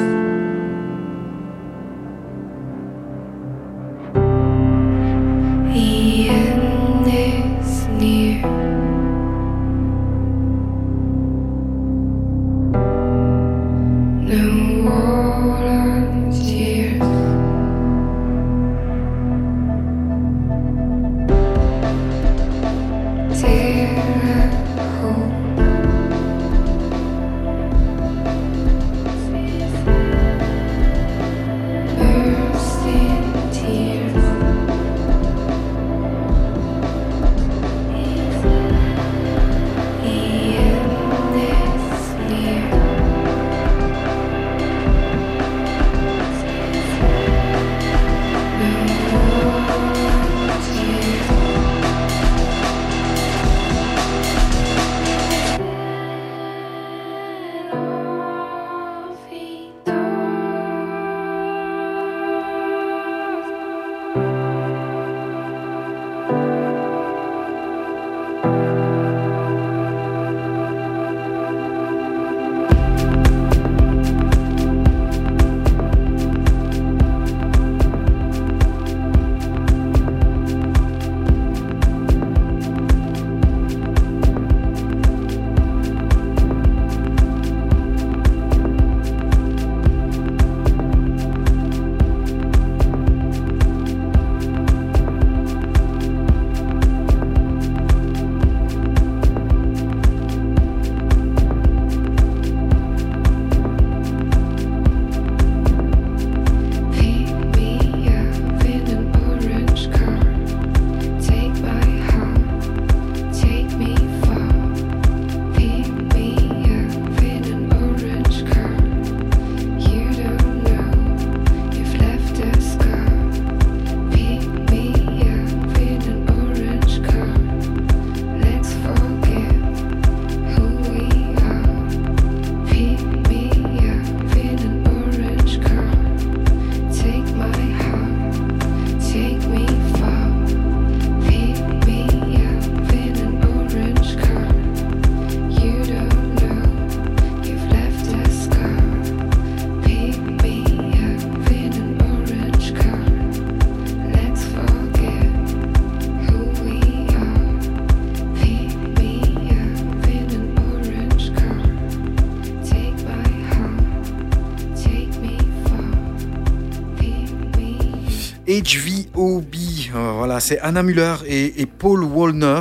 Voilà, 170.38 170.46
c'est 170.46 170.60
Anna 170.60 170.84
Muller 170.84 171.16
et, 171.26 171.60
et 171.60 171.66
Paul 171.66 172.04
Wallner. 172.04 172.60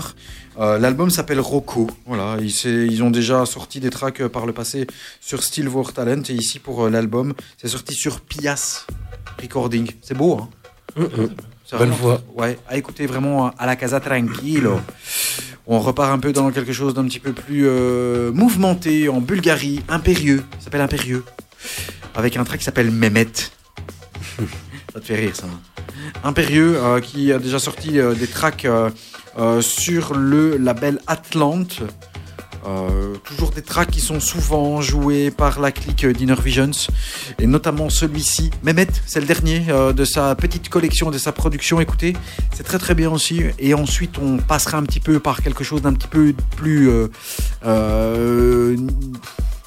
Euh, 0.59 0.79
L'album 0.79 1.11
s'appelle 1.11 1.39
Rocco. 1.39 1.87
Voilà, 2.07 2.37
ils, 2.41 3.03
ont 3.03 3.11
déjà 3.11 3.45
sorti 3.45 3.79
des 3.79 3.91
tracks 3.91 4.19
euh, 4.21 4.29
par 4.29 4.47
le 4.47 4.53
passé 4.53 4.87
sur 5.21 5.43
Still 5.43 5.67
War 5.69 5.93
Talent 5.93 6.23
et 6.27 6.33
ici 6.33 6.57
pour 6.57 6.85
euh, 6.85 6.89
l'album, 6.89 7.35
c'est 7.61 7.67
sorti 7.67 7.93
sur 7.93 8.21
Pias 8.21 8.87
Recording. 9.39 9.91
C'est 10.01 10.15
beau, 10.15 10.39
hein? 10.39 10.49
Bonne 11.71 11.91
voix. 11.91 12.19
Ouais, 12.35 12.57
à 12.67 12.77
écouter 12.77 13.05
vraiment 13.05 13.51
à 13.59 13.67
la 13.67 13.75
casa 13.75 13.99
tranquilo. 13.99 14.79
On 15.67 15.79
repart 15.79 16.11
un 16.11 16.17
peu 16.17 16.33
dans 16.33 16.49
quelque 16.49 16.73
chose 16.73 16.95
d'un 16.95 17.05
petit 17.05 17.19
peu 17.19 17.33
plus 17.33 17.67
euh, 17.67 18.31
mouvementé 18.31 19.07
en 19.07 19.21
Bulgarie, 19.21 19.83
impérieux. 19.87 20.43
Ça 20.57 20.65
s'appelle 20.65 20.81
impérieux. 20.81 21.23
Avec 22.15 22.37
un 22.37 22.43
track 22.43 22.57
qui 22.57 22.65
s'appelle 22.65 22.89
Mehmet. 22.89 23.27
ça 24.93 24.99
te 24.99 25.05
fait 25.05 25.15
rire, 25.15 25.35
ça. 25.35 25.45
hein? 25.45 25.59
Impérieux, 26.23 26.75
euh, 26.77 26.99
qui 26.99 27.31
a 27.31 27.39
déjà 27.39 27.59
sorti 27.59 27.99
euh, 27.99 28.13
des 28.13 28.27
tracks 28.27 28.65
euh, 28.65 29.61
sur 29.61 30.13
le 30.15 30.57
label 30.57 30.99
Atlante. 31.07 31.81
Toujours 33.23 33.51
des 33.51 33.61
tracks 33.61 33.89
qui 33.89 34.01
sont 34.01 34.19
souvent 34.19 34.81
joués 34.81 35.31
par 35.31 35.61
la 35.61 35.71
clique 35.71 36.05
d'Inner 36.05 36.35
Visions 36.43 36.71
et 37.39 37.47
notamment 37.47 37.89
celui-ci. 37.89 38.51
Mehmet, 38.61 38.89
c'est 39.05 39.21
le 39.21 39.25
dernier 39.25 39.67
de 39.95 40.03
sa 40.03 40.35
petite 40.35 40.67
collection, 40.67 41.09
de 41.09 41.17
sa 41.17 41.31
production. 41.31 41.79
Écoutez, 41.79 42.17
c'est 42.53 42.63
très 42.63 42.77
très 42.77 42.93
bien 42.93 43.09
aussi. 43.09 43.43
Et 43.57 43.73
ensuite, 43.73 44.17
on 44.17 44.35
passera 44.35 44.79
un 44.79 44.84
petit 44.84 44.99
peu 44.99 45.21
par 45.21 45.41
quelque 45.41 45.63
chose 45.63 45.81
d'un 45.81 45.93
petit 45.93 46.09
peu 46.09 46.34
plus 46.57 46.89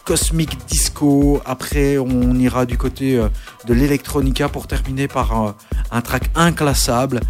euh, 0.01 0.05
cosmique 0.05 0.57
disco. 0.67 1.41
Après, 1.45 1.99
on 1.99 2.35
ira 2.35 2.67
du 2.67 2.77
côté 2.77 3.17
euh, 3.17 3.29
de 3.67 3.75
l'electronica 3.75 4.49
pour 4.49 4.67
terminer 4.67 5.09
par 5.09 5.33
un, 5.33 5.55
un 5.91 6.01
track 6.01 6.31
inclassable 6.35 7.21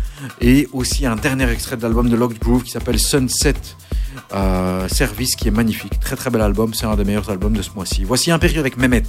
et 0.40 0.68
aussi 0.72 1.06
un 1.06 1.16
dernier 1.16 1.50
extrait 1.50 1.76
de 1.76 1.82
l'album 1.82 2.08
de 2.08 2.16
Locked 2.16 2.38
Groove 2.38 2.62
qui 2.62 2.70
s'appelle 2.70 2.98
Sunset. 2.98 3.54
euh, 4.34 4.88
Service 4.88 5.36
qui 5.36 5.48
est 5.48 5.52
magnifique, 5.52 5.98
très 6.00 6.16
très 6.16 6.30
bel 6.30 6.42
album, 6.42 6.74
c'est 6.74 6.86
un 6.86 6.96
des 6.96 7.04
meilleurs 7.04 7.30
albums 7.30 7.52
de 7.52 7.62
ce 7.62 7.70
mois-ci. 7.74 8.04
Voici 8.04 8.30
Impérieux 8.30 8.60
avec 8.60 8.76
Mehmet. 8.76 9.02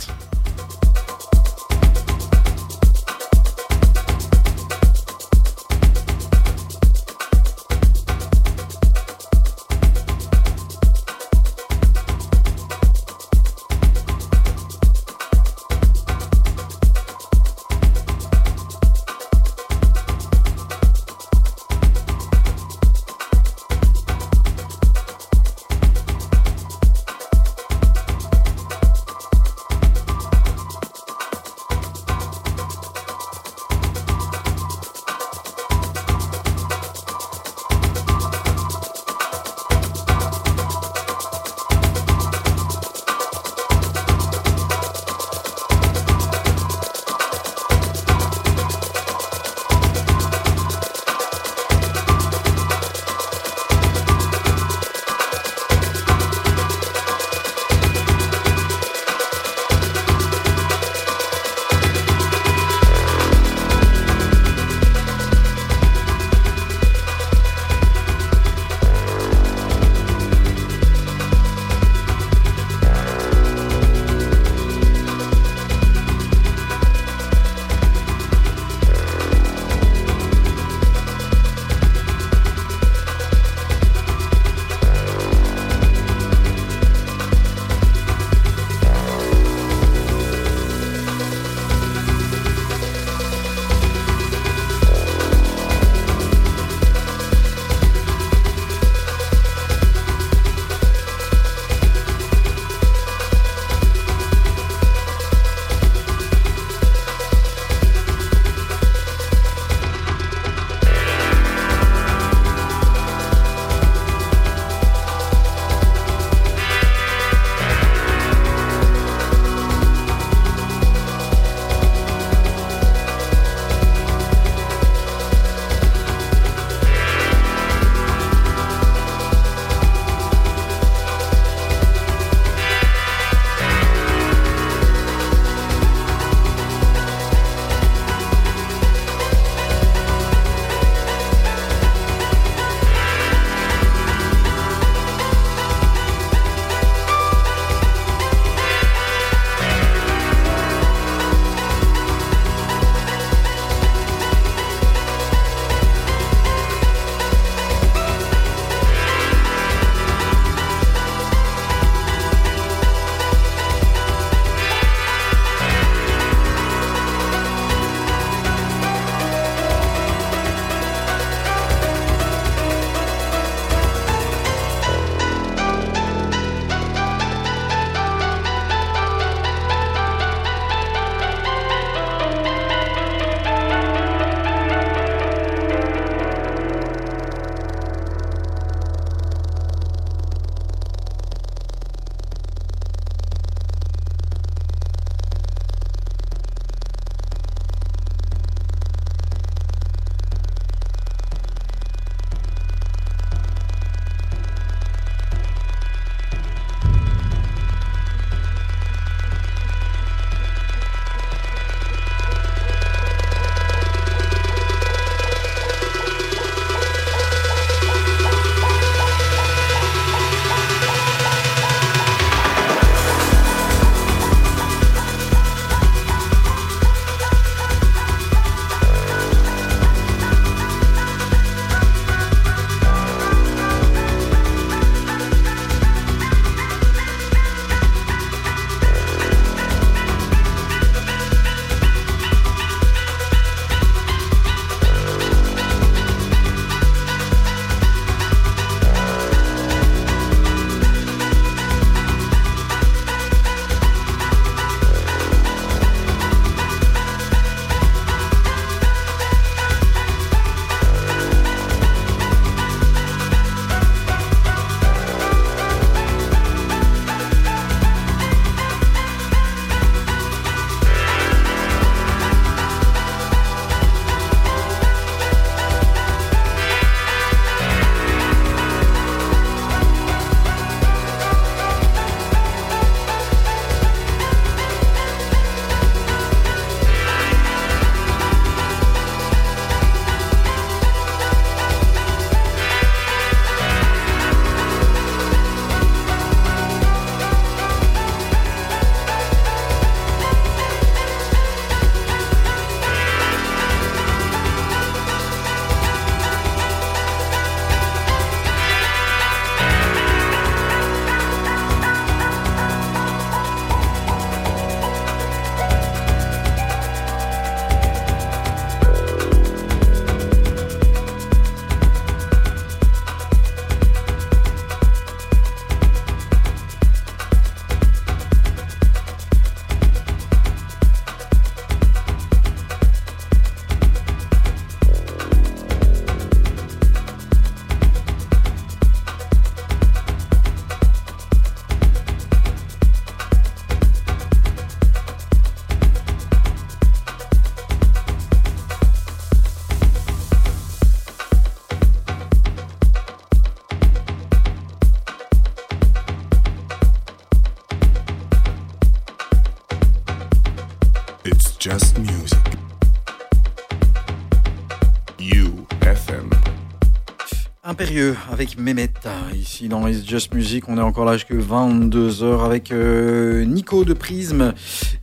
Impérieux 367.82 368.16
avec 368.32 368.60
Mehmet. 368.60 368.94
Ici 369.34 369.68
dans 369.68 369.88
It's 369.88 370.08
Just 370.08 370.36
Music, 370.36 370.70
on 370.70 370.78
est 370.78 370.82
encore 370.82 371.04
là 371.04 371.14
jusqu'à 371.14 371.34
22h 371.34 372.46
avec 372.46 372.72
euh, 372.72 373.44
Nico 373.44 373.86
de 373.86 373.94
Prisme 373.94 374.54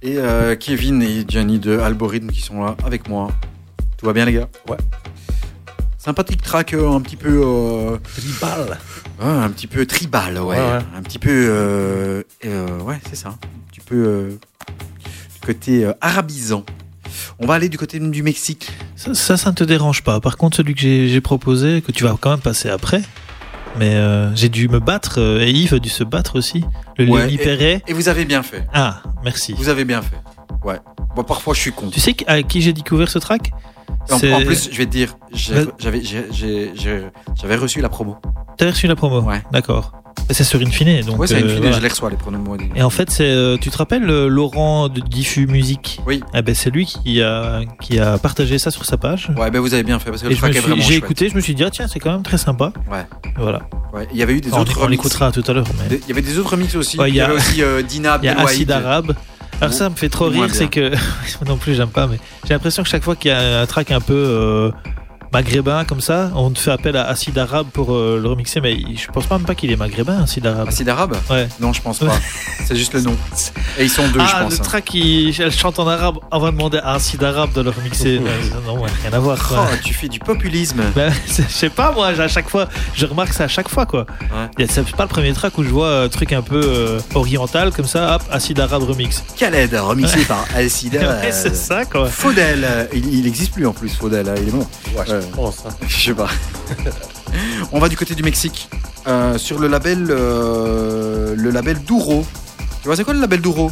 et 0.00 0.18
euh, 0.18 0.54
Kevin 0.54 1.02
et 1.02 1.24
Gianni 1.26 1.58
de 1.58 1.76
Algorithme 1.76 2.28
qui 2.28 2.40
sont 2.40 2.62
là 2.62 2.76
avec 2.84 3.08
moi. 3.08 3.32
Tout 3.96 4.06
va 4.06 4.12
bien 4.12 4.26
les 4.26 4.32
gars? 4.34 4.48
Ouais. 4.68 4.76
Sympathique 5.98 6.40
track 6.40 6.72
euh, 6.72 6.88
un 6.88 7.00
petit 7.00 7.16
peu... 7.16 7.98
Tribal. 8.16 8.78
ouais, 9.20 9.26
un 9.26 9.50
petit 9.50 9.66
peu 9.66 9.84
tribal, 9.84 10.38
ouais. 10.38 10.44
Ouais, 10.44 10.56
ouais. 10.56 10.80
Un 10.96 11.02
petit 11.02 11.18
peu... 11.18 12.22
ouais, 12.44 13.00
c'est 13.10 13.16
ça. 13.16 13.30
Un 13.30 13.72
petit 13.72 13.80
peu... 13.80 13.96
euh, 13.96 14.38
côté 15.44 15.90
arabisant. 16.00 16.64
On 17.40 17.46
va 17.46 17.54
aller 17.54 17.68
du 17.68 17.76
côté 17.76 17.98
du 17.98 18.22
Mexique. 18.22 18.70
Ça, 18.98 19.14
ça, 19.14 19.36
ça 19.36 19.50
ne 19.50 19.54
te 19.54 19.62
dérange 19.62 20.02
pas. 20.02 20.18
Par 20.20 20.36
contre, 20.36 20.56
celui 20.56 20.74
que 20.74 20.80
j'ai 20.80 21.20
proposé, 21.20 21.82
que 21.82 21.92
tu 21.92 22.02
vas 22.02 22.16
quand 22.20 22.30
même 22.30 22.40
passer 22.40 22.68
après, 22.68 23.00
mais 23.78 23.94
euh, 23.94 24.34
j'ai 24.34 24.48
dû 24.48 24.68
me 24.68 24.80
battre, 24.80 25.20
euh, 25.20 25.40
et 25.40 25.50
Yves 25.52 25.74
a 25.74 25.78
dû 25.78 25.88
se 25.88 26.02
battre 26.02 26.36
aussi. 26.36 26.64
Le 26.96 27.06
Ouais, 27.08 27.32
et- 27.32 27.38
Perret. 27.38 27.82
Et 27.86 27.92
vous 27.92 28.08
avez 28.08 28.24
bien 28.24 28.42
fait. 28.42 28.66
Ah, 28.74 29.02
merci. 29.22 29.54
Vous 29.56 29.68
avez 29.68 29.84
bien 29.84 30.02
fait. 30.02 30.16
Ouais. 30.64 30.78
Bon, 31.14 31.24
parfois 31.24 31.54
je 31.54 31.60
suis 31.60 31.72
con. 31.72 31.88
Tu 31.90 32.00
sais 32.00 32.14
à 32.26 32.42
qui 32.42 32.60
j'ai 32.60 32.72
découvert 32.72 33.08
ce 33.08 33.18
track? 33.18 33.50
En, 34.10 34.18
plus, 34.18 34.70
je 34.72 34.78
vais 34.78 34.86
te 34.86 34.90
dire, 34.90 35.14
j'avais 37.36 37.56
reçu 37.56 37.80
la 37.80 37.88
promo. 37.88 38.16
T'as 38.56 38.70
reçu 38.70 38.86
la 38.86 38.96
promo? 38.96 39.20
Ouais. 39.22 39.42
D'accord. 39.52 39.92
C'est 40.30 40.44
sur 40.44 40.60
Infine, 40.60 41.00
donc. 41.02 41.18
ouais, 41.18 41.26
c'est 41.26 41.40
une 41.40 41.46
euh, 41.48 41.56
voilà. 41.56 41.72
je 41.72 41.80
les 41.80 41.88
reçois, 41.88 42.10
les 42.10 42.16
pronoms 42.16 42.38
de 42.38 42.44
moi. 42.44 42.56
Et 42.74 42.82
en 42.82 42.90
fait, 42.90 43.10
c'est, 43.10 43.24
euh, 43.24 43.56
tu 43.56 43.70
te 43.70 43.78
rappelles 43.78 44.08
euh, 44.10 44.28
Laurent 44.28 44.88
de 44.88 45.00
Diffus 45.00 45.46
Musique? 45.46 46.00
Oui. 46.06 46.22
Eh 46.34 46.42
ben, 46.42 46.54
c'est 46.54 46.70
lui 46.70 46.84
qui 46.84 47.22
a, 47.22 47.60
qui 47.80 47.98
a 47.98 48.18
partagé 48.18 48.58
ça 48.58 48.70
sur 48.70 48.84
sa 48.84 48.98
page. 48.98 49.30
Ouais, 49.38 49.50
ben 49.50 49.60
vous 49.60 49.72
avez 49.72 49.84
bien 49.84 49.98
fait, 49.98 50.10
parce 50.10 50.22
que 50.22 50.26
le 50.28 50.32
est 50.32 50.36
vraiment 50.36 50.76
j'ai 50.76 50.82
chouette. 50.82 50.96
écouté, 50.98 51.28
je 51.30 51.34
me 51.34 51.40
suis 51.40 51.54
dit, 51.54 51.64
ah, 51.64 51.70
tiens, 51.70 51.88
c'est 51.88 51.98
quand 51.98 52.12
même 52.12 52.22
très 52.22 52.36
sympa. 52.36 52.72
Ouais. 52.90 53.06
Voilà. 53.36 53.60
Ouais. 53.94 54.06
Il 54.12 54.18
y 54.18 54.22
avait 54.22 54.34
eu 54.34 54.40
des 54.40 54.52
autres 54.52 54.78
on 54.82 54.88
l'écoutera 54.88 55.32
tout 55.32 55.44
à 55.46 55.52
l'heure. 55.52 55.66
mais- 55.88 55.98
Il 56.02 56.08
y 56.08 56.12
avait 56.12 56.22
des 56.22 56.38
autres 56.38 56.50
remixes 56.50 56.74
aussi. 56.74 56.98
Ouais, 56.98 57.08
il 57.08 57.14
y, 57.14 57.20
avait 57.20 57.34
aussi 57.34 57.62
euh, 57.62 57.82
Dina 57.82 58.18
Il 58.22 58.26
y 58.26 58.28
a. 58.28 58.38
Acide 58.38 58.70
Arabe. 58.70 59.14
Alors 59.60 59.74
ça 59.74 59.90
me 59.90 59.96
fait 59.96 60.08
trop 60.08 60.26
rire, 60.26 60.48
c'est 60.52 60.68
que 60.68 60.90
moi 60.90 61.48
non 61.48 61.56
plus 61.56 61.74
j'aime 61.74 61.88
pas, 61.88 62.06
mais 62.06 62.18
j'ai 62.44 62.54
l'impression 62.54 62.82
que 62.82 62.88
chaque 62.88 63.02
fois 63.02 63.16
qu'il 63.16 63.30
y 63.30 63.34
a 63.34 63.60
un 63.60 63.66
track 63.66 63.90
un 63.90 64.00
peu 64.00 64.14
euh, 64.14 64.70
maghrébin 65.32 65.84
comme 65.84 66.00
ça, 66.00 66.30
on 66.34 66.50
te 66.50 66.58
fait 66.58 66.70
appel 66.70 66.96
à 66.96 67.06
Acide 67.06 67.38
Arabe 67.38 67.66
pour 67.72 67.94
euh, 67.94 68.18
le 68.22 68.28
remixer, 68.28 68.60
mais 68.60 68.76
je 68.96 69.06
pense 69.08 69.30
même 69.30 69.42
pas 69.42 69.54
qu'il 69.54 69.70
est 69.70 69.76
maghrébin, 69.76 70.22
Acide 70.22 70.46
Arabe. 70.46 70.68
Acide 70.68 70.88
Arabe 70.88 71.16
Ouais. 71.30 71.48
Non, 71.60 71.72
je 71.72 71.82
pense 71.82 71.98
pas. 71.98 72.18
c'est 72.66 72.76
juste 72.76 72.94
le 72.94 73.02
nom. 73.02 73.16
Et 73.78 73.84
ils 73.84 73.90
sont 73.90 74.06
deux, 74.08 74.20
je 74.20 74.24
Ah, 74.34 74.40
pense. 74.44 74.54
le 74.54 74.60
hein. 74.60 74.62
track, 74.64 74.94
il- 74.94 75.34
elle 75.40 75.52
chante 75.52 75.78
en 75.78 75.86
arabe, 75.88 76.16
on 76.32 76.38
va 76.38 76.50
demander 76.50 76.78
à 76.78 76.94
Acide 76.94 77.22
Arabe 77.24 77.52
de 77.52 77.60
le 77.62 77.70
remixer. 77.70 78.20
Non, 78.66 78.80
ouais, 78.80 78.90
rien 79.02 79.12
à 79.12 79.18
voir. 79.18 79.38
Oh, 79.52 79.74
tu 79.84 79.94
fais 79.94 80.08
du 80.08 80.18
populisme. 80.18 80.82
Ben, 80.94 81.12
je 81.26 81.42
sais 81.42 81.70
pas, 81.70 81.92
moi, 81.92 82.08
à 82.08 82.28
chaque 82.28 82.48
fois, 82.48 82.68
je 82.94 83.06
remarque 83.06 83.32
ça 83.32 83.44
à 83.44 83.48
chaque 83.48 83.68
fois, 83.68 83.86
quoi. 83.86 84.06
Ouais. 84.58 84.66
C'est 84.68 84.84
pas 84.96 85.04
le 85.04 85.08
premier 85.08 85.32
track 85.32 85.56
où 85.58 85.62
je 85.62 85.68
vois 85.68 86.02
un 86.02 86.08
truc 86.08 86.32
un 86.32 86.42
peu 86.42 86.60
euh, 86.64 86.98
oriental, 87.14 87.72
comme 87.72 87.86
ça, 87.86 88.16
hop, 88.16 88.22
Acide 88.30 88.60
Arabe 88.60 88.82
remix. 88.84 89.22
Khaled, 89.36 89.74
remixé 89.74 90.24
par 90.24 90.44
Alcida. 90.54 90.98
Ouais, 91.00 91.30
c'est 91.32 91.54
ça, 91.54 91.84
quoi. 91.84 92.08
Faudel, 92.08 92.64
euh, 92.64 92.84
il, 92.94 93.14
il 93.14 93.26
existe 93.26 93.52
plus 93.52 93.66
en 93.66 93.72
plus, 93.72 93.94
Faudel, 93.94 94.28
hein, 94.28 94.34
il 94.40 94.48
est 94.48 94.52
mort. 94.52 94.68
Ouais, 94.96 95.04
je 95.20 95.26
Ouais. 95.26 95.32
pense. 95.34 95.64
hein. 95.66 95.70
Je 95.86 96.04
sais 96.06 96.14
pas. 96.14 96.28
On 97.72 97.78
va 97.78 97.88
du 97.88 97.96
côté 97.96 98.14
du 98.14 98.22
Mexique. 98.22 98.68
Euh, 99.06 99.38
sur 99.38 99.58
le 99.58 99.68
label, 99.68 100.06
euh, 100.10 101.34
le 101.36 101.50
label 101.50 101.78
Douro. 101.84 102.24
Tu 102.82 102.88
vois, 102.88 102.96
c'est 102.96 103.04
quoi 103.04 103.14
le 103.14 103.20
label 103.20 103.40
Douro 103.40 103.70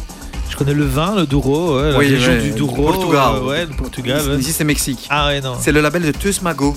Je 0.49 0.55
connais 0.57 0.73
le 0.73 0.85
vin, 0.85 1.15
le 1.15 1.25
Douro, 1.25 1.77
ouais, 1.77 1.91
la 1.91 1.97
Oui, 1.97 2.07
région 2.09 2.31
ouais, 2.33 2.41
du 2.41 2.51
Douro. 2.51 2.83
Portugal. 2.91 3.31
euh, 3.35 3.45
ouais, 3.47 3.65
le 3.65 3.73
Portugal. 3.75 4.19
Ici, 4.19 4.29
ouais. 4.29 4.37
ici, 4.37 4.51
c'est 4.53 4.63
Mexique. 4.63 5.07
Ah 5.09 5.27
ouais, 5.27 5.41
non. 5.41 5.55
C'est 5.59 5.71
le 5.71 5.81
label 5.81 6.03
de 6.03 6.11
Teus 6.11 6.41
Mago, 6.41 6.75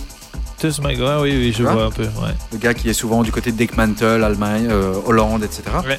Teus 0.59 0.78
Mago, 0.82 1.05
ouais, 1.05 1.16
oui, 1.22 1.30
oui, 1.38 1.55
je 1.56 1.62
vois 1.62 1.72
vois 1.72 1.84
un 1.86 1.90
peu. 1.90 2.02
Ouais. 2.05 2.34
le 2.52 2.59
gars 2.59 2.74
qui 2.74 2.88
est 2.90 2.94
souvent 2.94 3.22
du 3.22 3.32
côté 3.32 3.51
de 3.52 3.56
Deckmantel, 3.56 4.22
Allemagne, 4.22 4.68
euh, 4.70 4.94
Hollande, 5.06 5.42
etc. 5.44 5.62
Ouais. 5.86 5.98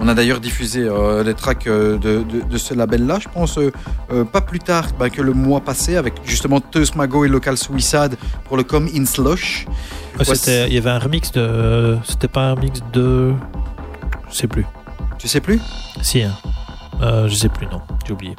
On 0.00 0.06
a 0.08 0.14
d'ailleurs 0.14 0.38
diffusé 0.40 0.82
euh, 0.84 1.24
les 1.24 1.34
tracks 1.34 1.66
euh, 1.66 1.98
de, 1.98 2.22
de- 2.22 2.40
de 2.48 2.56
ce 2.58 2.72
label-là, 2.72 3.18
je 3.20 3.28
pense, 3.28 3.58
euh, 3.58 3.72
euh, 4.12 4.24
pas 4.24 4.40
plus 4.40 4.60
tard 4.60 4.86
bah, 4.98 5.10
que 5.10 5.20
le 5.20 5.32
mois 5.32 5.60
passé, 5.60 5.96
avec 5.96 6.14
justement 6.24 6.60
Teus 6.60 6.94
Mago 6.94 7.24
et 7.24 7.28
Local 7.28 7.56
Suicide 7.58 8.16
pour 8.44 8.56
le 8.56 8.62
Come 8.62 8.88
In 8.94 9.04
Slush. 9.06 9.66
C'était- 10.22 10.68
il 10.68 10.74
y 10.74 10.78
avait 10.78 10.90
un 10.90 10.98
remix 11.00 11.32
de. 11.32 11.96
C'était 12.04 12.28
pas 12.28 12.42
un 12.50 12.54
remix 12.54 12.80
de. 12.92 13.32
Je 14.30 14.34
sais 14.36 14.46
plus. 14.48 14.64
Tu 15.18 15.26
sais 15.26 15.40
plus? 15.40 15.60
Si, 16.02 16.22
hein. 16.22 16.32
Euh, 17.02 17.26
je 17.28 17.34
sais 17.34 17.48
plus, 17.48 17.66
non. 17.66 17.80
J'ai 18.06 18.12
oublié. 18.12 18.36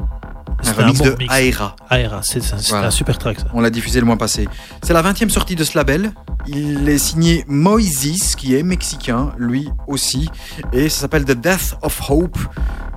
Un 0.68 0.72
remix 0.73 0.99
bon 0.99 1.06
de. 1.06 1.15
Aera. 1.31 1.76
Aera, 1.90 2.19
c'est 2.23 2.44
Voilà. 2.69 2.88
un 2.88 2.91
super 2.91 3.18
track 3.18 3.40
ça. 3.40 3.45
On 3.53 3.61
l'a 3.61 3.69
diffusé 3.69 3.99
le 3.99 4.06
mois 4.06 4.18
passé. 4.18 4.48
C'est 4.84 4.94
la 4.94 5.02
20e 5.02 5.30
sortie 5.30 5.56
de 5.56 5.64
ce 5.64 5.77
label. 5.77 6.11
Il 6.48 6.88
est 6.90 6.98
signé 6.98 7.45
Moises, 7.48 8.36
qui 8.36 8.56
est 8.56 8.64
mexicain, 8.64 9.31
lui 9.38 9.69
aussi. 9.88 10.30
Et 10.73 10.90
ça 10.90 11.02
s'appelle 11.02 11.26
The 11.26 11.31
Death 11.40 11.77
of 11.81 12.02
Hope, 12.10 12.38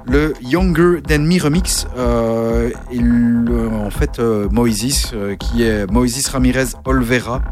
le 0.06 0.34
Younger 0.42 1.00
Than 1.06 1.20
Me 1.20 1.40
remix. 1.42 1.86
Euh, 1.96 2.70
euh, 2.92 3.70
en 3.86 3.90
fait, 3.90 4.18
euh, 4.18 4.48
Moises, 4.50 5.10
euh, 5.14 5.36
qui 5.36 5.62
est 5.62 5.90
Moises 5.90 6.26
Ramirez 6.28 6.66
Olvera. 6.84 7.42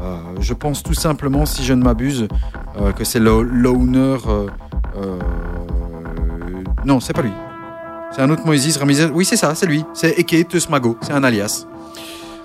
Euh, 0.00 0.16
je 0.40 0.54
pense 0.54 0.82
tout 0.82 0.94
simplement, 0.94 1.44
si 1.44 1.64
je 1.64 1.72
ne 1.74 1.82
m'abuse, 1.82 2.28
euh, 2.80 2.92
que 2.92 3.04
c'est 3.04 3.18
l'owner. 3.20 4.16
euh, 4.26 4.46
euh, 4.96 5.18
non, 6.84 7.00
c'est 7.00 7.12
pas 7.12 7.22
lui. 7.22 7.32
C'est 8.14 8.22
un 8.22 8.30
autre 8.30 8.42
Moises 8.44 8.76
Ramirez. 8.78 9.10
Oui, 9.12 9.24
c'est 9.24 9.36
ça, 9.36 9.54
c'est 9.54 9.66
lui. 9.66 9.84
C'est 9.94 10.18
Eke 10.18 10.48
Teusmago. 10.48 10.96
C'est 11.02 11.12
un 11.12 11.22
alias. 11.24 11.66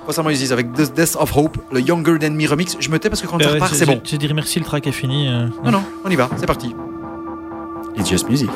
Face 0.05 0.19
à 0.19 0.23
Moises 0.23 0.51
avec 0.51 0.73
The 0.73 0.93
Death 0.93 1.15
of 1.17 1.35
Hope, 1.37 1.57
le 1.71 1.79
Younger 1.79 2.19
Than 2.19 2.31
Me 2.31 2.47
remix. 2.47 2.75
Je 2.79 2.89
me 2.89 2.99
tais 2.99 3.09
parce 3.09 3.21
que 3.21 3.27
quand 3.27 3.37
ouais, 3.37 3.45
repart, 3.47 3.71
j'ai- 3.71 3.79
c'est 3.79 3.85
bon. 3.85 4.01
J'ai 4.03 4.17
dit 4.17 4.31
merci, 4.33 4.59
le 4.59 4.65
track 4.65 4.85
est 4.87 4.91
fini. 4.91 5.27
euh. 5.29 5.47
Non, 5.63 5.71
non, 5.71 5.83
on 6.03 6.09
y 6.09 6.15
va, 6.15 6.29
c'est 6.37 6.45
parti. 6.45 6.75
It's 7.97 8.09
just 8.09 8.27
music. 8.29 8.49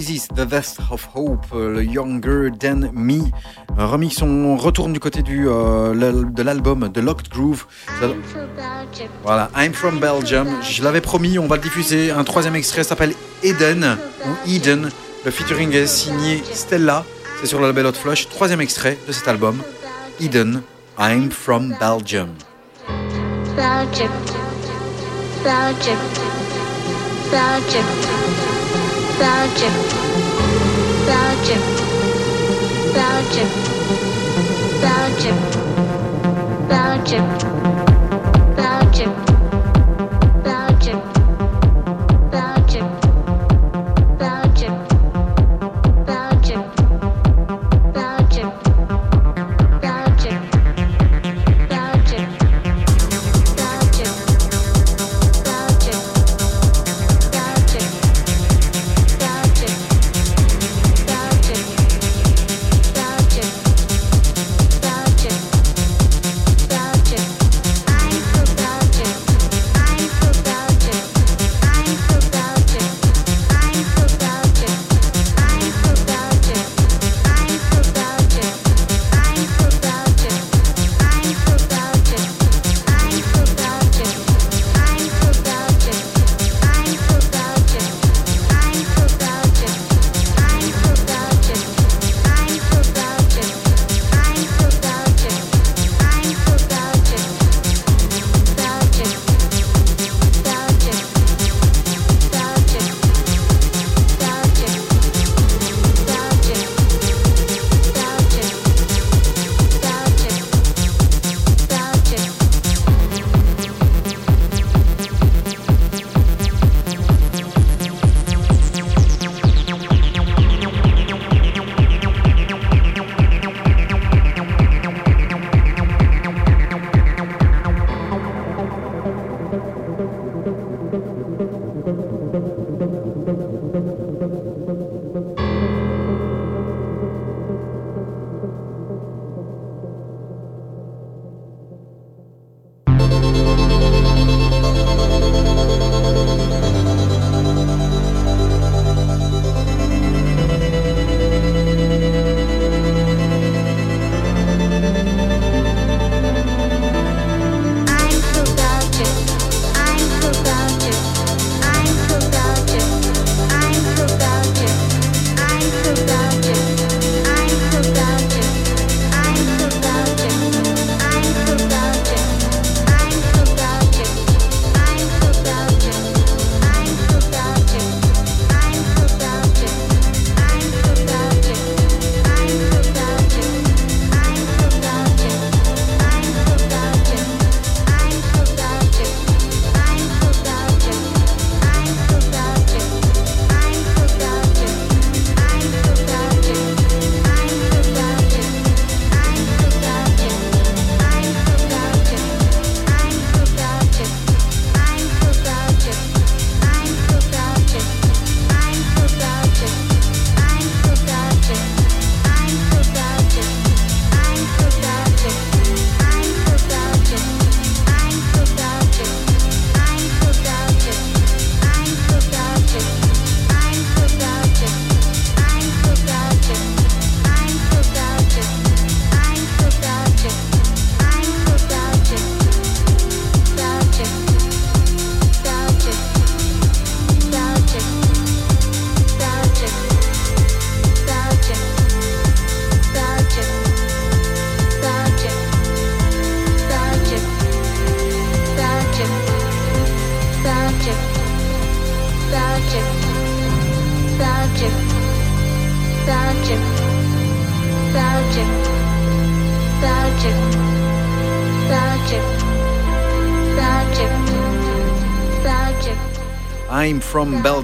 Moises, 0.00 0.28
The 0.34 0.46
Best 0.48 0.78
of 0.90 1.08
Hope, 1.14 1.44
euh, 1.54 1.74
le 1.74 1.84
Younger 1.84 2.48
Than 2.58 2.90
Me. 2.94 3.20
Un 3.76 3.84
remix, 3.86 4.22
on 4.22 4.56
retourne 4.56 4.92
du 4.94 5.00
côté 5.00 5.20
du, 5.22 5.46
euh, 5.46 5.92
de 6.24 6.42
l'album 6.42 6.90
The 6.90 6.98
Locked 6.98 7.28
Groove. 7.28 7.66
Ça- 8.00 8.06
Voilà, 9.24 9.50
I'm 9.56 9.74
from 9.74 9.98
Belgium. 10.00 10.48
Je 10.62 10.82
l'avais 10.82 11.02
promis, 11.02 11.38
on 11.38 11.46
va 11.46 11.56
le 11.56 11.62
diffuser. 11.62 12.10
Un 12.10 12.24
troisième 12.24 12.56
extrait 12.56 12.82
s'appelle 12.82 13.12
Eden 13.42 13.98
ou 14.26 14.30
Eden. 14.48 14.88
Le 15.24 15.30
featuring 15.30 15.70
est 15.74 15.86
signé 15.86 16.42
Stella. 16.52 17.04
C'est 17.40 17.46
sur 17.46 17.60
le 17.60 17.66
label 17.66 17.84
Hot 17.86 17.92
Flush. 17.92 18.28
Troisième 18.30 18.60
extrait 18.62 18.96
de 19.06 19.12
cet 19.12 19.28
album, 19.28 19.58
Eden, 20.18 20.62
I'm 20.98 21.30
from. 21.30 21.74
Belgium, 21.78 22.30
Belgium, 23.54 24.08
Belgium, 25.44 25.98
Belgium, 27.30 27.84
Belgium, 29.20 29.74
Belgium, 31.06 31.60
Belgium, 32.94 33.50
Belgium, 34.80 35.36
Belgium, 36.70 37.59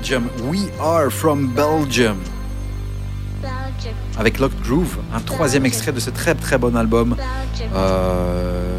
Belgium. 0.09 0.29
We 0.49 0.69
are 0.81 1.11
from 1.11 1.49
Belgium. 1.49 2.19
Avec 4.17 4.39
Locked 4.39 4.61
Groove, 4.63 4.99
un 5.13 5.19
troisième 5.19 5.67
extrait 5.67 5.91
de 5.91 5.99
ce 5.99 6.11
très 6.11 6.37
très 6.37 6.59
bon 6.59 6.77
album. 6.77 7.17
Euh, 7.75 8.79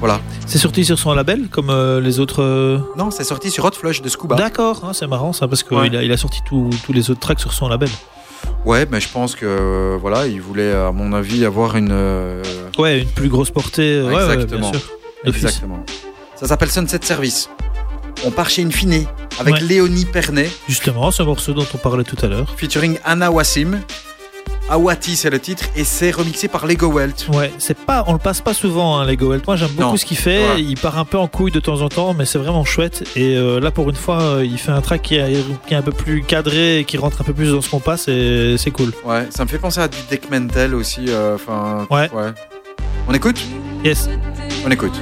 voilà. 0.00 0.18
C'est 0.46 0.56
sorti 0.56 0.86
sur 0.86 0.98
son 0.98 1.12
label, 1.12 1.48
comme 1.50 1.68
euh, 1.68 2.00
les 2.00 2.20
autres. 2.20 2.42
euh, 2.42 2.78
Non, 2.96 3.10
c'est 3.10 3.22
sorti 3.24 3.50
sur 3.50 3.66
Hot 3.66 3.72
Flush 3.72 4.00
de 4.00 4.08
Scuba. 4.08 4.34
D'accord, 4.36 4.80
hein, 4.84 4.92
c'est 4.94 5.06
marrant 5.06 5.34
ça, 5.34 5.46
parce 5.46 5.62
qu'il 5.62 5.76
Ouais. 5.76 5.94
a, 5.94 6.02
il 6.02 6.10
a 6.10 6.16
sorti 6.16 6.40
tous 6.46 6.70
les 6.88 7.10
autres 7.10 7.20
tracks 7.20 7.40
sur 7.40 7.52
son 7.52 7.68
label. 7.68 7.90
Ouais, 8.64 8.86
mais 8.90 9.00
je 9.00 9.10
pense 9.10 9.34
que 9.36 9.98
voilà, 10.00 10.26
il 10.26 10.40
voulait, 10.40 10.72
à 10.72 10.90
mon 10.90 11.12
avis, 11.12 11.44
avoir 11.44 11.76
une. 11.76 11.90
euh, 11.92 12.42
Ouais, 12.78 13.02
une 13.02 13.08
plus 13.08 13.28
grosse 13.28 13.50
portée. 13.50 14.00
ouais, 14.00 14.14
ouais, 14.14 14.22
Exactement. 14.34 14.70
bien 14.70 14.80
sûr. 14.80 14.88
d'office. 15.26 15.42
Exactement. 15.44 15.84
Ça 16.34 16.46
s'appelle 16.46 16.70
Sunset 16.70 17.00
Service. 17.02 17.50
On 18.24 18.30
part 18.30 18.48
chez 18.48 18.64
Infiné 18.64 19.06
avec 19.42 19.54
Ouais. 19.54 19.60
Léonie 19.60 20.06
Pernet, 20.06 20.48
Justement, 20.68 21.10
ce 21.10 21.22
morceau 21.22 21.52
dont 21.52 21.66
on 21.74 21.78
parlait 21.78 22.04
tout 22.04 22.16
à 22.24 22.28
l'heure. 22.28 22.54
featuring 22.56 22.98
Anna 23.04 23.30
Wassim. 23.30 23.80
Awati, 24.70 25.16
c'est 25.16 25.28
le 25.28 25.38
titre, 25.38 25.64
et 25.76 25.84
c'est 25.84 26.10
remixé 26.12 26.48
par 26.48 26.66
Lego 26.66 26.86
Welt. 26.86 27.26
Ouais, 27.32 27.52
c'est 27.58 27.76
pas, 27.76 28.04
on 28.06 28.12
le 28.14 28.18
passe 28.18 28.40
pas 28.40 28.54
souvent, 28.54 28.96
hein, 28.98 29.04
Lego 29.04 29.26
Welt. 29.30 29.46
Moi, 29.46 29.56
j'aime 29.56 29.68
beaucoup 29.70 29.82
Non, 29.90 29.96
ce 29.98 30.06
qu'il 30.06 30.16
fait. 30.16 30.38
ouais. 30.54 30.62
Il 30.62 30.78
part 30.78 30.96
un 30.98 31.04
peu 31.04 31.18
en 31.18 31.26
couille 31.26 31.50
de 31.50 31.60
temps 31.60 31.82
en 31.82 31.88
temps, 31.90 32.14
mais 32.14 32.24
c'est 32.24 32.38
vraiment 32.38 32.64
chouette. 32.64 33.04
Et 33.16 33.36
euh, 33.36 33.60
là, 33.60 33.70
pour 33.70 33.90
une 33.90 33.96
fois, 33.96 34.22
euh, 34.22 34.44
il 34.44 34.56
fait 34.56 34.70
un 34.70 34.80
track 34.80 35.02
qui 35.02 35.16
est, 35.16 35.44
qui 35.66 35.74
est 35.74 35.76
un 35.76 35.82
peu 35.82 35.92
plus 35.92 36.22
cadré 36.22 36.78
et 36.78 36.84
qui 36.84 36.96
rentre 36.96 37.20
un 37.20 37.24
peu 37.24 37.34
plus 37.34 37.50
dans 37.52 37.60
ce 37.60 37.68
qu'on 37.68 37.80
passe. 37.80 38.06
Et 38.08 38.54
c'est 38.56 38.70
cool. 38.70 38.92
Ouais, 39.04 39.26
ça 39.30 39.44
me 39.44 39.48
fait 39.50 39.58
penser 39.58 39.80
à 39.80 39.88
du 39.88 39.98
Deck 40.08 40.30
Mental 40.30 40.74
aussi. 40.74 41.04
euh, 41.08 41.34
Enfin, 41.34 41.86
Ouais. 41.90 42.08
On 43.08 43.12
écoute? 43.12 43.40
Yes. 43.84 44.08
On 44.64 44.70
écoute. 44.70 44.94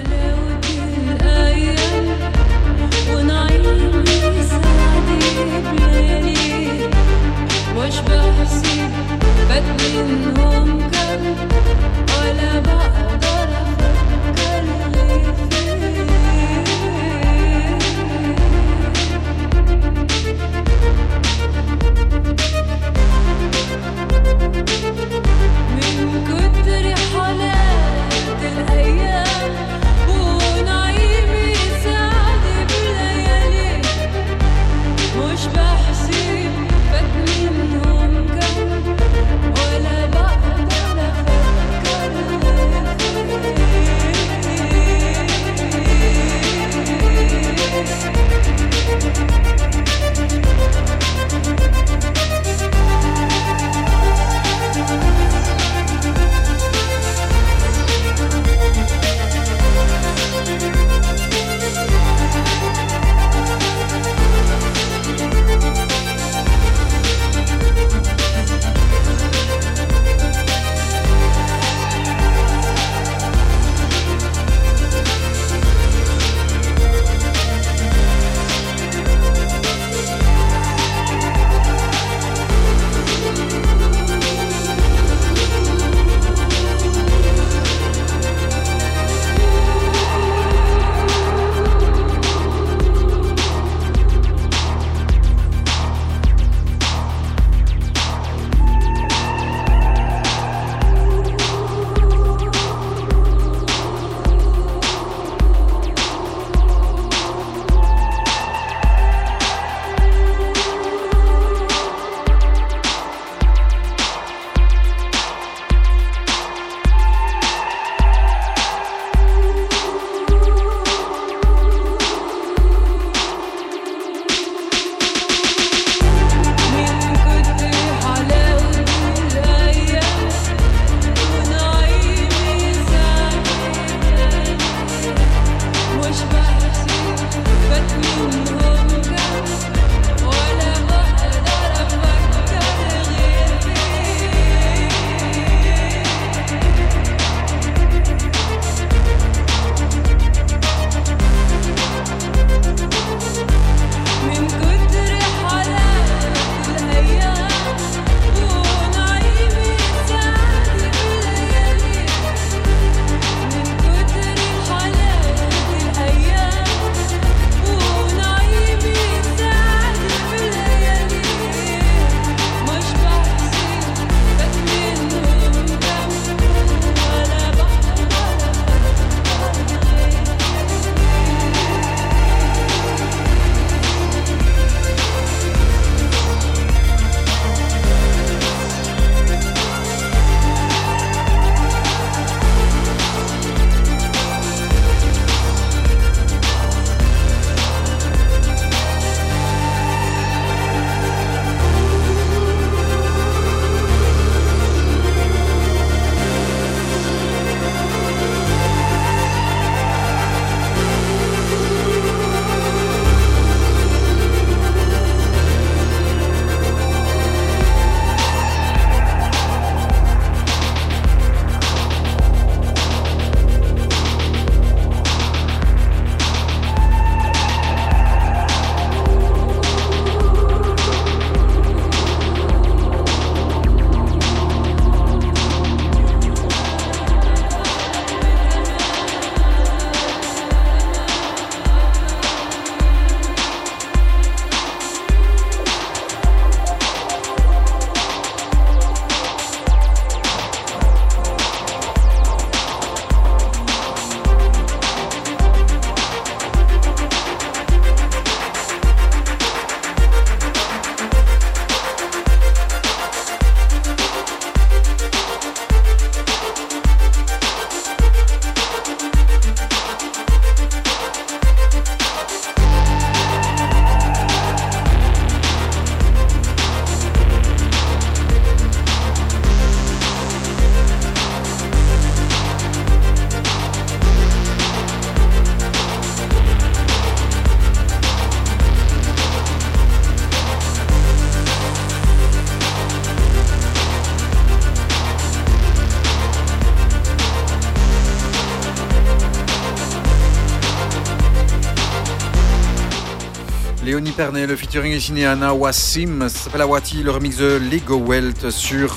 Pernet, 304.21 304.47
le 304.47 304.55
featuring 304.55 304.93
est 304.93 305.01
signé 305.01 305.25
Anna 305.25 305.55
Wassim. 305.55 306.29
Ça 306.29 306.41
s'appelle 306.41 306.61
Awati, 306.61 307.03
le 307.03 307.11
remix 307.11 307.39
de 307.39 307.57
Lego 307.73 307.97
Welt 307.97 308.51
sur 308.51 308.95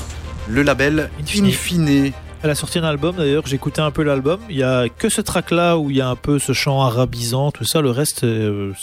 le 0.49 0.63
label 0.63 1.09
Infine. 1.17 1.45
Infine. 1.45 2.11
Elle 2.41 2.49
a 2.49 2.55
sorti 2.55 2.79
un 2.79 2.83
album 2.83 3.15
d'ailleurs, 3.15 3.41
écouté 3.53 3.79
un 3.79 3.89
peu 3.91 4.03
l'album. 4.03 4.41
Il 4.49 4.57
y 4.57 4.63
a 4.63 4.89
que 4.89 5.07
ce 5.07 5.21
track 5.21 5.51
là 5.51 5.77
où 5.77 5.89
il 5.89 5.95
y 5.95 6.01
a 6.01 6.09
un 6.09 6.17
peu 6.17 6.39
ce 6.39 6.51
chant 6.51 6.81
arabisant, 6.81 7.51
tout 7.51 7.63
ça. 7.63 7.79
Le 7.79 7.89
reste, 7.89 8.25
euh, 8.25 8.73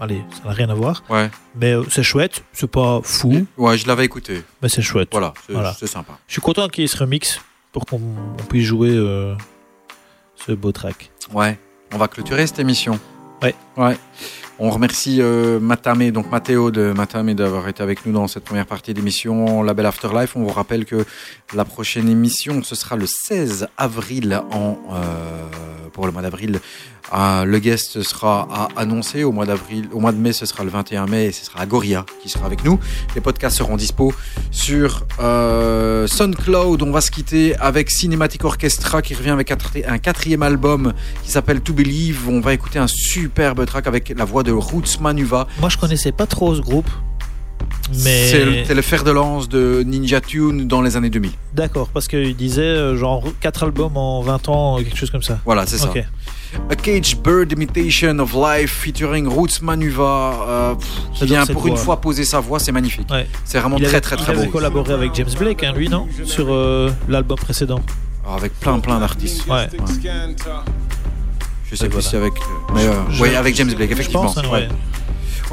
allez, 0.00 0.20
ça 0.32 0.48
n'a 0.48 0.54
rien 0.54 0.68
à 0.68 0.74
voir. 0.74 1.04
Ouais. 1.08 1.30
Mais 1.54 1.74
euh, 1.76 1.84
c'est 1.90 2.02
chouette, 2.02 2.42
c'est 2.52 2.68
pas 2.68 2.98
fou, 3.04 3.46
Ouais, 3.56 3.78
je 3.78 3.86
l'avais 3.86 4.04
écouté. 4.04 4.42
mais 4.62 4.68
c'est 4.68 4.82
chouette. 4.82 5.10
Voilà, 5.12 5.32
c'est 5.46 5.52
Voilà. 5.52 5.74
sympa. 5.74 6.18
Je 6.26 6.32
suis 6.32 6.42
content 6.42 6.66
qu'il 6.66 6.82
y 6.82 6.84
ait 6.86 6.88
ce 6.88 6.96
remix 6.96 7.40
pour 7.70 7.86
qu'on 7.86 8.00
on 8.40 8.42
puisse 8.48 8.66
jouer 8.66 8.90
euh, 8.90 9.36
ce 10.44 10.50
beau 10.50 10.72
track. 10.72 11.12
Ouais. 11.32 11.56
On 11.92 11.98
va 11.98 12.08
clôturer 12.08 12.44
cette 12.48 12.58
émission. 12.58 12.98
Ouais. 13.40 13.54
Ouais. 13.76 13.96
On 14.60 14.70
remercie 14.70 15.20
euh, 15.20 15.58
Matame, 15.58 16.12
donc 16.12 16.30
Mathéo 16.30 16.70
de 16.70 16.92
Matame 16.92 17.34
d'avoir 17.34 17.66
été 17.66 17.82
avec 17.82 18.06
nous 18.06 18.12
dans 18.12 18.28
cette 18.28 18.44
première 18.44 18.66
partie 18.66 18.94
d'émission 18.94 19.64
Label 19.64 19.84
Afterlife. 19.84 20.36
On 20.36 20.44
vous 20.44 20.52
rappelle 20.52 20.84
que 20.84 21.04
la 21.54 21.64
prochaine 21.64 22.08
émission, 22.08 22.62
ce 22.62 22.76
sera 22.76 22.94
le 22.94 23.06
16 23.06 23.66
avril 23.76 24.40
en, 24.52 24.78
euh, 24.92 25.83
pour 25.94 26.04
le 26.06 26.12
mois 26.12 26.20
d'avril. 26.20 26.60
Ah, 27.10 27.44
le 27.46 27.58
guest 27.58 28.02
sera 28.02 28.48
à 28.50 28.80
annoncer 28.80 29.24
au 29.24 29.32
mois 29.32 29.46
d'avril, 29.46 29.88
au 29.92 30.00
mois 30.00 30.12
de 30.12 30.18
mai, 30.18 30.32
ce 30.32 30.46
sera 30.46 30.64
le 30.64 30.70
21 30.70 31.06
mai 31.06 31.26
et 31.26 31.32
ce 31.32 31.44
sera 31.44 31.60
Agoria 31.60 32.04
qui 32.22 32.28
sera 32.28 32.44
avec 32.44 32.64
nous. 32.64 32.78
Les 33.14 33.20
podcasts 33.20 33.56
seront 33.56 33.76
dispo 33.76 34.12
sur 34.50 35.06
euh, 35.20 36.06
SoundCloud. 36.06 36.82
On 36.82 36.90
va 36.90 37.00
se 37.00 37.10
quitter 37.10 37.54
avec 37.56 37.90
Cinematic 37.90 38.44
Orchestra 38.44 39.00
qui 39.00 39.14
revient 39.14 39.30
avec 39.30 39.52
un 39.86 39.98
quatrième 39.98 40.42
album 40.42 40.92
qui 41.22 41.30
s'appelle 41.30 41.60
To 41.60 41.72
Believe. 41.72 42.28
On 42.28 42.40
va 42.40 42.52
écouter 42.52 42.78
un 42.78 42.88
superbe 42.88 43.64
track 43.64 43.86
avec 43.86 44.12
la 44.16 44.24
voix 44.24 44.42
de 44.42 44.52
Roots 44.52 45.00
Manuva. 45.00 45.46
Moi, 45.60 45.68
je 45.68 45.78
connaissais 45.78 46.12
pas 46.12 46.26
trop 46.26 46.54
ce 46.54 46.60
groupe, 46.60 46.90
mais 48.02 48.28
C'est 48.64 48.74
le, 48.74 48.82
fer 48.82 49.04
de 49.04 49.10
lance 49.10 49.48
de 49.48 49.82
Ninja 49.86 50.20
Tune 50.20 50.66
dans 50.66 50.80
les 50.82 50.96
années 50.96 51.10
2000. 51.10 51.30
d'accord 51.52 51.88
parce 51.88 52.08
qu'il 52.08 52.34
disait 52.36 52.62
euh, 52.62 52.96
genre 52.96 53.22
4 53.40 53.64
albums 53.64 53.96
en 53.96 54.22
20 54.22 54.48
ans, 54.48 54.76
quelque 54.78 54.96
chose 54.96 55.10
comme 55.10 55.22
ça. 55.22 55.38
Voilà, 55.44 55.66
c'est 55.66 55.78
ça. 55.78 55.90
A 56.70 56.76
Cage 56.76 57.16
Bird 57.16 57.50
Imitation 57.50 58.16
of 58.20 58.32
Life 58.34 58.70
featuring 58.84 59.26
Roots 59.26 59.60
Manuva 59.60 60.34
euh, 60.48 60.74
pff, 60.76 60.88
qui 61.14 61.26
vient 61.26 61.44
pour 61.46 61.66
une 61.66 61.74
voix. 61.74 61.82
fois 61.82 62.00
poser 62.00 62.24
sa 62.24 62.38
voix, 62.40 62.58
c'est 62.60 62.70
magnifique. 62.72 63.10
Ouais. 63.10 63.26
C'est 63.44 63.58
vraiment 63.58 63.76
Il 63.76 63.82
très 63.84 63.94
avait, 63.96 64.00
très 64.00 64.16
il 64.16 64.22
très 64.22 64.32
avait 64.32 64.46
beau. 64.46 64.52
collaboré 64.52 64.92
avec 64.94 65.14
James 65.16 65.30
Blake, 65.36 65.64
hein, 65.64 65.72
lui, 65.76 65.88
non? 65.88 66.06
Sur 66.24 66.46
euh, 66.52 66.90
l'album 67.08 67.36
précédent. 67.36 67.80
Alors, 68.24 68.36
avec 68.36 68.58
plein 68.60 68.78
plein 68.78 69.00
d'artistes. 69.00 69.46
Ouais. 69.48 69.66
Je 71.70 71.76
sais 71.76 71.86
Et 71.86 71.88
plus 71.88 71.94
voilà. 71.94 72.08
si 72.08 72.16
avec. 72.16 72.32
Mais 72.74 72.82
Je- 73.10 73.22
oui, 73.22 73.34
avec 73.34 73.54
James 73.56 73.72
Blake, 73.74 73.88
Je 73.88 73.94
effectivement. 73.94 74.22
pense, 74.24 74.38
hein, 74.38 74.42
Ouais. 74.52 74.68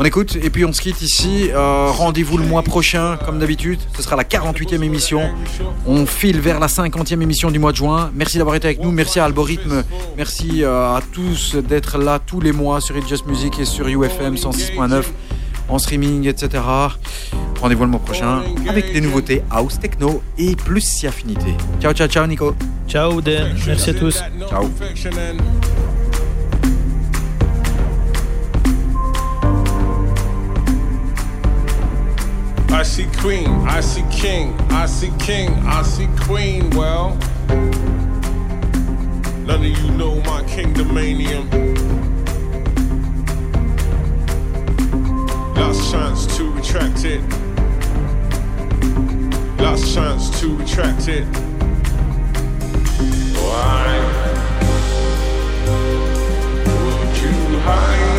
On 0.02 0.04
écoute 0.04 0.36
et 0.36 0.50
puis 0.50 0.66
on 0.66 0.74
se 0.74 0.82
quitte 0.82 1.04
ici. 1.04 1.52
Euh, 1.54 1.86
Rendez-vous 1.92 2.40
le 2.40 2.44
mois 2.44 2.64
prochain, 2.64 3.20
comme 3.24 3.38
d'habitude. 3.38 3.80
Ce 3.96 4.02
sera 4.02 4.16
la 4.16 4.24
48e 4.24 4.82
émission. 4.82 5.30
On 5.86 6.08
file 6.08 6.40
vers 6.40 6.60
la 6.60 6.66
50e 6.66 7.22
émission 7.22 7.52
du 7.52 7.60
mois 7.60 7.72
de 7.72 7.78
juin. 7.78 8.10
Merci 8.16 8.40
d'avoir 8.40 8.56
été 8.56 8.66
avec 8.68 8.82
nous. 8.82 8.90
Merci 8.90 9.20
à 9.20 9.26
Algorithme. 9.26 9.84
Merci 10.18 10.64
euh, 10.64 10.96
à 10.96 11.02
tous 11.14 11.56
d'être 11.56 12.00
là 12.00 12.18
tous 12.18 12.42
les 12.42 12.52
mois 12.52 12.82
sur 12.82 12.98
It's 12.98 13.08
Just 13.08 13.28
Music 13.28 13.60
et 13.60 13.66
sur 13.66 13.88
UFM 13.88 14.34
106.9 14.34 15.04
en 15.70 15.78
streaming, 15.78 16.28
etc. 16.28 16.64
Rendez-vous 17.62 17.84
le 17.84 17.92
mois 17.92 18.00
prochain 18.00 18.42
avec 18.68 18.94
des 18.94 19.02
nouveautés 19.02 19.44
house, 19.52 19.80
techno 19.80 20.24
et 20.40 20.56
plus 20.56 20.82
si 20.82 21.06
affinité. 21.06 21.54
Ciao, 21.80 21.94
ciao, 21.94 22.08
ciao, 22.08 22.26
Nico. 22.26 22.56
Ciao, 22.88 23.22
Dan. 23.22 23.54
Merci 23.68 23.92
à 23.92 23.94
tous. 23.94 24.24
Ciao. 24.50 24.68
I 32.74 32.84
see 32.84 33.06
queen, 33.20 33.48
I 33.68 33.82
see 33.82 34.04
king, 34.10 34.54
I 34.72 34.86
see 34.86 35.12
king, 35.20 35.52
I 35.66 35.84
see 35.84 36.08
queen. 36.22 36.70
Well, 36.72 37.16
none 39.46 39.50
of 39.50 39.64
you 39.66 39.92
know 39.92 40.16
my 40.22 40.42
kingdomanium. 40.44 41.50
Last 45.56 45.92
chance 45.92 46.38
to 46.38 46.50
retract 46.50 47.04
it. 47.04 47.22
Last 49.62 49.94
chance 49.94 50.40
to 50.40 50.56
retract 50.56 51.10
it. 51.10 51.26
Why 53.36 54.00
would 56.66 57.18
you 57.22 57.60
hide 57.60 58.11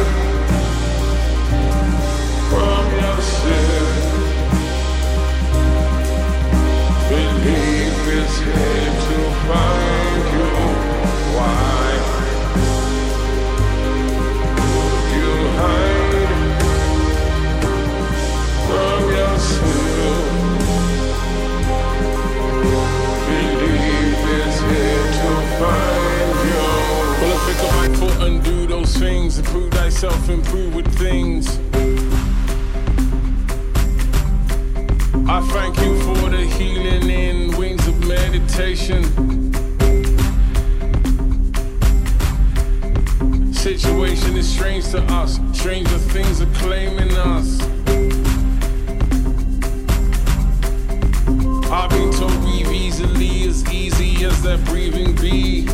things, 29.02 29.38
improve 29.38 29.72
thyself, 29.72 30.28
improve 30.28 30.74
with 30.74 30.98
things. 30.98 31.71
I 35.32 35.40
thank 35.40 35.78
you 35.78 35.98
for 36.02 36.28
the 36.28 36.44
healing 36.44 37.08
in 37.08 37.56
wings 37.56 37.88
of 37.88 38.06
meditation. 38.06 39.02
Situation 43.54 44.36
is 44.36 44.46
strange 44.46 44.90
to 44.90 45.02
us, 45.04 45.40
stranger 45.54 45.96
things 45.96 46.42
are 46.42 46.52
claiming 46.56 47.16
us. 47.16 47.58
I've 51.72 51.88
been 51.88 52.12
told 52.12 52.42
breathe 52.42 52.70
easily, 52.70 53.48
as 53.48 53.66
easy 53.72 54.26
as 54.26 54.42
that 54.42 54.62
breathing 54.66 55.14
be. 55.16 55.64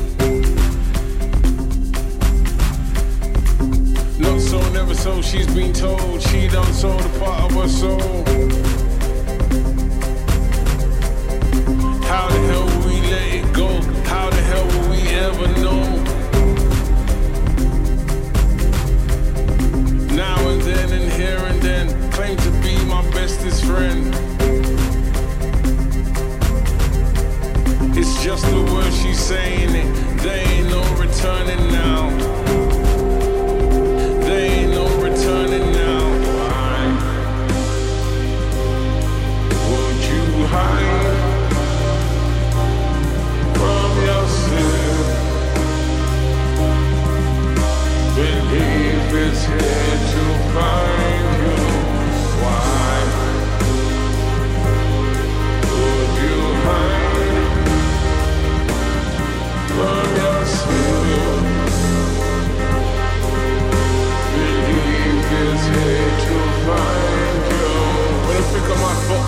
Not 4.20 4.40
so, 4.40 4.60
never 4.70 4.94
so, 4.94 5.20
she's 5.20 5.52
been 5.52 5.72
told 5.72 6.22
she 6.22 6.47
done 6.47 6.72
sold 6.72 7.01
a 7.01 7.18
part 7.18 7.51
of 7.51 7.60
her 7.60 7.68
soul. 7.68 8.88
The 12.39 12.47
hell 12.52 12.66
we 12.86 13.01
let 13.10 13.35
it 13.35 13.52
go? 13.52 13.69
How 14.05 14.31
the 14.31 14.43
hell 14.51 14.66
we 14.90 14.98
ever 15.27 15.48
know? 15.65 15.82
Now 20.15 20.48
and 20.48 20.60
then 20.62 20.93
and 20.93 21.12
here 21.12 21.39
and 21.39 21.60
then, 21.62 21.86
claim 22.12 22.36
to 22.36 22.51
be 22.62 22.77
my 22.86 23.02
bestest 23.10 23.65
friend. 23.65 24.15
It's 27.97 28.23
just 28.23 28.44
the 28.44 28.62
words 28.73 28.97
she's 29.02 29.19
saying 29.19 29.74
it. 29.74 29.89
There 30.23 30.48
ain't 30.48 30.69
no 30.69 30.82
returning 30.94 31.73
now. 31.73 32.67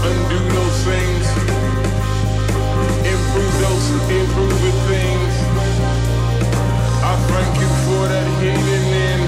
undo 0.02 0.38
those 0.56 0.78
things, 0.88 1.26
improve 3.04 3.54
those, 3.60 3.86
improve 4.08 4.74
things. 4.88 5.34
I 7.04 7.14
thank 7.28 7.52
you 7.60 7.70
for 7.84 8.02
that 8.08 8.28
healing 8.40 8.86
in 9.08 9.20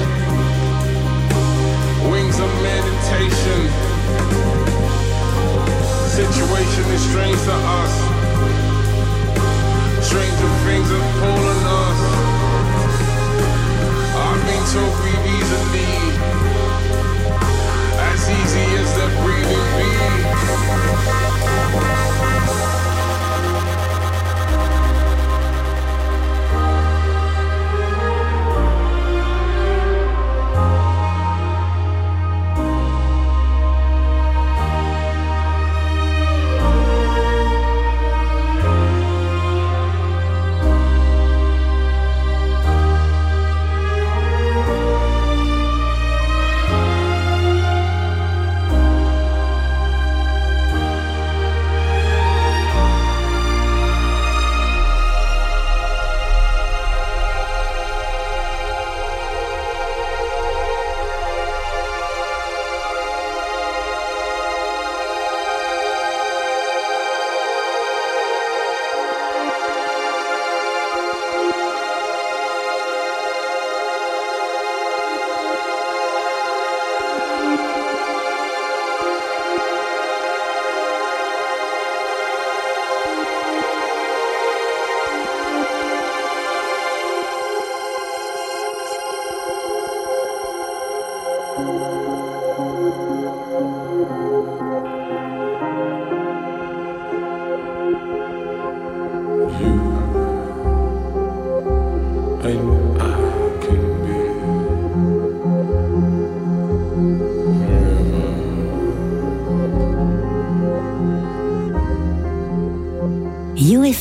wings 2.10 2.38
of 2.40 2.50
meditation. 2.62 3.60
Situation 6.08 6.84
is 6.96 7.02
strange 7.10 7.40
to 7.48 7.56
us. 7.80 7.94
Stranger 10.08 10.50
things 10.64 10.88
are 10.90 11.08
pulling 11.20 11.64
us. 11.80 12.00
I've 14.24 14.42
been 14.48 14.64
told 14.72 14.94
easily 15.36 16.51
easy 18.40 18.66
as 18.80 18.90
the 18.96 19.06
breathing 19.22 19.66
bee. 19.76 20.32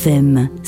UFM 0.01 0.60